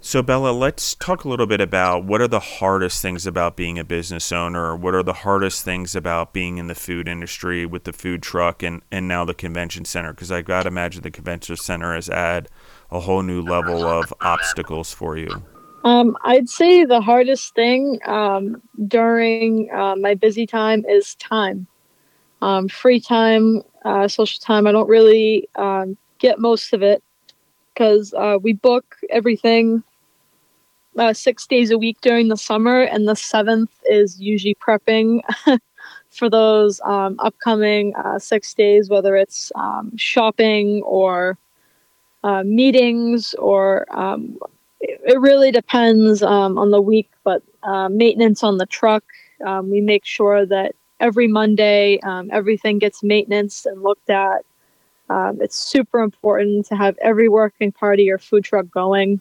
so, 0.00 0.22
Bella, 0.22 0.52
let's 0.52 0.94
talk 0.94 1.24
a 1.24 1.28
little 1.28 1.46
bit 1.46 1.60
about 1.60 2.04
what 2.06 2.22
are 2.22 2.26
the 2.26 2.40
hardest 2.40 3.02
things 3.02 3.26
about 3.26 3.54
being 3.54 3.78
a 3.78 3.84
business 3.84 4.32
owner? 4.32 4.74
What 4.74 4.94
are 4.94 5.02
the 5.02 5.12
hardest 5.12 5.62
things 5.62 5.94
about 5.94 6.32
being 6.32 6.56
in 6.56 6.68
the 6.68 6.74
food 6.74 7.06
industry 7.06 7.66
with 7.66 7.84
the 7.84 7.92
food 7.92 8.22
truck 8.22 8.62
and, 8.62 8.80
and 8.90 9.06
now 9.06 9.26
the 9.26 9.34
convention 9.34 9.84
center? 9.84 10.14
Because 10.14 10.32
I 10.32 10.40
got 10.40 10.62
to 10.62 10.68
imagine 10.68 11.02
the 11.02 11.10
convention 11.10 11.58
center 11.58 11.94
has 11.94 12.08
add 12.08 12.48
a 12.90 13.00
whole 13.00 13.20
new 13.20 13.42
level 13.42 13.84
of 13.84 14.14
obstacles 14.22 14.90
for 14.90 15.18
you. 15.18 15.42
Um, 15.84 16.16
I'd 16.22 16.48
say 16.48 16.84
the 16.84 17.00
hardest 17.00 17.54
thing 17.54 17.98
um, 18.06 18.62
during 18.86 19.62
uh, 19.64 19.96
my 19.96 20.14
busy 20.14 20.46
time 20.46 20.84
is 20.88 21.14
time. 21.16 21.66
Um, 22.42 22.68
free 22.68 23.00
time, 23.00 23.62
uh, 23.84 24.08
social 24.08 24.40
time, 24.40 24.66
I 24.66 24.72
don't 24.72 24.88
really 24.88 25.48
um, 25.56 25.96
get 26.18 26.38
most 26.38 26.72
of 26.72 26.82
it 26.82 27.02
because 27.72 28.12
uh, 28.14 28.38
we 28.42 28.52
book 28.52 28.96
everything 29.10 29.82
uh, 30.98 31.12
six 31.12 31.46
days 31.46 31.70
a 31.70 31.78
week 31.78 31.98
during 32.00 32.28
the 32.28 32.36
summer, 32.36 32.82
and 32.82 33.08
the 33.08 33.14
seventh 33.16 33.70
is 33.88 34.20
usually 34.20 34.56
prepping 34.56 35.20
for 36.10 36.28
those 36.28 36.80
um, 36.84 37.16
upcoming 37.20 37.94
uh, 37.96 38.18
six 38.18 38.54
days, 38.54 38.90
whether 38.90 39.16
it's 39.16 39.52
um, 39.54 39.96
shopping 39.96 40.82
or 40.84 41.38
uh, 42.24 42.42
meetings 42.44 43.34
or 43.34 43.86
it, 44.80 45.20
really 45.20 45.50
depends 45.50 46.22
um, 46.22 46.58
on 46.58 46.70
the 46.70 46.80
week. 46.80 47.10
But 47.24 47.42
uh, 47.62 47.88
maintenance 47.88 48.42
on 48.42 48.58
the 48.58 48.66
truck, 48.66 49.04
um, 49.46 49.70
we 49.70 49.80
make 49.80 50.04
sure 50.04 50.46
that 50.46 50.74
every 51.00 51.28
Monday 51.28 51.98
um, 52.00 52.28
everything 52.32 52.78
gets 52.78 53.02
maintenance 53.02 53.66
and 53.66 53.82
looked 53.82 54.10
at. 54.10 54.44
it's 55.40 55.58
super 55.58 56.00
important 56.00 56.66
to 56.66 56.76
have 56.76 56.96
every 57.02 57.28
working 57.28 57.72
party 57.72 58.10
or 58.10 58.18
food 58.18 58.44
truck 58.44 58.70
going 58.70 59.20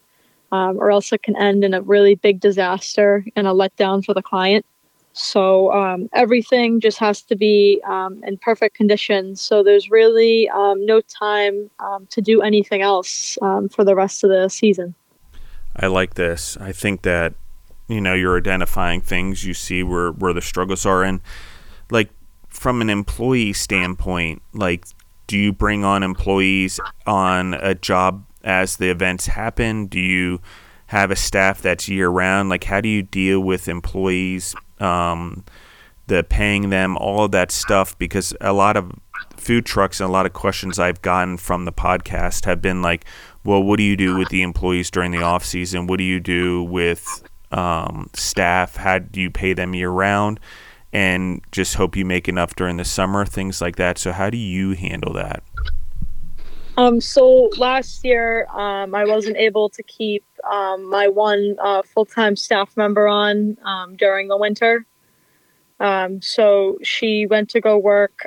um, 0.51 0.78
or 0.78 0.91
else 0.91 1.12
it 1.12 1.24
can 1.24 1.36
end 1.36 1.64
in 1.64 1.74
a 1.74 1.82
really 1.82 2.16
big 2.16 2.39
disaster 2.39 3.26
and 3.36 3.47
a 3.47 3.51
letdown 3.51 4.03
for 4.03 4.14
the 4.14 4.22
client. 4.22 4.66
So 5.14 5.74
um, 5.74 6.10
everything 6.14 6.80
just 6.80 6.97
has 6.99 7.22
to 7.24 7.36
be 7.36 7.82
um, 7.88 8.24
in 8.24 8.38
perfect 8.38 8.76
condition. 8.76 9.36
So 9.36 9.64
there's 9.64 9.89
really 9.89 10.47
um, 10.49 10.86
no 10.86 11.01
time 11.01 11.70
um, 11.80 12.07
to 12.12 12.22
do 12.22 12.41
anything 12.41 12.82
else 12.82 13.38
um, 13.41 13.70
for 13.70 13.84
the 13.84 13.95
rest 13.95 14.24
of 14.24 14.30
the 14.30 14.49
season. 14.49 14.95
I 15.80 15.88
like 15.88 16.15
this. 16.15 16.57
I 16.57 16.71
think 16.71 17.03
that 17.03 17.34
you 17.88 18.01
know 18.01 18.13
you're 18.13 18.38
identifying 18.38 19.01
things 19.01 19.45
you 19.45 19.53
see 19.53 19.84
where 19.84 20.11
where 20.11 20.34
the 20.34 20.41
struggles 20.41 20.86
are, 20.86 21.03
and 21.03 21.21
like 21.89 22.09
from 22.49 22.82
an 22.82 22.89
employee 22.89 23.53
standpoint, 23.53 24.41
like 24.53 24.86
do 25.30 25.38
you 25.38 25.53
bring 25.53 25.86
on 25.86 26.01
employees 26.01 26.80
on 27.05 27.53
a 27.53 27.75
job 27.75 28.25
as 28.43 28.77
the 28.77 28.89
events 28.89 29.27
happen? 29.27 29.86
Do 29.86 29.99
you 29.99 30.41
have 30.88 31.11
a 31.11 31.15
staff 31.15 31.61
that's 31.61 31.88
year 31.88 32.09
round? 32.09 32.49
Like, 32.49 32.63
how 32.63 32.82
do 32.82 32.89
you 32.89 33.03
deal 33.03 33.39
with 33.39 33.67
employees, 33.67 34.55
um, 34.80 35.45
the 36.07 36.23
paying 36.23 36.71
them, 36.71 36.97
all 36.97 37.25
of 37.25 37.32
that 37.32 37.51
stuff? 37.51 37.95
Because 37.99 38.34
a 38.41 38.53
lot 38.53 38.75
of 38.75 38.91
food 39.38 39.67
trucks 39.67 39.99
and 39.99 40.09
a 40.09 40.11
lot 40.11 40.25
of 40.25 40.34
questions 40.34 40.80
I've 40.80 41.03
gotten 41.03 41.38
from 41.38 41.65
the 41.65 41.71
podcast 41.71 42.45
have 42.45 42.59
been 42.59 42.82
like, 42.82 43.05
well, 43.44 43.64
what 43.64 43.78
do 43.78 43.84
you 43.84 43.96
do 43.96 44.18
with 44.18 44.30
the 44.30 44.42
employees 44.42 44.92
during 44.92 45.12
the 45.12 45.22
off 45.22 45.46
season? 45.46 45.88
What 45.88 45.98
do 45.98 46.04
you 46.04 46.20
do 46.20 46.64
with 46.64 47.24
um, 47.52 48.10
staff? 48.14 48.76
How 48.76 49.00
do 49.00 49.22
you 49.22 49.30
pay 49.30 49.54
them 49.54 49.74
year 49.74 49.90
round? 49.90 50.40
And 50.92 51.42
just 51.52 51.76
hope 51.76 51.96
you 51.96 52.04
make 52.04 52.28
enough 52.28 52.56
during 52.56 52.78
the 52.78 52.86
summer, 52.86 53.26
things 53.26 53.62
like 53.62 53.76
that. 53.76 53.98
So, 53.98 54.12
how 54.12 54.30
do 54.30 54.38
you 54.38 54.72
handle 54.72 55.14
that? 55.14 55.44
Um, 56.78 57.02
so 57.02 57.50
last 57.58 58.04
year, 58.06 58.48
um, 58.56 58.96
I 58.96 59.06
wasn't 59.06 59.38
able 59.38 59.70
to 59.70 59.84
keep 59.84 60.24
um, 60.50 60.90
my 60.90 61.08
one 61.08 61.58
uh, 61.62 61.82
full 61.84 62.06
time 62.06 62.36
staff 62.36 62.76
member 62.76 63.08
on 63.08 63.58
um, 63.64 63.98
during 63.98 64.30
the 64.30 64.38
winter. 64.38 64.86
Um, 65.80 66.22
so 66.22 66.78
she 66.82 67.26
went 67.26 67.50
to 67.52 67.62
go 67.62 67.78
work 67.78 68.26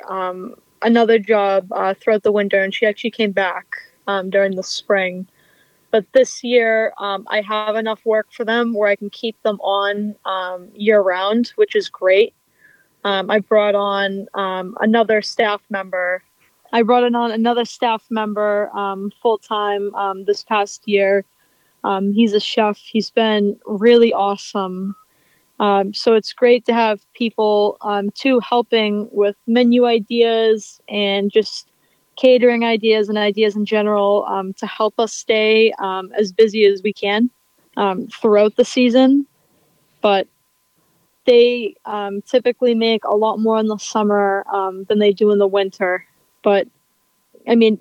another 0.83 1.17
job 1.17 1.71
uh, 1.71 1.93
throughout 1.93 2.23
the 2.23 2.31
winter, 2.31 2.61
and 2.61 2.73
she 2.73 2.85
actually 2.85 3.11
came 3.11 3.31
back 3.31 3.77
during 4.05 4.55
the 4.55 4.63
spring. 4.63 5.27
But 5.91 6.05
this 6.13 6.43
year, 6.43 6.93
I 6.97 7.41
have 7.47 7.75
enough 7.75 8.05
work 8.05 8.27
for 8.31 8.43
them 8.43 8.73
where 8.73 8.89
I 8.89 8.95
can 8.95 9.09
keep 9.09 9.41
them 9.43 9.59
on 9.61 10.15
year 10.75 11.01
round, 11.01 11.53
which 11.55 11.75
is 11.75 11.89
great. 11.89 12.33
I 13.05 13.39
brought 13.39 13.75
on 13.75 14.27
another 14.33 15.21
staff 15.21 15.61
member 15.69 16.23
I 16.73 16.81
brought 16.81 17.03
in 17.03 17.13
on 17.13 17.31
another 17.31 17.65
staff 17.65 18.03
member 18.09 18.75
um, 18.75 19.11
full 19.21 19.37
time 19.37 19.93
um, 19.93 20.25
this 20.25 20.43
past 20.43 20.81
year. 20.87 21.23
Um, 21.83 22.11
he's 22.11 22.33
a 22.33 22.39
chef. 22.39 22.77
He's 22.79 23.11
been 23.11 23.59
really 23.67 24.11
awesome. 24.11 24.95
Um, 25.59 25.93
so 25.93 26.15
it's 26.15 26.33
great 26.33 26.65
to 26.65 26.73
have 26.73 27.05
people 27.13 27.77
um, 27.81 28.09
too 28.09 28.39
helping 28.39 29.07
with 29.11 29.35
menu 29.45 29.85
ideas 29.85 30.81
and 30.89 31.31
just 31.31 31.69
catering 32.15 32.63
ideas 32.63 33.09
and 33.09 33.17
ideas 33.17 33.55
in 33.55 33.65
general 33.65 34.25
um, 34.27 34.53
to 34.53 34.67
help 34.67 34.99
us 34.99 35.13
stay 35.13 35.73
um, 35.79 36.11
as 36.17 36.31
busy 36.31 36.65
as 36.65 36.81
we 36.83 36.93
can 36.93 37.29
um, 37.77 38.07
throughout 38.07 38.55
the 38.55 38.65
season. 38.65 39.25
But 40.01 40.27
they 41.25 41.75
um, 41.85 42.21
typically 42.21 42.75
make 42.75 43.03
a 43.05 43.15
lot 43.15 43.37
more 43.37 43.59
in 43.59 43.67
the 43.67 43.77
summer 43.77 44.45
than 44.89 44.99
they 44.99 45.13
do 45.13 45.31
in 45.31 45.39
the 45.39 45.47
winter. 45.47 46.05
But 46.43 46.67
I 47.47 47.55
mean, 47.55 47.79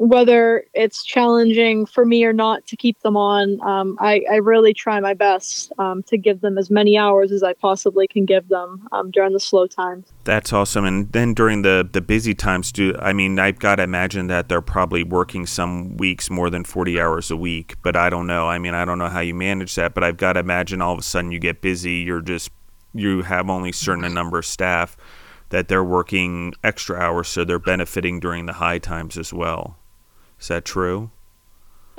whether 0.00 0.64
it's 0.72 1.04
challenging 1.04 1.84
for 1.84 2.06
me 2.06 2.24
or 2.24 2.32
not 2.32 2.66
to 2.66 2.74
keep 2.74 2.98
them 3.00 3.18
on, 3.18 3.60
um, 3.60 3.98
I, 4.00 4.24
I, 4.30 4.36
really 4.36 4.72
try 4.72 4.98
my 4.98 5.12
best 5.12 5.74
um, 5.78 6.02
to 6.04 6.16
give 6.16 6.40
them 6.40 6.56
as 6.56 6.70
many 6.70 6.96
hours 6.96 7.30
as 7.30 7.42
I 7.42 7.52
possibly 7.52 8.08
can 8.08 8.24
give 8.24 8.48
them 8.48 8.88
um, 8.92 9.10
during 9.10 9.34
the 9.34 9.40
slow 9.40 9.66
times. 9.66 10.06
That's 10.24 10.54
awesome. 10.54 10.86
And 10.86 11.12
then 11.12 11.34
during 11.34 11.60
the, 11.60 11.86
the 11.92 12.00
busy 12.00 12.34
times, 12.34 12.72
do 12.72 12.96
I 12.98 13.12
mean, 13.12 13.38
I've 13.38 13.58
got 13.58 13.76
to 13.76 13.82
imagine 13.82 14.28
that 14.28 14.48
they're 14.48 14.62
probably 14.62 15.04
working 15.04 15.44
some 15.44 15.98
weeks 15.98 16.30
more 16.30 16.48
than 16.48 16.64
40 16.64 16.98
hours 16.98 17.30
a 17.30 17.36
week, 17.36 17.74
but 17.82 17.94
I 17.94 18.08
don't 18.08 18.26
know. 18.26 18.48
I 18.48 18.56
mean, 18.56 18.72
I 18.72 18.86
don't 18.86 18.98
know 18.98 19.08
how 19.08 19.20
you 19.20 19.34
manage 19.34 19.74
that, 19.74 19.92
but 19.92 20.02
I've 20.02 20.16
got 20.16 20.32
to 20.32 20.40
imagine 20.40 20.80
all 20.80 20.94
of 20.94 20.98
a 20.98 21.02
sudden 21.02 21.30
you 21.30 21.38
get 21.38 21.60
busy, 21.60 21.96
you're 21.96 22.22
just, 22.22 22.50
you 22.94 23.20
have 23.20 23.50
only 23.50 23.70
certain 23.70 24.14
number 24.14 24.38
of 24.38 24.46
staff 24.46 24.96
that 25.50 25.68
they're 25.68 25.84
working 25.84 26.54
extra 26.64 26.98
hours 26.98 27.28
so 27.28 27.44
they're 27.44 27.58
benefiting 27.58 28.18
during 28.18 28.46
the 28.46 28.54
high 28.54 28.78
times 28.78 29.18
as 29.18 29.30
well. 29.30 29.76
Is 30.40 30.48
that 30.48 30.64
true? 30.64 31.10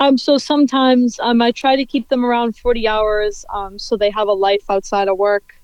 Um, 0.00 0.18
so 0.18 0.36
sometimes 0.36 1.20
um, 1.20 1.40
I 1.40 1.52
try 1.52 1.76
to 1.76 1.84
keep 1.84 2.08
them 2.08 2.24
around 2.24 2.56
40 2.56 2.88
hours 2.88 3.44
um, 3.50 3.78
so 3.78 3.96
they 3.96 4.10
have 4.10 4.26
a 4.26 4.32
life 4.32 4.64
outside 4.68 5.06
of 5.06 5.16
work. 5.16 5.54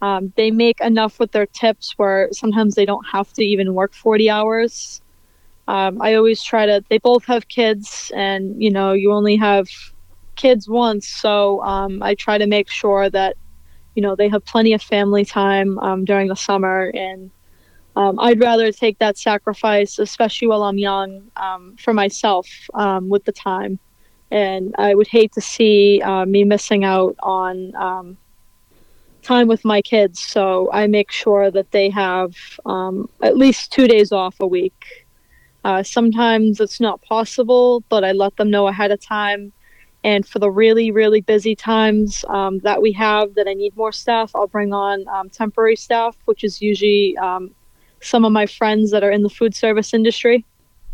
Um, 0.00 0.32
they 0.36 0.50
make 0.50 0.80
enough 0.80 1.18
with 1.18 1.32
their 1.32 1.46
tips 1.46 1.94
where 1.96 2.28
sometimes 2.32 2.76
they 2.76 2.86
don't 2.86 3.04
have 3.12 3.32
to 3.34 3.44
even 3.44 3.74
work 3.74 3.92
40 3.92 4.30
hours. 4.30 5.02
Um, 5.66 6.00
I 6.00 6.14
always 6.14 6.42
try 6.42 6.66
to, 6.66 6.84
they 6.88 6.98
both 6.98 7.24
have 7.26 7.48
kids, 7.48 8.10
and 8.14 8.60
you 8.62 8.70
know, 8.70 8.92
you 8.92 9.12
only 9.12 9.36
have 9.36 9.68
kids 10.36 10.68
once. 10.68 11.06
So 11.08 11.62
um, 11.64 12.02
I 12.02 12.14
try 12.14 12.38
to 12.38 12.46
make 12.46 12.70
sure 12.70 13.10
that 13.10 13.36
you 13.94 14.02
know 14.02 14.14
they 14.14 14.28
have 14.28 14.44
plenty 14.44 14.72
of 14.72 14.82
family 14.82 15.24
time 15.24 15.78
um, 15.80 16.04
during 16.04 16.28
the 16.28 16.36
summer 16.36 16.90
and 16.94 17.30
um, 18.00 18.18
i'd 18.20 18.40
rather 18.40 18.72
take 18.72 18.98
that 18.98 19.16
sacrifice 19.18 19.98
especially 19.98 20.48
while 20.48 20.62
i'm 20.62 20.78
young 20.78 21.22
um, 21.36 21.76
for 21.78 21.92
myself 21.92 22.46
um, 22.74 23.08
with 23.08 23.24
the 23.24 23.32
time 23.32 23.78
and 24.30 24.74
i 24.78 24.94
would 24.94 25.08
hate 25.08 25.32
to 25.32 25.40
see 25.40 26.00
uh, 26.02 26.24
me 26.24 26.44
missing 26.44 26.84
out 26.84 27.14
on 27.22 27.74
um, 27.76 28.16
time 29.22 29.48
with 29.48 29.64
my 29.64 29.82
kids. 29.82 30.20
So 30.20 30.70
I 30.72 30.86
make 30.86 31.10
sure 31.10 31.50
that 31.50 31.70
they 31.70 31.90
have 31.90 32.34
um, 32.66 33.08
at 33.22 33.36
least 33.36 33.72
two 33.72 33.86
days 33.86 34.12
off 34.12 34.36
a 34.40 34.46
week. 34.46 35.06
Uh, 35.64 35.82
sometimes 35.82 36.60
it's 36.60 36.80
not 36.80 37.02
possible, 37.02 37.84
but 37.88 38.02
I 38.04 38.12
let 38.12 38.36
them 38.36 38.50
know 38.50 38.66
ahead 38.66 38.90
of 38.90 39.00
time. 39.00 39.52
And 40.02 40.26
for 40.26 40.38
the 40.38 40.50
really, 40.50 40.90
really 40.90 41.20
busy 41.20 41.54
times 41.54 42.24
um, 42.28 42.60
that 42.60 42.80
we 42.80 42.92
have 42.92 43.34
that 43.34 43.46
I 43.46 43.52
need 43.52 43.76
more 43.76 43.92
staff, 43.92 44.30
I'll 44.34 44.46
bring 44.46 44.72
on 44.72 45.06
um, 45.08 45.28
temporary 45.28 45.76
staff, 45.76 46.16
which 46.24 46.42
is 46.42 46.62
usually 46.62 47.16
um, 47.18 47.50
some 48.00 48.24
of 48.24 48.32
my 48.32 48.46
friends 48.46 48.90
that 48.90 49.04
are 49.04 49.10
in 49.10 49.22
the 49.22 49.30
food 49.30 49.54
service 49.54 49.94
industry. 49.94 50.44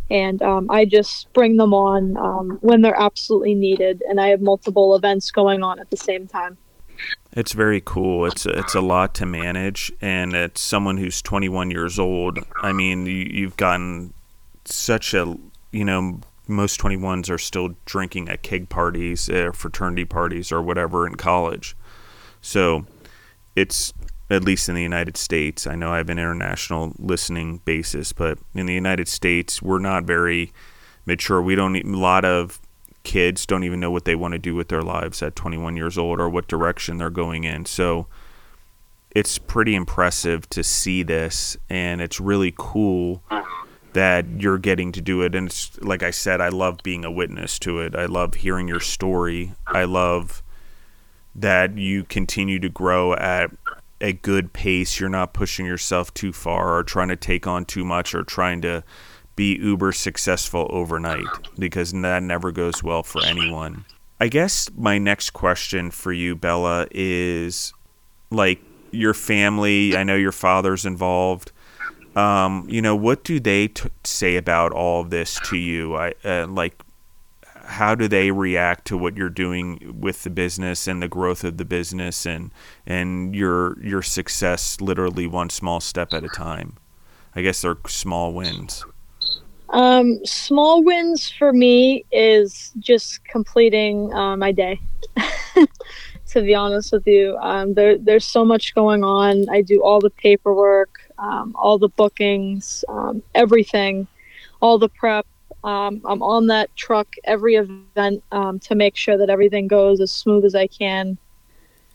And 0.08 0.40
um, 0.42 0.70
I 0.70 0.84
just 0.84 1.32
bring 1.32 1.56
them 1.56 1.74
on 1.74 2.16
um, 2.16 2.58
when 2.60 2.80
they're 2.80 3.00
absolutely 3.00 3.54
needed. 3.54 4.02
And 4.08 4.20
I 4.20 4.28
have 4.28 4.40
multiple 4.40 4.94
events 4.94 5.30
going 5.30 5.62
on 5.62 5.80
at 5.80 5.90
the 5.90 5.96
same 5.96 6.28
time. 6.28 6.56
It's 7.32 7.52
very 7.52 7.82
cool. 7.84 8.24
It's 8.24 8.46
it's 8.46 8.74
a 8.74 8.80
lot 8.80 9.14
to 9.16 9.26
manage, 9.26 9.92
and 10.00 10.34
it's 10.34 10.62
someone 10.62 10.96
who's 10.96 11.20
21 11.20 11.70
years 11.70 11.98
old. 11.98 12.38
I 12.62 12.72
mean, 12.72 13.04
you, 13.04 13.28
you've 13.30 13.58
gotten 13.58 14.14
such 14.64 15.12
a 15.12 15.36
you 15.70 15.84
know 15.84 16.20
most 16.48 16.80
21s 16.80 17.28
are 17.28 17.38
still 17.38 17.74
drinking 17.84 18.28
at 18.28 18.42
keg 18.42 18.68
parties, 18.68 19.28
uh, 19.28 19.50
fraternity 19.52 20.04
parties, 20.04 20.52
or 20.52 20.62
whatever 20.62 21.06
in 21.06 21.16
college. 21.16 21.76
So 22.40 22.86
it's 23.54 23.92
at 24.28 24.42
least 24.42 24.68
in 24.68 24.74
the 24.74 24.82
United 24.82 25.16
States. 25.16 25.66
I 25.66 25.74
know 25.74 25.92
I 25.92 25.98
have 25.98 26.10
an 26.10 26.18
international 26.18 26.92
listening 26.98 27.58
basis, 27.64 28.12
but 28.12 28.38
in 28.54 28.66
the 28.66 28.74
United 28.74 29.08
States, 29.08 29.62
we're 29.62 29.78
not 29.78 30.04
very 30.04 30.52
mature. 31.04 31.40
We 31.40 31.54
don't 31.54 31.76
a 31.76 31.82
lot 31.82 32.24
of 32.24 32.60
kids 33.04 33.46
don't 33.46 33.62
even 33.62 33.78
know 33.78 33.90
what 33.90 34.04
they 34.04 34.16
want 34.16 34.32
to 34.32 34.38
do 34.38 34.54
with 34.54 34.68
their 34.68 34.82
lives 34.82 35.22
at 35.22 35.36
21 35.36 35.76
years 35.76 35.96
old 35.96 36.18
or 36.18 36.28
what 36.28 36.48
direction 36.48 36.98
they're 36.98 37.08
going 37.08 37.44
in. 37.44 37.64
So 37.64 38.08
it's 39.12 39.38
pretty 39.38 39.76
impressive 39.76 40.50
to 40.50 40.64
see 40.64 41.04
this, 41.04 41.56
and 41.70 42.00
it's 42.00 42.20
really 42.20 42.52
cool 42.58 43.22
that 43.92 44.26
you're 44.38 44.58
getting 44.58 44.92
to 44.92 45.00
do 45.00 45.22
it. 45.22 45.34
And 45.34 45.46
it's 45.46 45.80
like 45.80 46.02
I 46.02 46.10
said, 46.10 46.40
I 46.40 46.48
love 46.48 46.80
being 46.82 47.04
a 47.04 47.10
witness 47.10 47.58
to 47.60 47.78
it. 47.78 47.94
I 47.94 48.06
love 48.06 48.34
hearing 48.34 48.68
your 48.68 48.80
story. 48.80 49.52
I 49.66 49.84
love 49.84 50.42
that 51.34 51.78
you 51.78 52.04
continue 52.04 52.58
to 52.58 52.68
grow 52.68 53.14
at 53.14 53.50
a 54.00 54.12
good 54.12 54.52
pace. 54.52 55.00
You're 55.00 55.08
not 55.08 55.32
pushing 55.32 55.66
yourself 55.66 56.12
too 56.14 56.32
far 56.32 56.76
or 56.76 56.82
trying 56.82 57.08
to 57.08 57.16
take 57.16 57.46
on 57.46 57.64
too 57.64 57.84
much 57.84 58.14
or 58.14 58.22
trying 58.22 58.60
to 58.62 58.84
be 59.36 59.56
uber 59.56 59.92
successful 59.92 60.66
overnight 60.70 61.26
because 61.58 61.92
that 61.92 62.22
never 62.22 62.50
goes 62.52 62.82
well 62.82 63.02
for 63.02 63.22
anyone. 63.24 63.84
I 64.18 64.28
guess 64.28 64.70
my 64.74 64.96
next 64.96 65.30
question 65.30 65.90
for 65.90 66.12
you, 66.12 66.34
Bella, 66.34 66.86
is 66.90 67.74
like 68.30 68.60
your 68.90 69.12
family. 69.12 69.94
I 69.96 70.04
know 70.04 70.16
your 70.16 70.32
father's 70.32 70.86
involved. 70.86 71.52
Um, 72.14 72.66
you 72.66 72.80
know, 72.80 72.96
what 72.96 73.24
do 73.24 73.38
they 73.38 73.68
t- 73.68 73.90
say 74.04 74.36
about 74.36 74.72
all 74.72 75.02
of 75.02 75.10
this 75.10 75.38
to 75.44 75.56
you? 75.56 75.96
I 75.96 76.14
uh, 76.24 76.46
like 76.46 76.80
how 77.66 77.94
do 77.94 78.08
they 78.08 78.30
react 78.30 78.86
to 78.86 78.96
what 78.96 79.16
you're 79.16 79.28
doing 79.28 79.96
with 80.00 80.22
the 80.22 80.30
business 80.30 80.86
and 80.86 81.02
the 81.02 81.08
growth 81.08 81.44
of 81.44 81.56
the 81.56 81.64
business 81.64 82.26
and 82.26 82.50
and 82.86 83.34
your 83.34 83.80
your 83.82 84.02
success 84.02 84.80
literally 84.80 85.26
one 85.26 85.50
small 85.50 85.80
step 85.80 86.12
at 86.12 86.24
a 86.24 86.28
time? 86.28 86.76
I 87.34 87.42
guess 87.42 87.62
they're 87.62 87.76
small 87.86 88.32
wins. 88.32 88.84
Um, 89.70 90.24
small 90.24 90.82
wins 90.82 91.28
for 91.28 91.52
me 91.52 92.04
is 92.12 92.72
just 92.78 93.24
completing 93.24 94.12
uh, 94.14 94.36
my 94.36 94.52
day. 94.52 94.80
to 96.28 96.42
be 96.42 96.54
honest 96.54 96.92
with 96.92 97.06
you, 97.06 97.36
um, 97.38 97.74
there, 97.74 97.98
there's 97.98 98.24
so 98.24 98.44
much 98.44 98.74
going 98.74 99.02
on. 99.04 99.48
I 99.48 99.62
do 99.62 99.82
all 99.82 100.00
the 100.00 100.10
paperwork 100.10 101.06
um, 101.18 101.54
all 101.56 101.78
the 101.78 101.88
bookings, 101.88 102.84
um, 102.88 103.22
everything, 103.34 104.06
all 104.60 104.78
the 104.78 104.88
prep. 104.88 105.26
Um, 105.66 106.00
I'm 106.04 106.22
on 106.22 106.46
that 106.46 106.74
truck 106.76 107.08
every 107.24 107.56
event 107.56 108.22
um, 108.30 108.60
to 108.60 108.76
make 108.76 108.96
sure 108.96 109.18
that 109.18 109.28
everything 109.28 109.66
goes 109.66 110.00
as 110.00 110.12
smooth 110.12 110.44
as 110.44 110.54
I 110.54 110.68
can. 110.68 111.18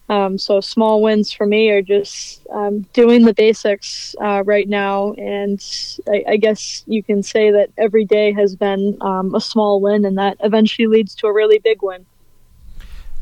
Um, 0.10 0.38
so 0.38 0.60
small 0.60 1.02
wins 1.02 1.32
for 1.32 1.46
me 1.46 1.70
are 1.70 1.82
just 1.82 2.46
um, 2.50 2.82
doing 2.92 3.24
the 3.24 3.34
basics 3.34 4.14
uh, 4.22 4.44
right 4.44 4.68
now, 4.68 5.14
and 5.14 5.64
I, 6.10 6.24
I, 6.32 6.38
guess 6.38 6.84
you 6.86 7.02
can 7.02 7.24
say 7.24 7.50
that 7.50 7.70
every 7.78 8.04
day 8.04 8.34
has 8.34 8.58
been 8.58 8.98
a 9.02 9.40
small 9.40 9.80
win, 9.80 10.04
and 10.04 10.18
that 10.18 10.36
eventually 10.42 10.88
leads 10.88 11.16
to 11.16 11.28
a 11.28 11.34
really 11.34 11.60
big 11.60 11.82
win. 11.82 12.06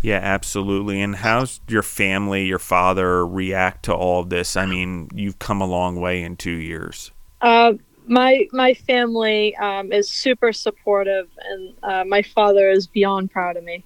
Yeah, 0.01 0.19
absolutely. 0.23 0.99
And 0.99 1.17
how's 1.17 1.59
your 1.67 1.83
family, 1.83 2.45
your 2.45 2.57
father 2.57 3.23
react 3.23 3.85
to 3.85 3.93
all 3.93 4.21
of 4.21 4.29
this? 4.29 4.57
I 4.57 4.65
mean, 4.65 5.09
you've 5.13 5.37
come 5.37 5.61
a 5.61 5.67
long 5.67 5.99
way 5.99 6.23
in 6.23 6.37
two 6.37 6.49
years. 6.49 7.11
Uh, 7.41 7.73
my 8.09 8.47
my 8.51 8.73
family 8.73 9.55
um, 9.57 9.91
is 9.91 10.09
super 10.09 10.51
supportive, 10.51 11.29
and 11.45 11.73
uh, 11.83 12.03
my 12.05 12.21
father 12.21 12.69
is 12.69 12.87
beyond 12.87 13.31
proud 13.31 13.55
of 13.55 13.63
me. 13.63 13.83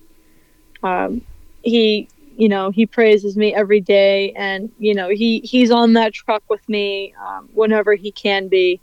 Um, 0.81 1.21
he, 1.61 2.07
you 2.37 2.49
know, 2.49 2.71
he 2.71 2.85
praises 2.85 3.35
me 3.35 3.53
every 3.53 3.81
day, 3.81 4.31
and 4.31 4.71
you 4.79 4.95
know, 4.95 5.09
he 5.09 5.39
he's 5.41 5.71
on 5.71 5.93
that 5.93 6.13
truck 6.13 6.43
with 6.49 6.67
me 6.69 7.13
um, 7.25 7.49
whenever 7.53 7.95
he 7.95 8.11
can 8.11 8.47
be, 8.47 8.79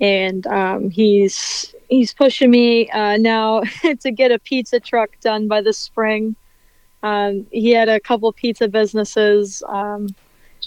and 0.00 0.46
um, 0.48 0.90
he's 0.90 1.74
he's 1.88 2.12
pushing 2.12 2.50
me 2.50 2.90
uh, 2.90 3.16
now 3.16 3.62
to 4.00 4.10
get 4.10 4.32
a 4.32 4.38
pizza 4.40 4.80
truck 4.80 5.10
done 5.20 5.46
by 5.46 5.60
the 5.60 5.72
spring. 5.72 6.34
Um, 7.04 7.46
he 7.52 7.70
had 7.70 7.88
a 7.88 8.00
couple 8.00 8.32
pizza 8.32 8.66
businesses 8.66 9.62
um, 9.68 10.08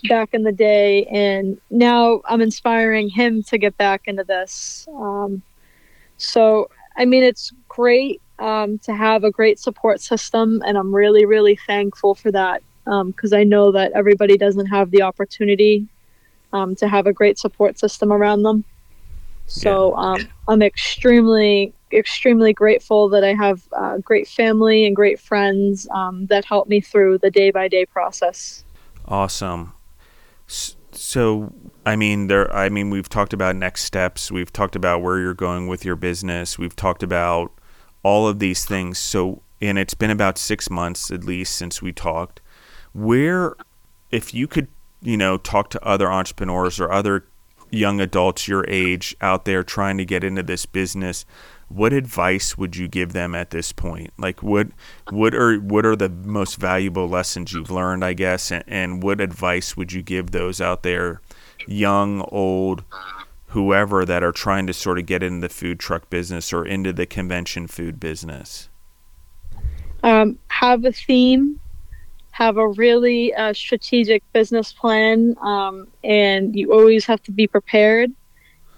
back 0.08 0.34
in 0.34 0.43
the 0.43 0.52
day, 0.52 1.06
and 1.06 1.60
now 1.70 2.22
I'm 2.26 2.41
inspiring 2.41 3.10
him 3.10 3.43
to 3.43 3.58
get 3.58 3.78
back 3.78 4.04
into 4.06 4.24
this. 4.24 4.88
Um, 4.95 5.41
so, 6.18 6.70
I 6.97 7.06
mean, 7.06 7.24
it's 7.24 7.52
great 7.68 8.22
um, 8.39 8.80
to 8.80 8.93
have 8.93 9.24
a 9.24 9.32
great 9.32 9.60
support 9.60 10.02
system, 10.02 10.62
and 10.66 10.78
I'm 10.78 10.93
really, 10.93 11.26
really 11.26 11.56
thankful 11.68 12.16
for 12.16 12.32
that 12.32 12.62
because 12.86 13.34
um, 13.34 13.39
I 13.39 13.43
know 13.43 13.72
that 13.72 13.91
everybody 13.93 14.38
doesn't 14.38 14.66
have 14.68 14.91
the 14.91 15.04
opportunity 15.04 15.88
um, 16.54 16.76
to 16.76 16.88
have 16.88 17.08
a 17.08 17.14
great 17.14 17.38
support 17.38 17.80
system 17.80 18.12
around 18.12 18.43
them. 18.43 18.64
So 19.45 19.95
um, 19.95 20.28
I'm 20.47 20.62
extremely, 20.62 21.74
extremely 21.91 22.54
grateful 22.54 23.10
that 23.10 23.24
I 23.24 23.34
have 23.34 23.62
uh, 23.74 23.97
great 23.97 24.28
family 24.28 24.86
and 24.86 24.95
great 24.95 25.20
friends 25.20 25.88
um, 25.91 26.26
that 26.28 26.45
help 26.45 26.70
me 26.70 26.80
through 26.80 27.18
the 27.18 27.30
day 27.30 27.52
by 27.52 27.68
day 27.68 27.86
process. 27.86 28.64
Awesome. 29.06 29.74
So, 30.93 31.54
I 31.86 31.95
mean, 31.95 32.28
there. 32.28 32.54
I 32.54 32.70
mean, 32.70 32.89
we've 32.89 33.10
talked 33.10 33.34
about 33.34 33.56
next 33.56 33.84
steps. 33.84 34.32
We've 34.32 34.52
talked 34.52 34.76
about 34.76 35.02
where 35.02 35.20
you're 35.20 35.34
going 35.34 35.68
with 35.68 35.86
your 35.86 35.95
business. 35.95 36.60
We've 36.60 36.76
talked 36.76 37.04
about 37.04 37.52
all 38.04 38.28
of 38.28 38.39
these 38.39 38.66
things. 38.66 38.99
So, 38.99 39.41
and 39.62 39.80
it's 39.80 39.93
been 39.93 40.12
about 40.12 40.38
six 40.38 40.70
months 40.70 41.12
at 41.12 41.24
least 41.24 41.56
since 41.56 41.82
we 41.82 41.91
talked. 41.91 42.41
Where, 42.93 43.56
if 44.12 44.34
you 44.34 44.47
could, 44.47 44.68
you 45.02 45.16
know, 45.16 45.38
talk 45.38 45.70
to 45.72 45.84
other 45.84 46.12
entrepreneurs 46.12 46.80
or 46.80 46.91
other 46.91 47.26
young 47.70 48.02
adults 48.02 48.47
your 48.47 48.66
age 48.68 49.16
out 49.22 49.45
there 49.45 49.64
trying 49.64 49.97
to 49.97 50.06
get 50.06 50.24
into 50.24 50.43
this 50.43 50.66
business, 50.66 51.26
what 51.76 51.93
advice 51.93 52.57
would 52.57 52.76
you 52.76 52.88
give 52.88 53.13
them 53.13 53.36
at 53.36 53.49
this 53.49 53.72
point? 53.72 54.11
Like 54.17 54.43
what 54.43 54.67
what 55.09 55.34
are 55.34 55.57
what 55.57 55.86
are 55.86 55.95
the 55.95 56.09
most 56.09 56.57
valuable 56.57 57.07
lessons 57.07 57.53
you've 57.53 57.72
learned, 57.72 58.03
I 58.03 58.13
guess, 58.13 58.51
and, 58.51 58.63
and 58.67 59.03
what 59.03 59.22
advice 59.22 59.76
would 59.78 59.91
you 59.91 60.01
give 60.01 60.32
those 60.32 60.61
out 60.61 60.84
there, 60.84 61.22
young, 61.67 62.22
old, 62.30 62.84
whoever 63.47 64.05
that 64.05 64.24
are 64.24 64.32
trying 64.32 64.67
to 64.67 64.74
sort 64.74 64.99
of 64.99 65.05
get 65.05 65.24
into 65.24 65.47
the 65.47 65.53
food 65.53 65.80
truck 65.80 66.09
business 66.09 66.53
or 66.53 66.65
into 66.65 66.93
the 66.93 67.05
convention 67.05 67.67
food 67.67 67.99
business? 67.99 68.69
Um, 70.03 70.39
have 70.47 70.84
a 70.86 70.91
theme 70.91 71.59
have 72.32 72.57
a 72.57 72.67
really 72.69 73.34
uh, 73.36 73.53
strategic 73.53 74.24
business 74.34 74.72
plan, 74.72 75.36
um, 75.41 75.88
and 76.03 76.55
you 76.55 76.72
always 76.74 77.05
have 77.05 77.22
to 77.22 77.32
be 77.32 77.45
prepared 77.45 78.11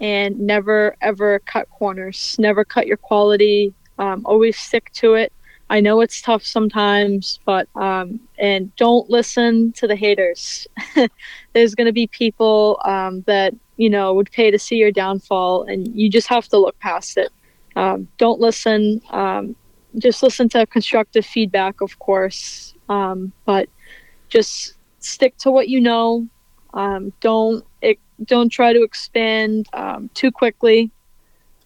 and 0.04 0.38
never 0.38 0.96
ever 1.02 1.40
cut 1.40 1.70
corners, 1.70 2.36
never 2.38 2.66
cut 2.66 2.86
your 2.86 2.98
quality. 2.98 3.74
Um, 3.98 4.22
always 4.26 4.58
stick 4.58 4.92
to 4.96 5.14
it. 5.14 5.32
I 5.70 5.80
know 5.80 6.02
it's 6.02 6.22
tough 6.22 6.44
sometimes, 6.44 7.40
but 7.46 7.70
um, 7.76 8.20
and 8.38 8.76
don't 8.76 9.10
listen 9.10 9.72
to 9.74 9.88
the 9.88 9.96
haters. 9.96 10.68
There's 11.54 11.74
going 11.74 11.88
to 11.88 11.94
be 11.94 12.08
people 12.08 12.82
um, 12.84 13.22
that 13.28 13.56
you 13.78 13.90
know 13.90 14.14
would 14.14 14.30
pay 14.32 14.52
to 14.52 14.60
see 14.60 14.76
your 14.76 14.92
downfall, 14.92 15.64
and 15.64 15.88
you 15.96 16.10
just 16.10 16.28
have 16.28 16.50
to 16.50 16.58
look 16.58 16.78
past 16.80 17.18
it. 17.18 17.32
Um, 17.78 18.10
don't 18.18 18.42
listen. 18.42 19.02
Um, 19.10 19.56
just 20.00 20.22
listen 20.22 20.50
to 20.50 20.66
constructive 20.68 21.26
feedback, 21.26 21.80
of 21.80 21.98
course, 22.00 22.74
um, 22.90 23.32
but 23.46 23.70
just 24.28 24.74
stick 25.00 25.38
to 25.38 25.50
what 25.50 25.70
you 25.70 25.80
know. 25.80 26.28
Don't 27.22 27.66
it, 27.82 28.00
don't 28.26 28.50
try 28.50 28.74
to 28.74 28.84
expand 28.84 29.68
um, 29.74 30.10
too 30.14 30.32
quickly. 30.32 30.92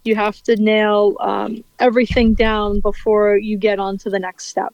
You 0.04 0.16
have 0.16 0.42
to 0.44 0.56
nail 0.56 1.16
um, 1.20 1.64
everything 1.80 2.34
down 2.34 2.80
before 2.80 3.38
you 3.38 3.58
get 3.58 3.80
on 3.80 3.98
to 4.00 4.10
the 4.10 4.20
next 4.20 4.46
step. 4.46 4.74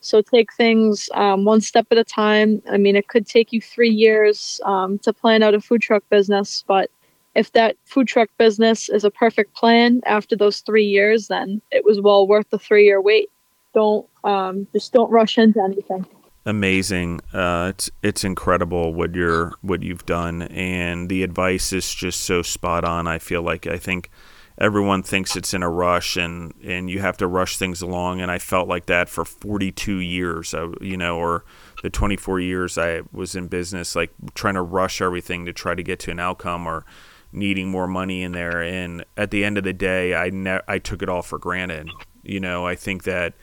So 0.00 0.20
take 0.20 0.52
things 0.52 1.08
um, 1.14 1.46
one 1.46 1.62
step 1.62 1.86
at 1.90 1.96
a 1.96 2.04
time. 2.04 2.60
I 2.70 2.76
mean, 2.76 2.94
it 2.94 3.08
could 3.08 3.26
take 3.26 3.52
you 3.52 3.60
three 3.60 3.90
years 3.90 4.60
um, 4.64 4.98
to 4.98 5.12
plan 5.12 5.42
out 5.42 5.54
a 5.54 5.60
food 5.60 5.80
truck 5.80 6.02
business, 6.10 6.62
but 6.66 6.90
if 7.34 7.52
that 7.52 7.76
food 7.84 8.06
truck 8.06 8.28
business 8.38 8.88
is 8.88 9.04
a 9.04 9.10
perfect 9.10 9.54
plan 9.54 10.00
after 10.06 10.36
those 10.36 10.60
three 10.60 10.84
years, 10.84 11.28
then 11.28 11.60
it 11.70 11.84
was 11.84 12.00
well 12.00 12.26
worth 12.26 12.48
the 12.50 12.58
three 12.58 12.84
year 12.84 13.00
wait. 13.00 13.30
Don't 13.72 14.06
um, 14.22 14.66
just 14.72 14.92
don't 14.92 15.10
rush 15.10 15.36
into 15.38 15.60
anything. 15.62 16.06
Amazing. 16.46 17.20
Uh, 17.32 17.68
it's 17.70 17.90
it's 18.02 18.22
incredible 18.22 18.92
what 18.92 19.14
you're 19.14 19.54
what 19.62 19.82
you've 19.82 20.04
done, 20.04 20.42
and 20.42 21.08
the 21.08 21.22
advice 21.22 21.72
is 21.72 21.94
just 21.94 22.20
so 22.20 22.42
spot 22.42 22.84
on. 22.84 23.06
I 23.06 23.18
feel 23.18 23.40
like 23.40 23.66
I 23.66 23.78
think 23.78 24.10
everyone 24.58 25.02
thinks 25.02 25.36
it's 25.36 25.54
in 25.54 25.62
a 25.62 25.70
rush 25.70 26.16
and 26.16 26.52
and 26.62 26.88
you 26.88 27.00
have 27.00 27.16
to 27.16 27.26
rush 27.26 27.56
things 27.56 27.82
along 27.82 28.20
and 28.20 28.30
I 28.30 28.38
felt 28.38 28.68
like 28.68 28.86
that 28.86 29.08
for 29.08 29.24
42 29.24 29.96
years 29.96 30.54
uh, 30.54 30.68
you 30.80 30.96
know 30.96 31.18
or 31.18 31.44
the 31.82 31.90
24 31.90 32.38
years 32.38 32.78
I 32.78 33.02
was 33.12 33.34
in 33.34 33.48
business 33.48 33.96
like 33.96 34.12
trying 34.34 34.54
to 34.54 34.62
rush 34.62 35.00
everything 35.00 35.44
to 35.46 35.52
try 35.52 35.74
to 35.74 35.82
get 35.82 35.98
to 36.00 36.12
an 36.12 36.20
outcome 36.20 36.68
or 36.68 36.84
needing 37.32 37.68
more 37.68 37.88
money 37.88 38.22
in 38.22 38.30
there 38.30 38.62
and 38.62 39.04
at 39.16 39.32
the 39.32 39.44
end 39.44 39.58
of 39.58 39.64
the 39.64 39.72
day 39.72 40.14
I 40.14 40.30
ne- 40.30 40.62
I 40.68 40.78
took 40.78 41.02
it 41.02 41.08
all 41.08 41.22
for 41.22 41.38
granted 41.38 41.90
you 42.22 42.38
know 42.38 42.64
I 42.64 42.76
think 42.76 43.02
that 43.04 43.34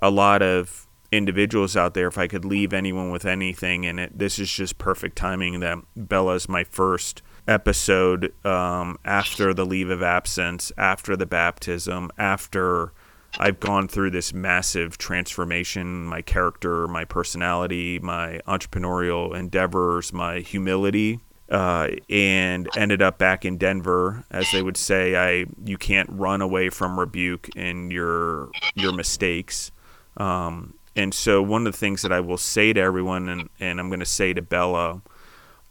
a 0.00 0.10
lot 0.10 0.40
of 0.40 0.83
individuals 1.16 1.76
out 1.76 1.94
there 1.94 2.08
if 2.08 2.18
I 2.18 2.26
could 2.26 2.44
leave 2.44 2.72
anyone 2.72 3.10
with 3.10 3.24
anything 3.24 3.86
and 3.86 4.00
it, 4.00 4.18
this 4.18 4.38
is 4.38 4.50
just 4.50 4.78
perfect 4.78 5.16
timing 5.16 5.60
that 5.60 5.78
Bella's 5.96 6.48
my 6.48 6.64
first 6.64 7.22
episode 7.46 8.32
um, 8.46 8.98
after 9.04 9.52
the 9.52 9.66
leave 9.66 9.90
of 9.90 10.02
absence, 10.02 10.72
after 10.76 11.16
the 11.16 11.26
baptism, 11.26 12.10
after 12.18 12.92
I've 13.38 13.60
gone 13.60 13.88
through 13.88 14.10
this 14.10 14.32
massive 14.32 14.96
transformation 14.98 16.04
my 16.04 16.22
character, 16.22 16.86
my 16.86 17.04
personality, 17.04 17.98
my 17.98 18.40
entrepreneurial 18.46 19.36
endeavors, 19.36 20.12
my 20.12 20.40
humility. 20.40 21.20
Uh, 21.50 21.90
and 22.08 22.70
ended 22.74 23.02
up 23.02 23.18
back 23.18 23.44
in 23.44 23.58
Denver, 23.58 24.24
as 24.30 24.50
they 24.50 24.62
would 24.62 24.78
say, 24.78 25.14
I 25.14 25.44
you 25.62 25.76
can't 25.76 26.08
run 26.10 26.40
away 26.40 26.70
from 26.70 26.98
rebuke 26.98 27.50
and 27.54 27.92
your 27.92 28.48
your 28.74 28.92
mistakes. 28.92 29.70
Um, 30.16 30.72
and 30.96 31.12
so 31.12 31.42
one 31.42 31.66
of 31.66 31.72
the 31.72 31.78
things 31.78 32.02
that 32.02 32.12
I 32.12 32.20
will 32.20 32.38
say 32.38 32.72
to 32.72 32.80
everyone, 32.80 33.28
and, 33.28 33.48
and 33.58 33.80
I'm 33.80 33.88
going 33.88 34.00
to 34.00 34.06
say 34.06 34.32
to 34.32 34.42
Bella 34.42 35.02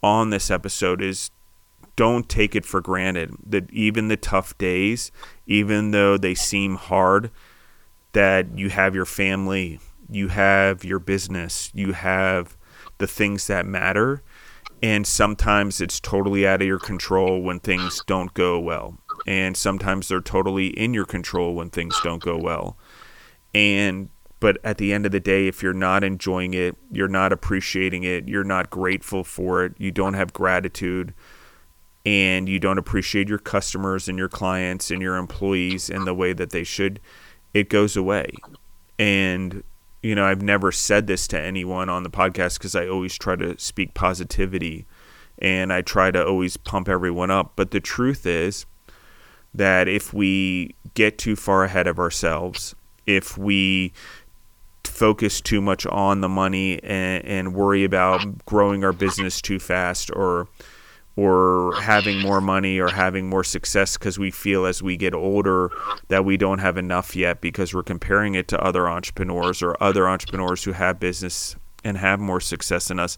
on 0.02 0.30
this 0.30 0.52
episode, 0.52 1.02
is 1.02 1.32
don't 1.96 2.28
take 2.28 2.56
it 2.56 2.66
for 2.66 2.82
granted 2.82 3.36
that 3.46 3.72
even 3.72 4.08
the 4.08 4.18
tough 4.18 4.58
days, 4.58 5.12
even 5.46 5.92
though 5.92 6.18
they 6.18 6.36
seem 6.36 6.76
hard, 6.76 7.32
that 8.12 8.58
you 8.58 8.70
have 8.70 8.96
your 8.96 9.06
family, 9.06 9.80
you 10.10 10.28
have 10.28 10.84
your 10.84 11.00
business, 11.00 11.72
you 11.74 11.94
have 11.94 12.58
the 12.98 13.08
things 13.08 13.48
that 13.48 13.66
matter. 13.66 14.22
And 14.82 15.08
sometimes 15.08 15.80
it's 15.80 16.00
totally 16.02 16.46
out 16.46 16.62
of 16.62 16.68
your 16.68 16.80
control 16.80 17.42
when 17.42 17.62
things 17.62 18.02
don't 18.06 18.34
go 18.34 18.60
well. 18.60 18.98
And 19.26 19.56
sometimes 19.56 20.10
they're 20.10 20.20
totally 20.20 20.68
in 20.68 20.94
your 20.94 21.06
control 21.06 21.56
when 21.56 21.70
things 21.70 21.98
don't 22.04 22.22
go 22.22 22.38
well. 22.38 22.78
And 23.54 24.10
but 24.44 24.58
at 24.62 24.78
the 24.78 24.92
end 24.92 25.06
of 25.06 25.14
the 25.14 25.22
day, 25.22 25.48
if 25.48 25.64
you're 25.64 25.72
not 25.72 26.04
enjoying 26.04 26.54
it, 26.54 26.76
you're 26.92 27.08
not 27.08 27.32
appreciating 27.32 28.04
it, 28.04 28.28
you're 28.28 28.44
not 28.44 28.70
grateful 28.70 29.24
for 29.24 29.64
it, 29.64 29.74
you 29.78 29.90
don't 29.90 30.16
have 30.16 30.34
gratitude, 30.34 31.14
and 32.06 32.50
you 32.50 32.60
don't 32.60 32.78
appreciate 32.78 33.30
your 33.30 33.40
customers 33.40 34.10
and 34.10 34.18
your 34.18 34.28
clients 34.28 34.92
and 34.92 35.02
your 35.02 35.16
employees 35.16 35.90
in 35.90 36.04
the 36.04 36.14
way 36.14 36.34
that 36.34 36.50
they 36.50 36.66
should, 36.66 37.00
it 37.54 37.70
goes 37.70 37.96
away. 37.96 38.32
And, 39.00 39.64
you 40.02 40.14
know, 40.14 40.26
I've 40.26 40.42
never 40.42 40.74
said 40.74 41.08
this 41.08 41.26
to 41.30 41.40
anyone 41.40 41.88
on 41.88 42.04
the 42.04 42.10
podcast 42.10 42.58
because 42.58 42.76
I 42.76 42.86
always 42.86 43.18
try 43.18 43.38
to 43.38 43.58
speak 43.58 43.94
positivity 43.94 44.86
and 45.38 45.72
I 45.72 45.84
try 45.84 46.12
to 46.12 46.22
always 46.22 46.58
pump 46.58 46.90
everyone 46.90 47.32
up. 47.32 47.54
But 47.56 47.72
the 47.72 47.80
truth 47.80 48.26
is 48.26 48.66
that 49.54 49.88
if 49.88 50.14
we 50.14 50.76
get 50.96 51.18
too 51.18 51.38
far 51.38 51.64
ahead 51.64 51.88
of 51.88 51.98
ourselves, 51.98 52.76
if 53.06 53.38
we 53.38 53.94
focus 54.86 55.42
too 55.42 55.62
much 55.62 55.86
on 55.88 56.22
the 56.22 56.30
money 56.30 56.82
and, 56.84 57.26
and 57.26 57.54
worry 57.54 57.84
about 57.84 58.46
growing 58.46 58.84
our 58.84 58.94
business 58.94 59.42
too 59.42 59.60
fast 59.60 60.12
or 60.16 60.48
or 61.16 61.76
having 61.76 62.20
more 62.20 62.42
money 62.42 62.80
or 62.80 62.90
having 62.90 63.30
more 63.30 63.44
success 63.44 63.98
because 63.98 64.18
we 64.18 64.32
feel 64.32 64.66
as 64.66 64.82
we 64.82 64.98
get 64.98 65.14
older 65.14 65.70
that 66.08 66.26
we 66.26 66.38
don't 66.38 66.58
have 66.58 66.76
enough 66.76 67.16
yet 67.16 67.40
because 67.40 67.72
we're 67.72 67.84
comparing 67.84 68.34
it 68.34 68.48
to 68.48 68.60
other 68.60 68.90
entrepreneurs 68.90 69.62
or 69.62 69.78
other 69.80 70.10
entrepreneurs 70.10 70.64
who 70.64 70.72
have 70.72 71.00
business 71.00 71.56
and 71.84 71.98
have 71.98 72.20
more 72.20 72.40
success 72.40 72.88
than 72.88 73.00
us. 73.00 73.18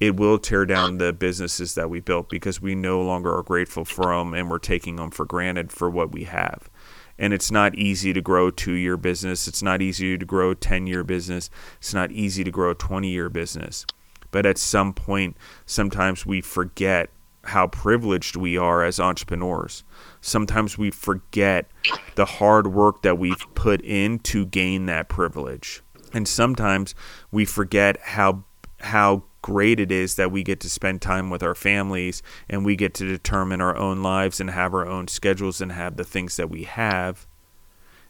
It 0.00 0.16
will 0.16 0.38
tear 0.38 0.64
down 0.64 0.96
the 0.96 1.12
businesses 1.12 1.74
that 1.74 1.90
we 1.90 2.00
built 2.00 2.30
because 2.30 2.62
we 2.62 2.74
no 2.74 3.02
longer 3.02 3.36
are 3.36 3.42
grateful 3.42 3.84
for 3.84 4.16
them 4.16 4.32
and 4.32 4.50
we're 4.50 4.58
taking 4.58 4.96
them 4.96 5.10
for 5.10 5.26
granted 5.26 5.70
for 5.70 5.90
what 5.90 6.12
we 6.12 6.24
have 6.24 6.70
and 7.18 7.32
it's 7.32 7.50
not 7.50 7.74
easy 7.74 8.12
to 8.12 8.20
grow 8.20 8.50
two 8.50 8.72
year 8.72 8.96
business 8.96 9.46
it's 9.48 9.62
not 9.62 9.80
easy 9.80 10.16
to 10.18 10.24
grow 10.24 10.50
a 10.50 10.54
10 10.54 10.86
year 10.86 11.04
business 11.04 11.50
it's 11.78 11.94
not 11.94 12.10
easy 12.12 12.44
to 12.44 12.50
grow 12.50 12.70
a 12.70 12.74
20 12.74 13.08
year 13.08 13.28
business 13.28 13.86
but 14.30 14.46
at 14.46 14.58
some 14.58 14.92
point 14.92 15.36
sometimes 15.66 16.26
we 16.26 16.40
forget 16.40 17.10
how 17.46 17.66
privileged 17.66 18.36
we 18.36 18.56
are 18.56 18.82
as 18.82 18.98
entrepreneurs. 18.98 19.84
Sometimes 20.20 20.78
we 20.78 20.90
forget 20.90 21.70
the 22.14 22.24
hard 22.24 22.68
work 22.68 23.02
that 23.02 23.18
we've 23.18 23.46
put 23.54 23.80
in 23.82 24.18
to 24.20 24.46
gain 24.46 24.86
that 24.86 25.08
privilege. 25.08 25.82
And 26.12 26.26
sometimes 26.26 26.94
we 27.30 27.44
forget 27.44 27.98
how 28.00 28.44
how 28.80 29.24
great 29.44 29.78
it 29.78 29.92
is 29.92 30.14
that 30.14 30.32
we 30.32 30.42
get 30.42 30.58
to 30.58 30.70
spend 30.70 31.02
time 31.02 31.28
with 31.28 31.42
our 31.42 31.54
families 31.54 32.22
and 32.48 32.64
we 32.64 32.74
get 32.74 32.94
to 32.94 33.06
determine 33.06 33.60
our 33.60 33.76
own 33.76 34.02
lives 34.02 34.40
and 34.40 34.48
have 34.48 34.72
our 34.72 34.86
own 34.86 35.06
schedules 35.06 35.60
and 35.60 35.70
have 35.70 35.98
the 35.98 36.02
things 36.02 36.38
that 36.38 36.48
we 36.48 36.62
have 36.62 37.26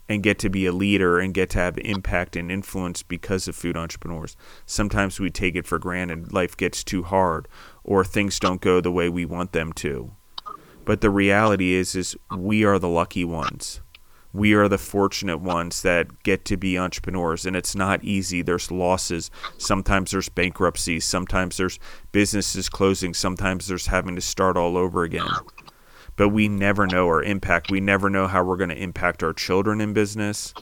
and 0.09 0.23
get 0.23 0.39
to 0.39 0.49
be 0.49 0.65
a 0.65 0.71
leader 0.73 1.19
and 1.19 1.35
get 1.35 1.51
to 1.51 1.59
have 1.59 1.77
impact 1.79 2.37
and 2.37 2.53
influence 2.53 3.03
because 3.03 3.49
of 3.49 3.57
food 3.57 3.77
entrepreneurs. 3.77 4.37
Sometimes 4.65 5.19
we 5.19 5.29
take 5.29 5.57
it 5.57 5.67
for 5.67 5.77
granted. 5.77 6.33
Life 6.33 6.57
gets 6.57 6.85
too 6.85 7.03
hard 7.03 7.49
or 7.83 8.05
things 8.05 8.39
don't 8.39 8.61
go 8.61 8.81
the 8.81 8.93
way 8.93 9.09
we 9.09 9.25
want 9.25 9.51
them 9.51 9.73
to. 9.73 10.13
But 10.85 11.01
the 11.01 11.11
reality 11.11 11.73
is 11.73 11.97
is 11.97 12.17
we 12.31 12.65
are 12.65 12.79
the 12.79 12.89
lucky 12.89 13.25
ones. 13.25 13.81
We 14.35 14.53
are 14.53 14.69
the 14.69 14.77
fortunate 14.77 15.39
ones 15.39 15.81
that 15.83 16.23
get 16.23 16.45
to 16.47 16.59
be 16.59 16.77
entrepreneurs 16.77 17.47
and 17.47 17.57
it's 17.57 17.75
not 17.75 18.05
easy. 18.05 18.43
There's 18.43 18.71
losses. 18.71 19.31
Sometimes 19.57 20.11
there's 20.11 20.29
bankruptcies 20.29 21.07
sometimes 21.07 21.57
there's 21.57 21.79
businesses 22.13 22.69
closing, 22.69 23.15
sometimes 23.15 23.69
there's 23.69 23.87
having 23.87 24.17
to 24.17 24.21
start 24.21 24.57
all 24.59 24.77
over 24.77 25.05
again 25.05 25.29
but 26.17 26.29
we 26.29 26.49
never 26.49 26.87
know 26.87 27.07
our 27.07 27.23
impact. 27.23 27.71
We 27.71 27.81
never 27.81 28.09
know 28.09 28.27
how 28.27 28.45
we're 28.45 28.57
going 28.57 28.71
to 28.71 28.81
impact 28.81 29.23
our 29.23 29.33
children 29.33 29.81
in 29.81 29.93
business. 29.93 30.55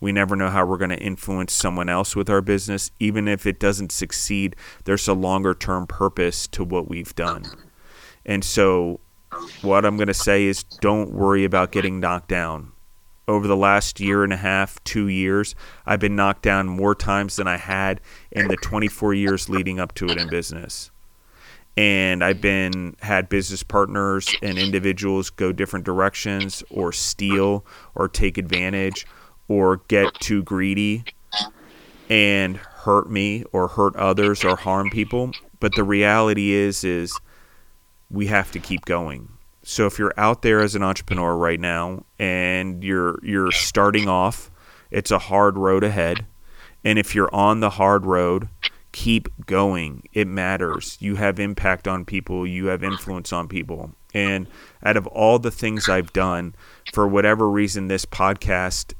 We 0.00 0.12
never 0.12 0.36
know 0.36 0.50
how 0.50 0.64
we're 0.64 0.78
going 0.78 0.90
to 0.90 0.98
influence 0.98 1.52
someone 1.52 1.88
else 1.88 2.14
with 2.14 2.30
our 2.30 2.40
business. 2.40 2.90
Even 3.00 3.26
if 3.26 3.46
it 3.46 3.58
doesn't 3.58 3.92
succeed, 3.92 4.56
there's 4.84 5.08
a 5.08 5.14
longer 5.14 5.54
term 5.54 5.86
purpose 5.86 6.46
to 6.48 6.64
what 6.64 6.88
we've 6.88 7.14
done. 7.14 7.44
And 8.24 8.44
so, 8.44 9.00
what 9.62 9.84
I'm 9.84 9.96
going 9.96 10.08
to 10.08 10.14
say 10.14 10.44
is 10.44 10.62
don't 10.62 11.12
worry 11.12 11.44
about 11.44 11.72
getting 11.72 12.00
knocked 12.00 12.28
down. 12.28 12.69
Over 13.30 13.46
the 13.46 13.56
last 13.56 14.00
year 14.00 14.24
and 14.24 14.32
a 14.32 14.36
half, 14.36 14.82
two 14.82 15.06
years, 15.06 15.54
I've 15.86 16.00
been 16.00 16.16
knocked 16.16 16.42
down 16.42 16.66
more 16.66 16.96
times 16.96 17.36
than 17.36 17.46
I 17.46 17.58
had 17.58 18.00
in 18.32 18.48
the 18.48 18.56
24 18.56 19.14
years 19.14 19.48
leading 19.48 19.78
up 19.78 19.94
to 19.94 20.06
it 20.06 20.18
in 20.18 20.28
business. 20.28 20.90
And 21.76 22.24
I've 22.24 22.40
been 22.40 22.96
had 23.02 23.28
business 23.28 23.62
partners 23.62 24.28
and 24.42 24.58
individuals 24.58 25.30
go 25.30 25.52
different 25.52 25.84
directions 25.86 26.64
or 26.70 26.92
steal 26.92 27.64
or 27.94 28.08
take 28.08 28.36
advantage 28.36 29.06
or 29.46 29.76
get 29.86 30.12
too 30.14 30.42
greedy 30.42 31.04
and 32.08 32.56
hurt 32.56 33.08
me 33.08 33.44
or 33.52 33.68
hurt 33.68 33.94
others 33.94 34.44
or 34.44 34.56
harm 34.56 34.90
people. 34.90 35.30
But 35.60 35.76
the 35.76 35.84
reality 35.84 36.50
is 36.50 36.82
is 36.82 37.16
we 38.10 38.26
have 38.26 38.50
to 38.50 38.58
keep 38.58 38.86
going 38.86 39.28
so 39.70 39.86
if 39.86 39.98
you're 39.98 40.14
out 40.16 40.42
there 40.42 40.60
as 40.60 40.74
an 40.74 40.82
entrepreneur 40.82 41.36
right 41.36 41.60
now 41.60 42.04
and 42.18 42.82
you're 42.82 43.18
you're 43.22 43.52
starting 43.52 44.08
off 44.08 44.50
it's 44.90 45.10
a 45.10 45.18
hard 45.18 45.56
road 45.56 45.84
ahead 45.84 46.24
and 46.84 46.98
if 46.98 47.14
you're 47.14 47.34
on 47.34 47.60
the 47.60 47.70
hard 47.70 48.06
road 48.06 48.48
keep 48.92 49.28
going. 49.46 50.02
It 50.12 50.26
matters. 50.26 50.96
You 51.00 51.16
have 51.16 51.38
impact 51.38 51.86
on 51.86 52.04
people, 52.04 52.46
you 52.46 52.66
have 52.66 52.82
influence 52.82 53.32
on 53.32 53.48
people. 53.48 53.92
And 54.12 54.48
out 54.82 54.96
of 54.96 55.06
all 55.08 55.38
the 55.38 55.50
things 55.50 55.88
I've 55.88 56.12
done, 56.12 56.54
for 56.92 57.06
whatever 57.06 57.48
reason, 57.48 57.88
this 57.88 58.04
podcast 58.04 58.94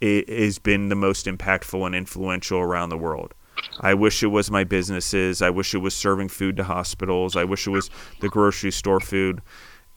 it 0.00 0.28
has 0.28 0.58
been 0.58 0.88
the 0.88 0.96
most 0.96 1.26
impactful 1.26 1.86
and 1.86 1.94
influential 1.94 2.58
around 2.58 2.88
the 2.88 2.98
world. 2.98 3.34
I 3.80 3.94
wish 3.94 4.24
it 4.24 4.28
was 4.28 4.50
my 4.50 4.64
businesses. 4.64 5.40
I 5.40 5.50
wish 5.50 5.74
it 5.74 5.78
was 5.78 5.94
serving 5.94 6.28
food 6.28 6.56
to 6.56 6.64
hospitals. 6.64 7.36
I 7.36 7.44
wish 7.44 7.68
it 7.68 7.70
was 7.70 7.88
the 8.20 8.28
grocery 8.28 8.72
store 8.72 8.98
food. 8.98 9.40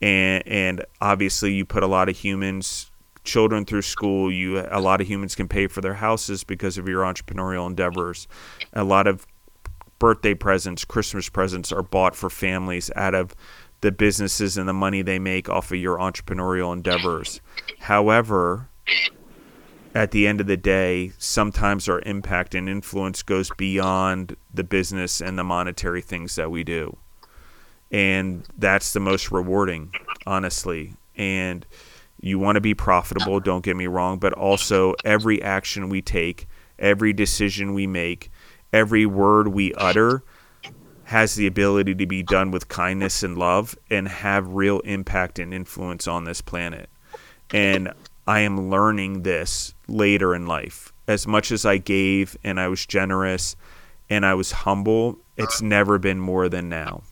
And 0.02 0.46
and 0.46 0.84
obviously 1.00 1.54
you 1.54 1.64
put 1.64 1.82
a 1.82 1.86
lot 1.86 2.08
of 2.08 2.16
humans 2.16 2.90
children 3.24 3.64
through 3.64 3.82
school. 3.82 4.32
You 4.32 4.66
a 4.70 4.80
lot 4.80 5.00
of 5.00 5.06
humans 5.06 5.34
can 5.34 5.48
pay 5.48 5.66
for 5.66 5.80
their 5.80 5.94
houses 5.94 6.44
because 6.44 6.78
of 6.78 6.88
your 6.88 7.02
entrepreneurial 7.02 7.66
endeavors. 7.66 8.28
A 8.72 8.84
lot 8.84 9.06
of 9.06 9.26
birthday 9.98 10.34
presents, 10.34 10.84
Christmas 10.84 11.28
presents 11.28 11.72
are 11.72 11.82
bought 11.82 12.14
for 12.14 12.30
families 12.30 12.90
out 12.96 13.14
of 13.14 13.34
the 13.80 13.92
businesses 13.92 14.56
and 14.56 14.68
the 14.68 14.72
money 14.72 15.02
they 15.02 15.18
make 15.18 15.48
off 15.48 15.70
of 15.70 15.78
your 15.78 15.98
entrepreneurial 15.98 16.72
endeavors. 16.72 17.40
However, 17.80 18.68
at 19.94 20.10
the 20.10 20.26
end 20.26 20.40
of 20.40 20.46
the 20.46 20.56
day, 20.56 21.12
sometimes 21.18 21.88
our 21.88 22.02
impact 22.04 22.54
and 22.54 22.68
influence 22.68 23.22
goes 23.22 23.50
beyond 23.56 24.36
the 24.52 24.64
business 24.64 25.20
and 25.20 25.38
the 25.38 25.44
monetary 25.44 26.02
things 26.02 26.34
that 26.36 26.50
we 26.50 26.64
do. 26.64 26.96
And 27.96 28.46
that's 28.58 28.92
the 28.92 29.00
most 29.00 29.32
rewarding, 29.32 29.90
honestly. 30.26 30.92
And 31.16 31.64
you 32.20 32.38
want 32.38 32.56
to 32.56 32.60
be 32.60 32.74
profitable, 32.74 33.40
don't 33.40 33.64
get 33.64 33.74
me 33.74 33.86
wrong, 33.86 34.18
but 34.18 34.34
also 34.34 34.94
every 35.02 35.40
action 35.40 35.88
we 35.88 36.02
take, 36.02 36.46
every 36.78 37.14
decision 37.14 37.72
we 37.72 37.86
make, 37.86 38.30
every 38.70 39.06
word 39.06 39.48
we 39.48 39.72
utter 39.78 40.22
has 41.04 41.36
the 41.36 41.46
ability 41.46 41.94
to 41.94 42.04
be 42.04 42.22
done 42.22 42.50
with 42.50 42.68
kindness 42.68 43.22
and 43.22 43.38
love 43.38 43.74
and 43.88 44.08
have 44.08 44.46
real 44.46 44.80
impact 44.80 45.38
and 45.38 45.54
influence 45.54 46.06
on 46.06 46.24
this 46.24 46.42
planet. 46.42 46.90
And 47.54 47.94
I 48.26 48.40
am 48.40 48.68
learning 48.68 49.22
this 49.22 49.72
later 49.88 50.34
in 50.34 50.46
life. 50.46 50.92
As 51.08 51.26
much 51.26 51.50
as 51.50 51.64
I 51.64 51.78
gave 51.78 52.36
and 52.44 52.60
I 52.60 52.68
was 52.68 52.84
generous 52.84 53.56
and 54.10 54.26
I 54.26 54.34
was 54.34 54.52
humble, 54.52 55.18
it's 55.38 55.62
never 55.62 55.96
been 55.96 56.20
more 56.20 56.50
than 56.50 56.68
now. 56.68 57.02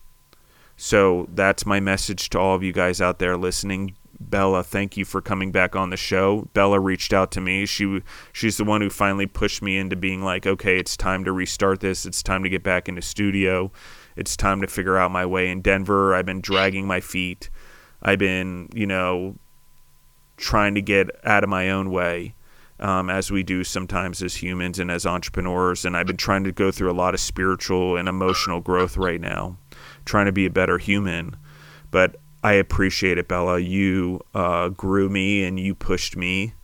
So 0.77 1.29
that's 1.33 1.65
my 1.67 1.81
message 1.81 2.31
to 2.31 2.39
all 2.39 2.55
of 2.55 2.63
you 2.63 2.73
guys 2.73 3.01
out 3.01 3.19
there 3.19 3.37
listening. 3.37 3.97
Bella, 4.21 4.63
thank 4.63 4.97
you 4.97 5.05
for 5.05 5.21
coming 5.21 5.53
back 5.53 5.77
on 5.77 5.91
the 5.91 5.97
show. 5.97 6.49
Bella 6.55 6.81
reached 6.81 7.13
out 7.13 7.31
to 7.33 7.41
me. 7.41 7.67
She 7.67 8.03
she's 8.33 8.57
the 8.57 8.65
one 8.65 8.81
who 8.81 8.91
finally 8.91 9.27
pushed 9.27 9.63
me 9.63 9.77
into 9.77 9.97
being 9.97 10.23
like, 10.23 10.47
okay, 10.47 10.79
it's 10.79 10.97
time 10.97 11.25
to 11.25 11.33
restart 11.33 11.81
this. 11.81 12.07
It's 12.07 12.23
time 12.23 12.43
to 12.43 12.49
get 12.49 12.63
back 12.63 12.89
into 12.89 13.03
studio. 13.03 13.71
It's 14.17 14.37
time 14.37 14.61
to 14.61 14.67
figure 14.67 14.97
out 14.97 15.11
my 15.11 15.27
way 15.27 15.51
in 15.51 15.61
Denver. 15.61 16.15
I've 16.15 16.27
been 16.27 16.41
dragging 16.41 16.87
my 16.87 17.01
feet. 17.01 17.51
I've 18.03 18.19
been, 18.19 18.69
you 18.75 18.87
know, 18.87 19.37
trying 20.37 20.75
to 20.75 20.83
get 20.83 21.11
out 21.25 21.45
of 21.45 21.51
my 21.51 21.71
own 21.71 21.91
way. 21.91 22.35
Um, 22.81 23.09
as 23.09 23.31
we 23.31 23.45
do 23.45 23.63
sometimes 23.63 24.21
as 24.21 24.43
humans 24.43 24.81
and 24.81 24.91
as 24.91 25.07
entrepreneurs. 25.07 25.85
And 25.85 25.97
I've 25.97 26.09
been 26.09 26.17
trying 26.17 26.43
to 26.43 26.53
go 26.53 26.73
through 26.73 26.91
a 26.91 26.93
lot 26.93 27.15
of 27.15 27.21
spiritual 27.21 27.97
and 27.97 28.09
emotional 28.09 28.61
growth 28.61 28.97
right 28.97 29.21
now, 29.21 29.57
trying 30.05 30.27
to 30.27 30.33
be 30.33 30.47
a 30.47 30.51
better 30.51 30.79
human. 30.79 31.37
But 31.91 32.17
I 32.43 32.55
appreciate 32.55 33.19
it, 33.19 33.27
Bella. 33.27 33.59
You 33.59 34.21
uh, 34.35 34.69
grew 34.69 35.09
me 35.09 35.45
and 35.45 35.59
you 35.59 35.75
pushed 35.75 36.17
me, 36.17 36.55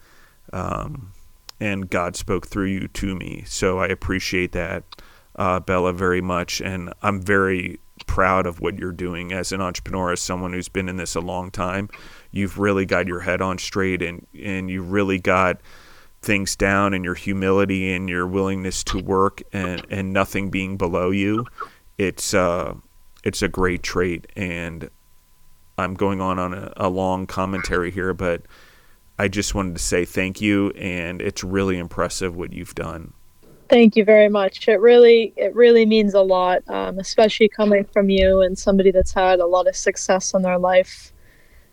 um, 0.52 1.12
and 1.58 1.88
God 1.88 2.16
spoke 2.16 2.46
through 2.46 2.66
you 2.66 2.88
to 2.88 3.14
me. 3.14 3.44
So 3.46 3.78
I 3.78 3.86
appreciate 3.86 4.52
that, 4.52 4.84
uh, 5.36 5.60
Bella, 5.60 5.92
very 5.92 6.20
much. 6.20 6.60
And 6.60 6.92
I'm 7.02 7.22
very 7.22 7.80
proud 8.06 8.46
of 8.46 8.60
what 8.60 8.78
you're 8.78 8.92
doing 8.92 9.32
as 9.32 9.52
an 9.52 9.60
entrepreneur, 9.60 10.12
as 10.12 10.20
someone 10.20 10.52
who's 10.52 10.68
been 10.68 10.88
in 10.88 10.96
this 10.96 11.14
a 11.14 11.20
long 11.20 11.50
time. 11.50 11.88
You've 12.30 12.58
really 12.58 12.84
got 12.84 13.06
your 13.06 13.20
head 13.20 13.40
on 13.40 13.58
straight, 13.58 14.02
and 14.02 14.26
and 14.38 14.70
you 14.70 14.82
really 14.82 15.18
got 15.18 15.60
things 16.22 16.56
down, 16.56 16.92
and 16.92 17.04
your 17.04 17.14
humility 17.14 17.92
and 17.92 18.08
your 18.08 18.26
willingness 18.26 18.84
to 18.84 18.98
work, 18.98 19.42
and 19.52 19.86
and 19.90 20.12
nothing 20.12 20.50
being 20.50 20.76
below 20.76 21.10
you. 21.10 21.46
It's 21.98 22.34
uh, 22.34 22.74
it's 23.24 23.42
a 23.42 23.48
great 23.48 23.82
trait, 23.82 24.26
and 24.36 24.90
I'm 25.78 25.94
going 25.94 26.20
on 26.20 26.38
on 26.38 26.54
a, 26.54 26.72
a 26.76 26.88
long 26.88 27.26
commentary 27.26 27.90
here, 27.90 28.14
but 28.14 28.42
I 29.18 29.28
just 29.28 29.54
wanted 29.54 29.74
to 29.74 29.82
say 29.82 30.04
thank 30.04 30.40
you, 30.40 30.70
and 30.70 31.20
it's 31.20 31.44
really 31.44 31.78
impressive 31.78 32.36
what 32.36 32.52
you've 32.52 32.74
done. 32.74 33.12
Thank 33.68 33.94
you 33.94 34.04
very 34.04 34.28
much. 34.28 34.66
It 34.66 34.80
really, 34.80 35.32
it 35.36 35.54
really 35.54 35.86
means 35.86 36.14
a 36.14 36.22
lot, 36.22 36.62
um, 36.68 36.98
especially 36.98 37.48
coming 37.48 37.84
from 37.84 38.10
you 38.10 38.40
and 38.40 38.58
somebody 38.58 38.90
that's 38.90 39.12
had 39.12 39.38
a 39.38 39.46
lot 39.46 39.68
of 39.68 39.76
success 39.76 40.34
in 40.34 40.42
their 40.42 40.58
life, 40.58 41.12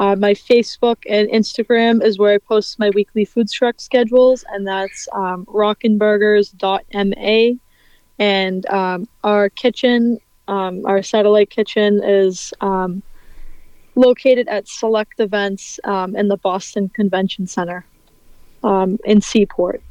Uh, 0.00 0.16
my 0.16 0.32
Facebook 0.32 0.96
and 1.06 1.28
Instagram 1.28 2.02
is 2.02 2.18
where 2.18 2.34
I 2.34 2.38
post 2.38 2.78
my 2.78 2.88
weekly 2.94 3.26
food 3.26 3.50
truck 3.50 3.78
schedules, 3.78 4.46
and 4.50 4.66
that's 4.66 5.06
um, 5.12 5.44
rockinburgers.ma. 5.44 7.58
And 8.18 8.66
um, 8.70 9.06
our 9.22 9.50
kitchen, 9.50 10.18
um, 10.48 10.86
our 10.86 11.02
satellite 11.02 11.50
kitchen, 11.50 12.00
is 12.02 12.54
um, 12.62 13.02
located 13.94 14.48
at 14.48 14.68
select 14.68 15.20
events 15.20 15.78
um, 15.84 16.16
in 16.16 16.28
the 16.28 16.38
Boston 16.38 16.88
Convention 16.88 17.46
Center 17.46 17.84
um, 18.64 18.98
in 19.04 19.20
Seaport. 19.20 19.82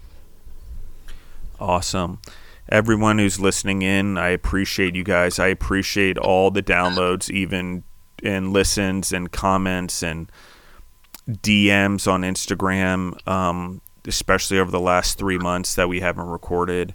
Awesome. 1.60 2.20
Everyone 2.68 3.20
who's 3.20 3.40
listening 3.40 3.84
in, 3.84 4.18
I 4.18 4.30
appreciate 4.30 4.96
you 4.96 5.04
guys. 5.04 5.38
I 5.38 5.50
appreciate 5.50 6.18
all 6.18 6.50
the 6.50 6.64
downloads, 6.64 7.30
even 7.30 7.84
and 8.24 8.54
listens 8.54 9.14
and 9.14 9.32
comments 9.32 10.04
and 10.04 10.32
DMs 11.30 12.12
on 12.12 12.22
Instagram, 12.22 13.28
um, 13.28 13.82
especially 14.08 14.60
over 14.60 14.72
the 14.72 14.80
last 14.80 15.18
three 15.18 15.38
months 15.38 15.76
that 15.76 15.88
we 15.88 16.00
haven't 16.00 16.28
recorded 16.28 16.94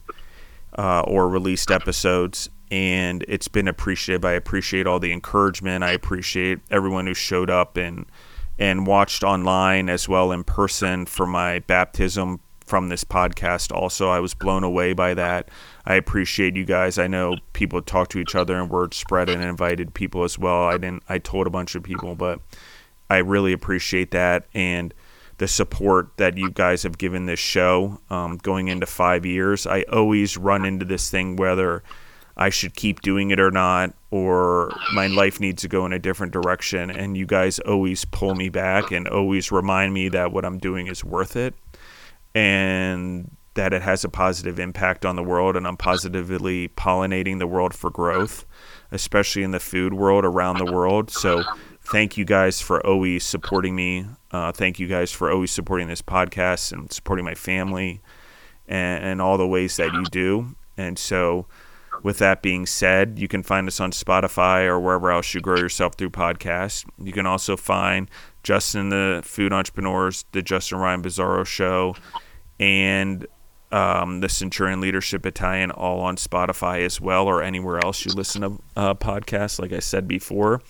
uh, 0.77 1.03
or 1.03 1.29
released 1.29 1.71
episodes. 1.71 2.51
And 2.71 3.25
it's 3.29 3.49
been 3.49 3.69
appreciated. 3.69 4.25
I 4.25 4.33
appreciate 4.33 4.87
all 4.87 4.99
the 4.99 5.13
encouragement. 5.13 5.85
I 5.85 5.93
appreciate 5.93 6.61
everyone 6.71 7.07
who 7.07 7.15
showed 7.15 7.51
up 7.51 7.77
and 7.77 8.07
and 8.57 8.87
watched 8.87 9.25
online 9.25 9.89
as 9.89 10.09
well 10.09 10.31
in 10.31 10.45
person 10.45 11.07
for 11.07 11.27
my 11.27 11.59
baptism 11.61 12.39
from 12.65 12.89
this 12.89 13.05
podcast. 13.05 13.73
Also, 13.73 14.09
I 14.11 14.21
was 14.21 14.33
blown 14.35 14.65
away 14.65 14.93
by 14.93 15.15
that. 15.15 15.49
I 15.87 15.95
appreciate 15.95 16.57
you 16.57 16.65
guys. 16.65 16.99
I 16.99 17.07
know 17.07 17.37
people 17.53 17.83
talk 17.83 18.09
to 18.09 18.19
each 18.19 18.35
other 18.35 18.59
and 18.59 18.71
word 18.71 18.95
spread 18.95 19.29
and 19.29 19.43
invited 19.43 19.93
people 19.93 20.25
as 20.25 20.39
well. 20.39 20.65
I 20.65 20.79
didn't. 20.79 21.03
I 21.09 21.19
told 21.19 21.47
a 21.47 21.51
bunch 21.51 21.75
of 21.75 21.83
people, 21.83 22.15
but 22.15 22.41
I 23.11 23.19
really 23.19 23.53
appreciate 23.53 24.11
that 24.13 24.47
and 24.55 24.95
the 25.39 25.49
support 25.49 26.17
that 26.17 26.39
you 26.39 26.51
guys 26.51 26.85
have 26.85 26.97
given 26.97 27.27
this 27.27 27.41
show 27.41 28.01
um, 28.09 28.39
going 28.39 28.69
into 28.69 28.87
five 28.87 29.27
years. 29.27 29.67
I 29.67 29.83
always 29.83 30.37
run 30.37 30.65
into 30.65 30.85
this 30.85 31.11
thing 31.11 31.37
whether 31.37 31.83
I 32.37 32.51
should 32.51 32.75
keep 32.75 33.03
doing 33.03 33.31
it 33.31 33.41
or 33.41 33.51
not, 33.51 33.95
or 34.11 34.73
my 34.93 35.07
life 35.07 35.41
needs 35.41 35.63
to 35.63 35.69
go 35.69 35.87
in 35.87 35.93
a 35.93 35.99
different 35.99 36.33
direction. 36.33 36.91
And 36.91 37.17
you 37.17 37.27
guys 37.27 37.59
always 37.61 38.05
pull 38.05 38.35
me 38.35 38.49
back 38.49 38.91
and 38.91 39.07
always 39.07 39.53
remind 39.53 39.93
me 39.93 40.09
that 40.11 40.33
what 40.33 40.45
I'm 40.45 40.59
doing 40.59 40.87
is 40.87 41.05
worth 41.05 41.37
it. 41.37 41.55
And 42.35 43.31
that 43.55 43.73
it 43.73 43.83
has 43.83 44.05
a 44.05 44.09
positive 44.09 44.59
impact 44.59 45.05
on 45.05 45.17
the 45.17 45.23
world 45.23 45.57
and 45.57 45.67
I'm 45.67 45.77
positively 45.77 46.69
pollinating 46.69 47.39
the 47.39 47.47
world 47.47 47.75
for 47.75 47.91
growth, 47.91 48.45
especially 48.91 49.43
in 49.43 49.53
the 49.53 49.61
food 49.61 49.95
world 49.95 50.25
around 50.25 50.59
the 50.59 50.71
world. 50.71 51.11
So 51.11 51.45
thank 51.81 52.17
you 52.17 52.25
guys 52.25 52.61
for 52.61 52.85
always 52.85 53.25
supporting 53.25 53.77
me. 53.77 54.07
Uh, 54.31 54.53
thank 54.53 54.79
you 54.79 54.89
guys 54.89 55.13
for 55.13 55.31
always 55.31 55.53
supporting 55.53 55.89
this 55.89 56.03
podcast 56.03 56.73
and 56.73 56.93
supporting 56.93 57.25
my 57.25 57.35
family 57.35 58.01
and, 58.67 59.05
and 59.05 59.23
all 59.23 59.39
the 59.39 59.47
ways 59.47 59.77
that 59.77 59.93
you 59.93 60.05
do. 60.05 60.57
And 60.77 60.99
so, 60.99 61.47
with 62.03 62.19
that 62.19 62.43
being 62.43 62.67
said, 62.67 63.19
you 63.19 63.29
can 63.29 63.43
find 63.43 63.69
us 63.69 63.81
on 63.81 63.93
Spotify 63.93 64.67
or 64.67 64.81
wherever 64.81 65.11
else 65.11 65.33
you 65.33 65.41
grow 65.41 65.57
yourself 65.57 65.95
through 65.95 66.11
podcasts. 66.11 66.85
You 66.99 67.13
can 67.13 67.25
also 67.25 67.57
find 67.57 68.11
Justin 68.43 68.89
the 68.89 69.23
Food 69.25 69.53
Entrepreneurs, 69.53 70.25
the 70.33 70.43
Justin 70.43 70.79
Ryan 70.79 71.03
Bizzarro 71.03 71.47
Show, 71.47 71.95
and 72.59 73.27
um, 73.75 74.21
the 74.21 74.29
Centurion 74.29 74.81
Leadership 74.81 75.23
Battalion 75.23 75.73
all 75.73 76.01
on 76.01 76.15
Spotify 76.15 76.85
as 76.87 77.01
well, 77.01 77.27
or 77.27 77.43
anywhere 77.43 77.85
else 77.85 78.07
you 78.07 78.13
listen 78.13 78.43
to 78.43 78.63
uh, 78.77 78.95
podcasts. 78.95 79.61
Like 79.61 79.73
I 79.73 79.81
said 79.81 80.07
before, 80.07 80.63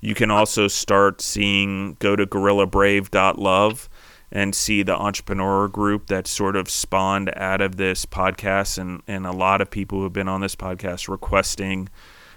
you 0.00 0.14
can 0.14 0.30
also 0.30 0.66
start 0.66 1.20
seeing 1.20 1.98
go 1.98 2.16
to 2.16 2.24
GorillaBrave.love 2.24 3.90
and 4.32 4.54
see 4.54 4.82
the 4.82 4.96
entrepreneur 4.96 5.68
group 5.68 6.06
that 6.06 6.26
sort 6.26 6.56
of 6.56 6.70
spawned 6.70 7.30
out 7.36 7.60
of 7.60 7.76
this 7.76 8.06
podcast, 8.06 8.78
and 8.78 9.02
and 9.06 9.26
a 9.26 9.32
lot 9.32 9.60
of 9.60 9.70
people 9.70 9.98
who 9.98 10.04
have 10.04 10.14
been 10.14 10.28
on 10.28 10.40
this 10.40 10.56
podcast 10.56 11.08
requesting 11.08 11.90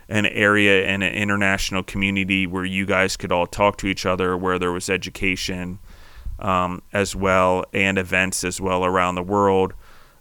an 0.09 0.25
area 0.25 0.85
and 0.85 1.01
an 1.01 1.13
international 1.13 1.83
community 1.83 2.45
where 2.45 2.65
you 2.65 2.85
guys 2.85 3.15
could 3.15 3.31
all 3.31 3.47
talk 3.47 3.77
to 3.77 3.87
each 3.87 4.05
other, 4.05 4.35
where 4.35 4.59
there 4.59 4.71
was 4.73 4.89
education 4.89 5.79
um, 6.39 6.81
as 6.91 7.15
well 7.15 7.63
and 7.71 7.97
events 7.97 8.43
as 8.43 8.59
well 8.59 8.83
around 8.83 9.15
the 9.15 9.23
world 9.23 9.73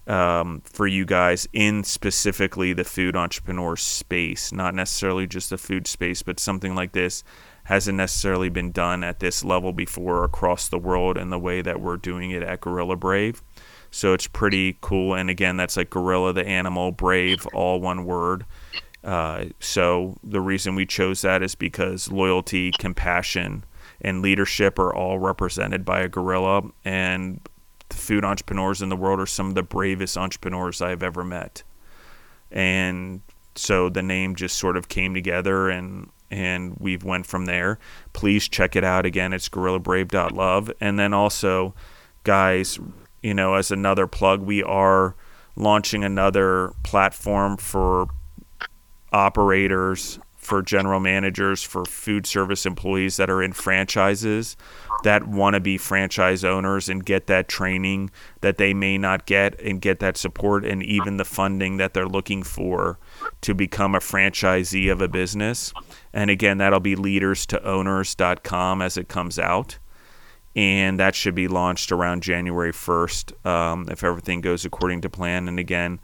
um, 0.08 0.62
for 0.64 0.86
you 0.86 1.04
guys 1.04 1.46
in 1.52 1.84
specifically 1.84 2.72
the 2.72 2.84
food 2.84 3.14
entrepreneur 3.14 3.76
space, 3.76 4.52
not 4.52 4.74
necessarily 4.74 5.26
just 5.26 5.50
the 5.50 5.58
food 5.58 5.86
space, 5.86 6.22
but 6.22 6.40
something 6.40 6.74
like 6.74 6.92
this 6.92 7.22
hasn't 7.64 7.98
necessarily 7.98 8.48
been 8.48 8.72
done 8.72 9.04
at 9.04 9.20
this 9.20 9.44
level 9.44 9.72
before 9.72 10.24
across 10.24 10.68
the 10.68 10.78
world 10.78 11.18
in 11.18 11.28
the 11.28 11.38
way 11.38 11.60
that 11.60 11.80
we're 11.80 11.98
doing 11.98 12.30
it 12.30 12.42
at 12.42 12.62
Gorilla 12.62 12.96
Brave. 12.96 13.42
So 13.90 14.14
it's 14.14 14.26
pretty 14.26 14.78
cool. 14.80 15.14
And 15.14 15.28
again, 15.28 15.58
that's 15.58 15.76
like 15.76 15.90
Gorilla 15.90 16.32
the 16.32 16.46
animal, 16.46 16.90
Brave, 16.90 17.46
all 17.52 17.80
one 17.80 18.06
word. 18.06 18.46
Uh, 19.04 19.46
so 19.60 20.16
the 20.24 20.40
reason 20.40 20.74
we 20.74 20.86
chose 20.86 21.20
that 21.22 21.42
is 21.42 21.54
because 21.54 22.10
loyalty, 22.10 22.72
compassion, 22.78 23.64
and 24.00 24.22
leadership 24.22 24.78
are 24.78 24.94
all 24.94 25.18
represented 25.18 25.84
by 25.84 26.00
a 26.00 26.08
gorilla. 26.08 26.62
And 26.84 27.40
the 27.88 27.96
food 27.96 28.24
entrepreneurs 28.24 28.82
in 28.82 28.88
the 28.88 28.96
world 28.96 29.20
are 29.20 29.26
some 29.26 29.48
of 29.48 29.54
the 29.54 29.62
bravest 29.62 30.16
entrepreneurs 30.16 30.82
I've 30.82 31.02
ever 31.02 31.24
met. 31.24 31.62
And 32.50 33.22
so 33.54 33.88
the 33.88 34.02
name 34.02 34.34
just 34.34 34.56
sort 34.56 34.76
of 34.76 34.88
came 34.88 35.14
together 35.14 35.68
and 35.68 36.10
and 36.30 36.76
we've 36.78 37.04
went 37.04 37.24
from 37.24 37.46
there. 37.46 37.78
Please 38.12 38.48
check 38.48 38.76
it 38.76 38.84
out 38.84 39.06
again. 39.06 39.32
It's 39.32 39.48
gorillabrave.love. 39.48 40.70
And 40.78 40.98
then 40.98 41.14
also, 41.14 41.74
guys, 42.22 42.78
you 43.22 43.32
know, 43.32 43.54
as 43.54 43.70
another 43.70 44.06
plug, 44.06 44.42
we 44.42 44.62
are 44.62 45.14
launching 45.56 46.04
another 46.04 46.74
platform 46.82 47.56
for 47.56 48.08
operators 49.10 50.18
for 50.48 50.62
general 50.62 50.98
managers, 50.98 51.62
for 51.62 51.84
food 51.84 52.26
service 52.26 52.64
employees 52.64 53.18
that 53.18 53.28
are 53.28 53.42
in 53.42 53.52
franchises 53.52 54.56
that 55.04 55.28
want 55.28 55.52
to 55.52 55.60
be 55.60 55.76
franchise 55.76 56.42
owners 56.42 56.88
and 56.88 57.04
get 57.04 57.26
that 57.26 57.48
training 57.48 58.10
that 58.40 58.56
they 58.56 58.72
may 58.72 58.96
not 58.96 59.26
get 59.26 59.60
and 59.60 59.82
get 59.82 59.98
that 60.00 60.16
support 60.16 60.64
and 60.64 60.82
even 60.82 61.18
the 61.18 61.24
funding 61.24 61.76
that 61.76 61.92
they're 61.92 62.08
looking 62.08 62.42
for 62.42 62.98
to 63.42 63.54
become 63.54 63.94
a 63.94 63.98
franchisee 63.98 64.90
of 64.90 65.02
a 65.02 65.08
business. 65.08 65.70
And 66.14 66.30
again, 66.30 66.56
that'll 66.56 66.80
be 66.80 66.96
leaders 66.96 67.44
to 67.46 67.62
owners.com 67.62 68.80
as 68.80 68.96
it 68.96 69.06
comes 69.06 69.38
out. 69.38 69.78
And 70.56 70.98
that 70.98 71.14
should 71.14 71.34
be 71.34 71.46
launched 71.46 71.92
around 71.92 72.22
January 72.22 72.72
1st 72.72 73.46
um, 73.46 73.86
if 73.90 74.02
everything 74.02 74.40
goes 74.40 74.64
according 74.64 75.02
to 75.02 75.10
plan. 75.10 75.46
And 75.46 75.58
again, 75.58 76.00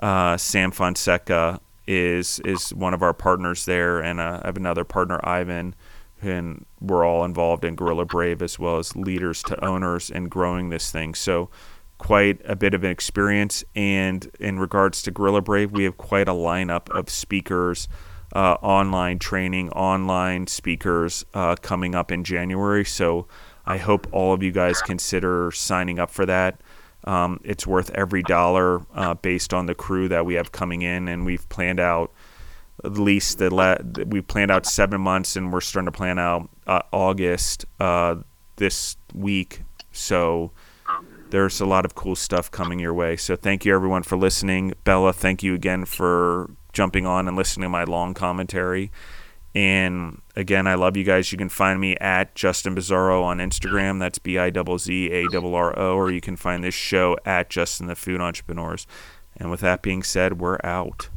uh, 0.00 0.38
Sam 0.38 0.70
Fonseca 0.70 1.60
is 1.86 2.40
is 2.40 2.72
one 2.74 2.94
of 2.94 3.02
our 3.02 3.14
partners 3.14 3.64
there, 3.64 4.00
and 4.00 4.20
uh, 4.20 4.40
I 4.42 4.46
have 4.46 4.56
another 4.56 4.84
partner, 4.84 5.20
Ivan, 5.22 5.74
and 6.20 6.64
we're 6.80 7.04
all 7.04 7.24
involved 7.24 7.64
in 7.64 7.74
Gorilla 7.74 8.04
Brave 8.04 8.42
as 8.42 8.58
well 8.58 8.78
as 8.78 8.94
leaders 8.96 9.42
to 9.44 9.64
owners 9.64 10.10
and 10.10 10.30
growing 10.30 10.70
this 10.70 10.90
thing. 10.90 11.14
So 11.14 11.50
quite 12.02 12.40
a 12.44 12.56
bit 12.56 12.74
of 12.74 12.82
an 12.82 12.90
experience. 12.90 13.64
And 13.76 14.28
in 14.40 14.58
regards 14.58 15.02
to 15.02 15.12
Gorilla 15.12 15.40
Brave, 15.40 15.70
we 15.70 15.84
have 15.84 15.96
quite 15.96 16.28
a 16.28 16.32
lineup 16.32 16.90
of 16.90 17.08
speakers, 17.08 17.86
uh, 18.34 18.54
online 18.60 19.20
training, 19.20 19.70
online 19.70 20.48
speakers 20.48 21.24
uh, 21.32 21.54
coming 21.62 21.94
up 21.94 22.10
in 22.10 22.24
January. 22.24 22.84
So 22.84 23.28
I 23.64 23.76
hope 23.76 24.08
all 24.10 24.32
of 24.32 24.42
you 24.42 24.50
guys 24.50 24.82
consider 24.82 25.52
signing 25.52 26.00
up 26.00 26.10
for 26.10 26.26
that. 26.26 26.60
Um, 27.04 27.40
it's 27.42 27.66
worth 27.66 27.90
every 27.94 28.22
dollar 28.22 28.82
uh, 28.94 29.14
based 29.14 29.52
on 29.52 29.66
the 29.66 29.74
crew 29.74 30.08
that 30.08 30.24
we 30.24 30.34
have 30.34 30.52
coming 30.52 30.82
in, 30.82 31.08
and 31.08 31.26
we've 31.26 31.48
planned 31.48 31.80
out 31.80 32.12
at 32.84 32.92
least 32.92 33.38
the 33.38 33.52
le- 33.52 33.78
we 34.06 34.20
planned 34.20 34.50
out 34.50 34.66
seven 34.66 35.00
months, 35.00 35.36
and 35.36 35.52
we're 35.52 35.60
starting 35.60 35.86
to 35.86 35.96
plan 35.96 36.18
out 36.18 36.48
uh, 36.66 36.82
August 36.92 37.66
uh, 37.80 38.16
this 38.56 38.96
week. 39.14 39.62
So 39.90 40.52
there's 41.30 41.60
a 41.60 41.66
lot 41.66 41.84
of 41.84 41.94
cool 41.94 42.14
stuff 42.14 42.50
coming 42.50 42.78
your 42.78 42.94
way. 42.94 43.16
So 43.16 43.36
thank 43.36 43.64
you 43.64 43.74
everyone 43.74 44.02
for 44.02 44.16
listening. 44.16 44.74
Bella, 44.84 45.12
thank 45.12 45.42
you 45.42 45.54
again 45.54 45.84
for 45.84 46.50
jumping 46.72 47.06
on 47.06 47.28
and 47.28 47.36
listening 47.36 47.64
to 47.64 47.68
my 47.68 47.84
long 47.84 48.14
commentary. 48.14 48.90
And 49.54 50.21
again, 50.36 50.66
I 50.66 50.74
love 50.74 50.96
you 50.96 51.04
guys. 51.04 51.32
You 51.32 51.38
can 51.38 51.48
find 51.48 51.80
me 51.80 51.96
at 51.96 52.34
Justin 52.34 52.74
Bizzarro 52.74 53.22
on 53.22 53.38
Instagram. 53.38 53.98
That's 53.98 54.18
B 54.18 54.38
I 54.38 54.50
Z 54.50 54.78
Z 54.78 55.10
A 55.12 55.28
R 55.28 55.54
R 55.54 55.78
O. 55.78 55.94
Or 55.96 56.10
you 56.10 56.20
can 56.20 56.36
find 56.36 56.62
this 56.62 56.74
show 56.74 57.16
at 57.24 57.50
Justin 57.50 57.86
the 57.86 57.96
Food 57.96 58.20
Entrepreneurs. 58.20 58.86
And 59.36 59.50
with 59.50 59.60
that 59.60 59.82
being 59.82 60.02
said, 60.02 60.40
we're 60.40 60.58
out. 60.62 61.08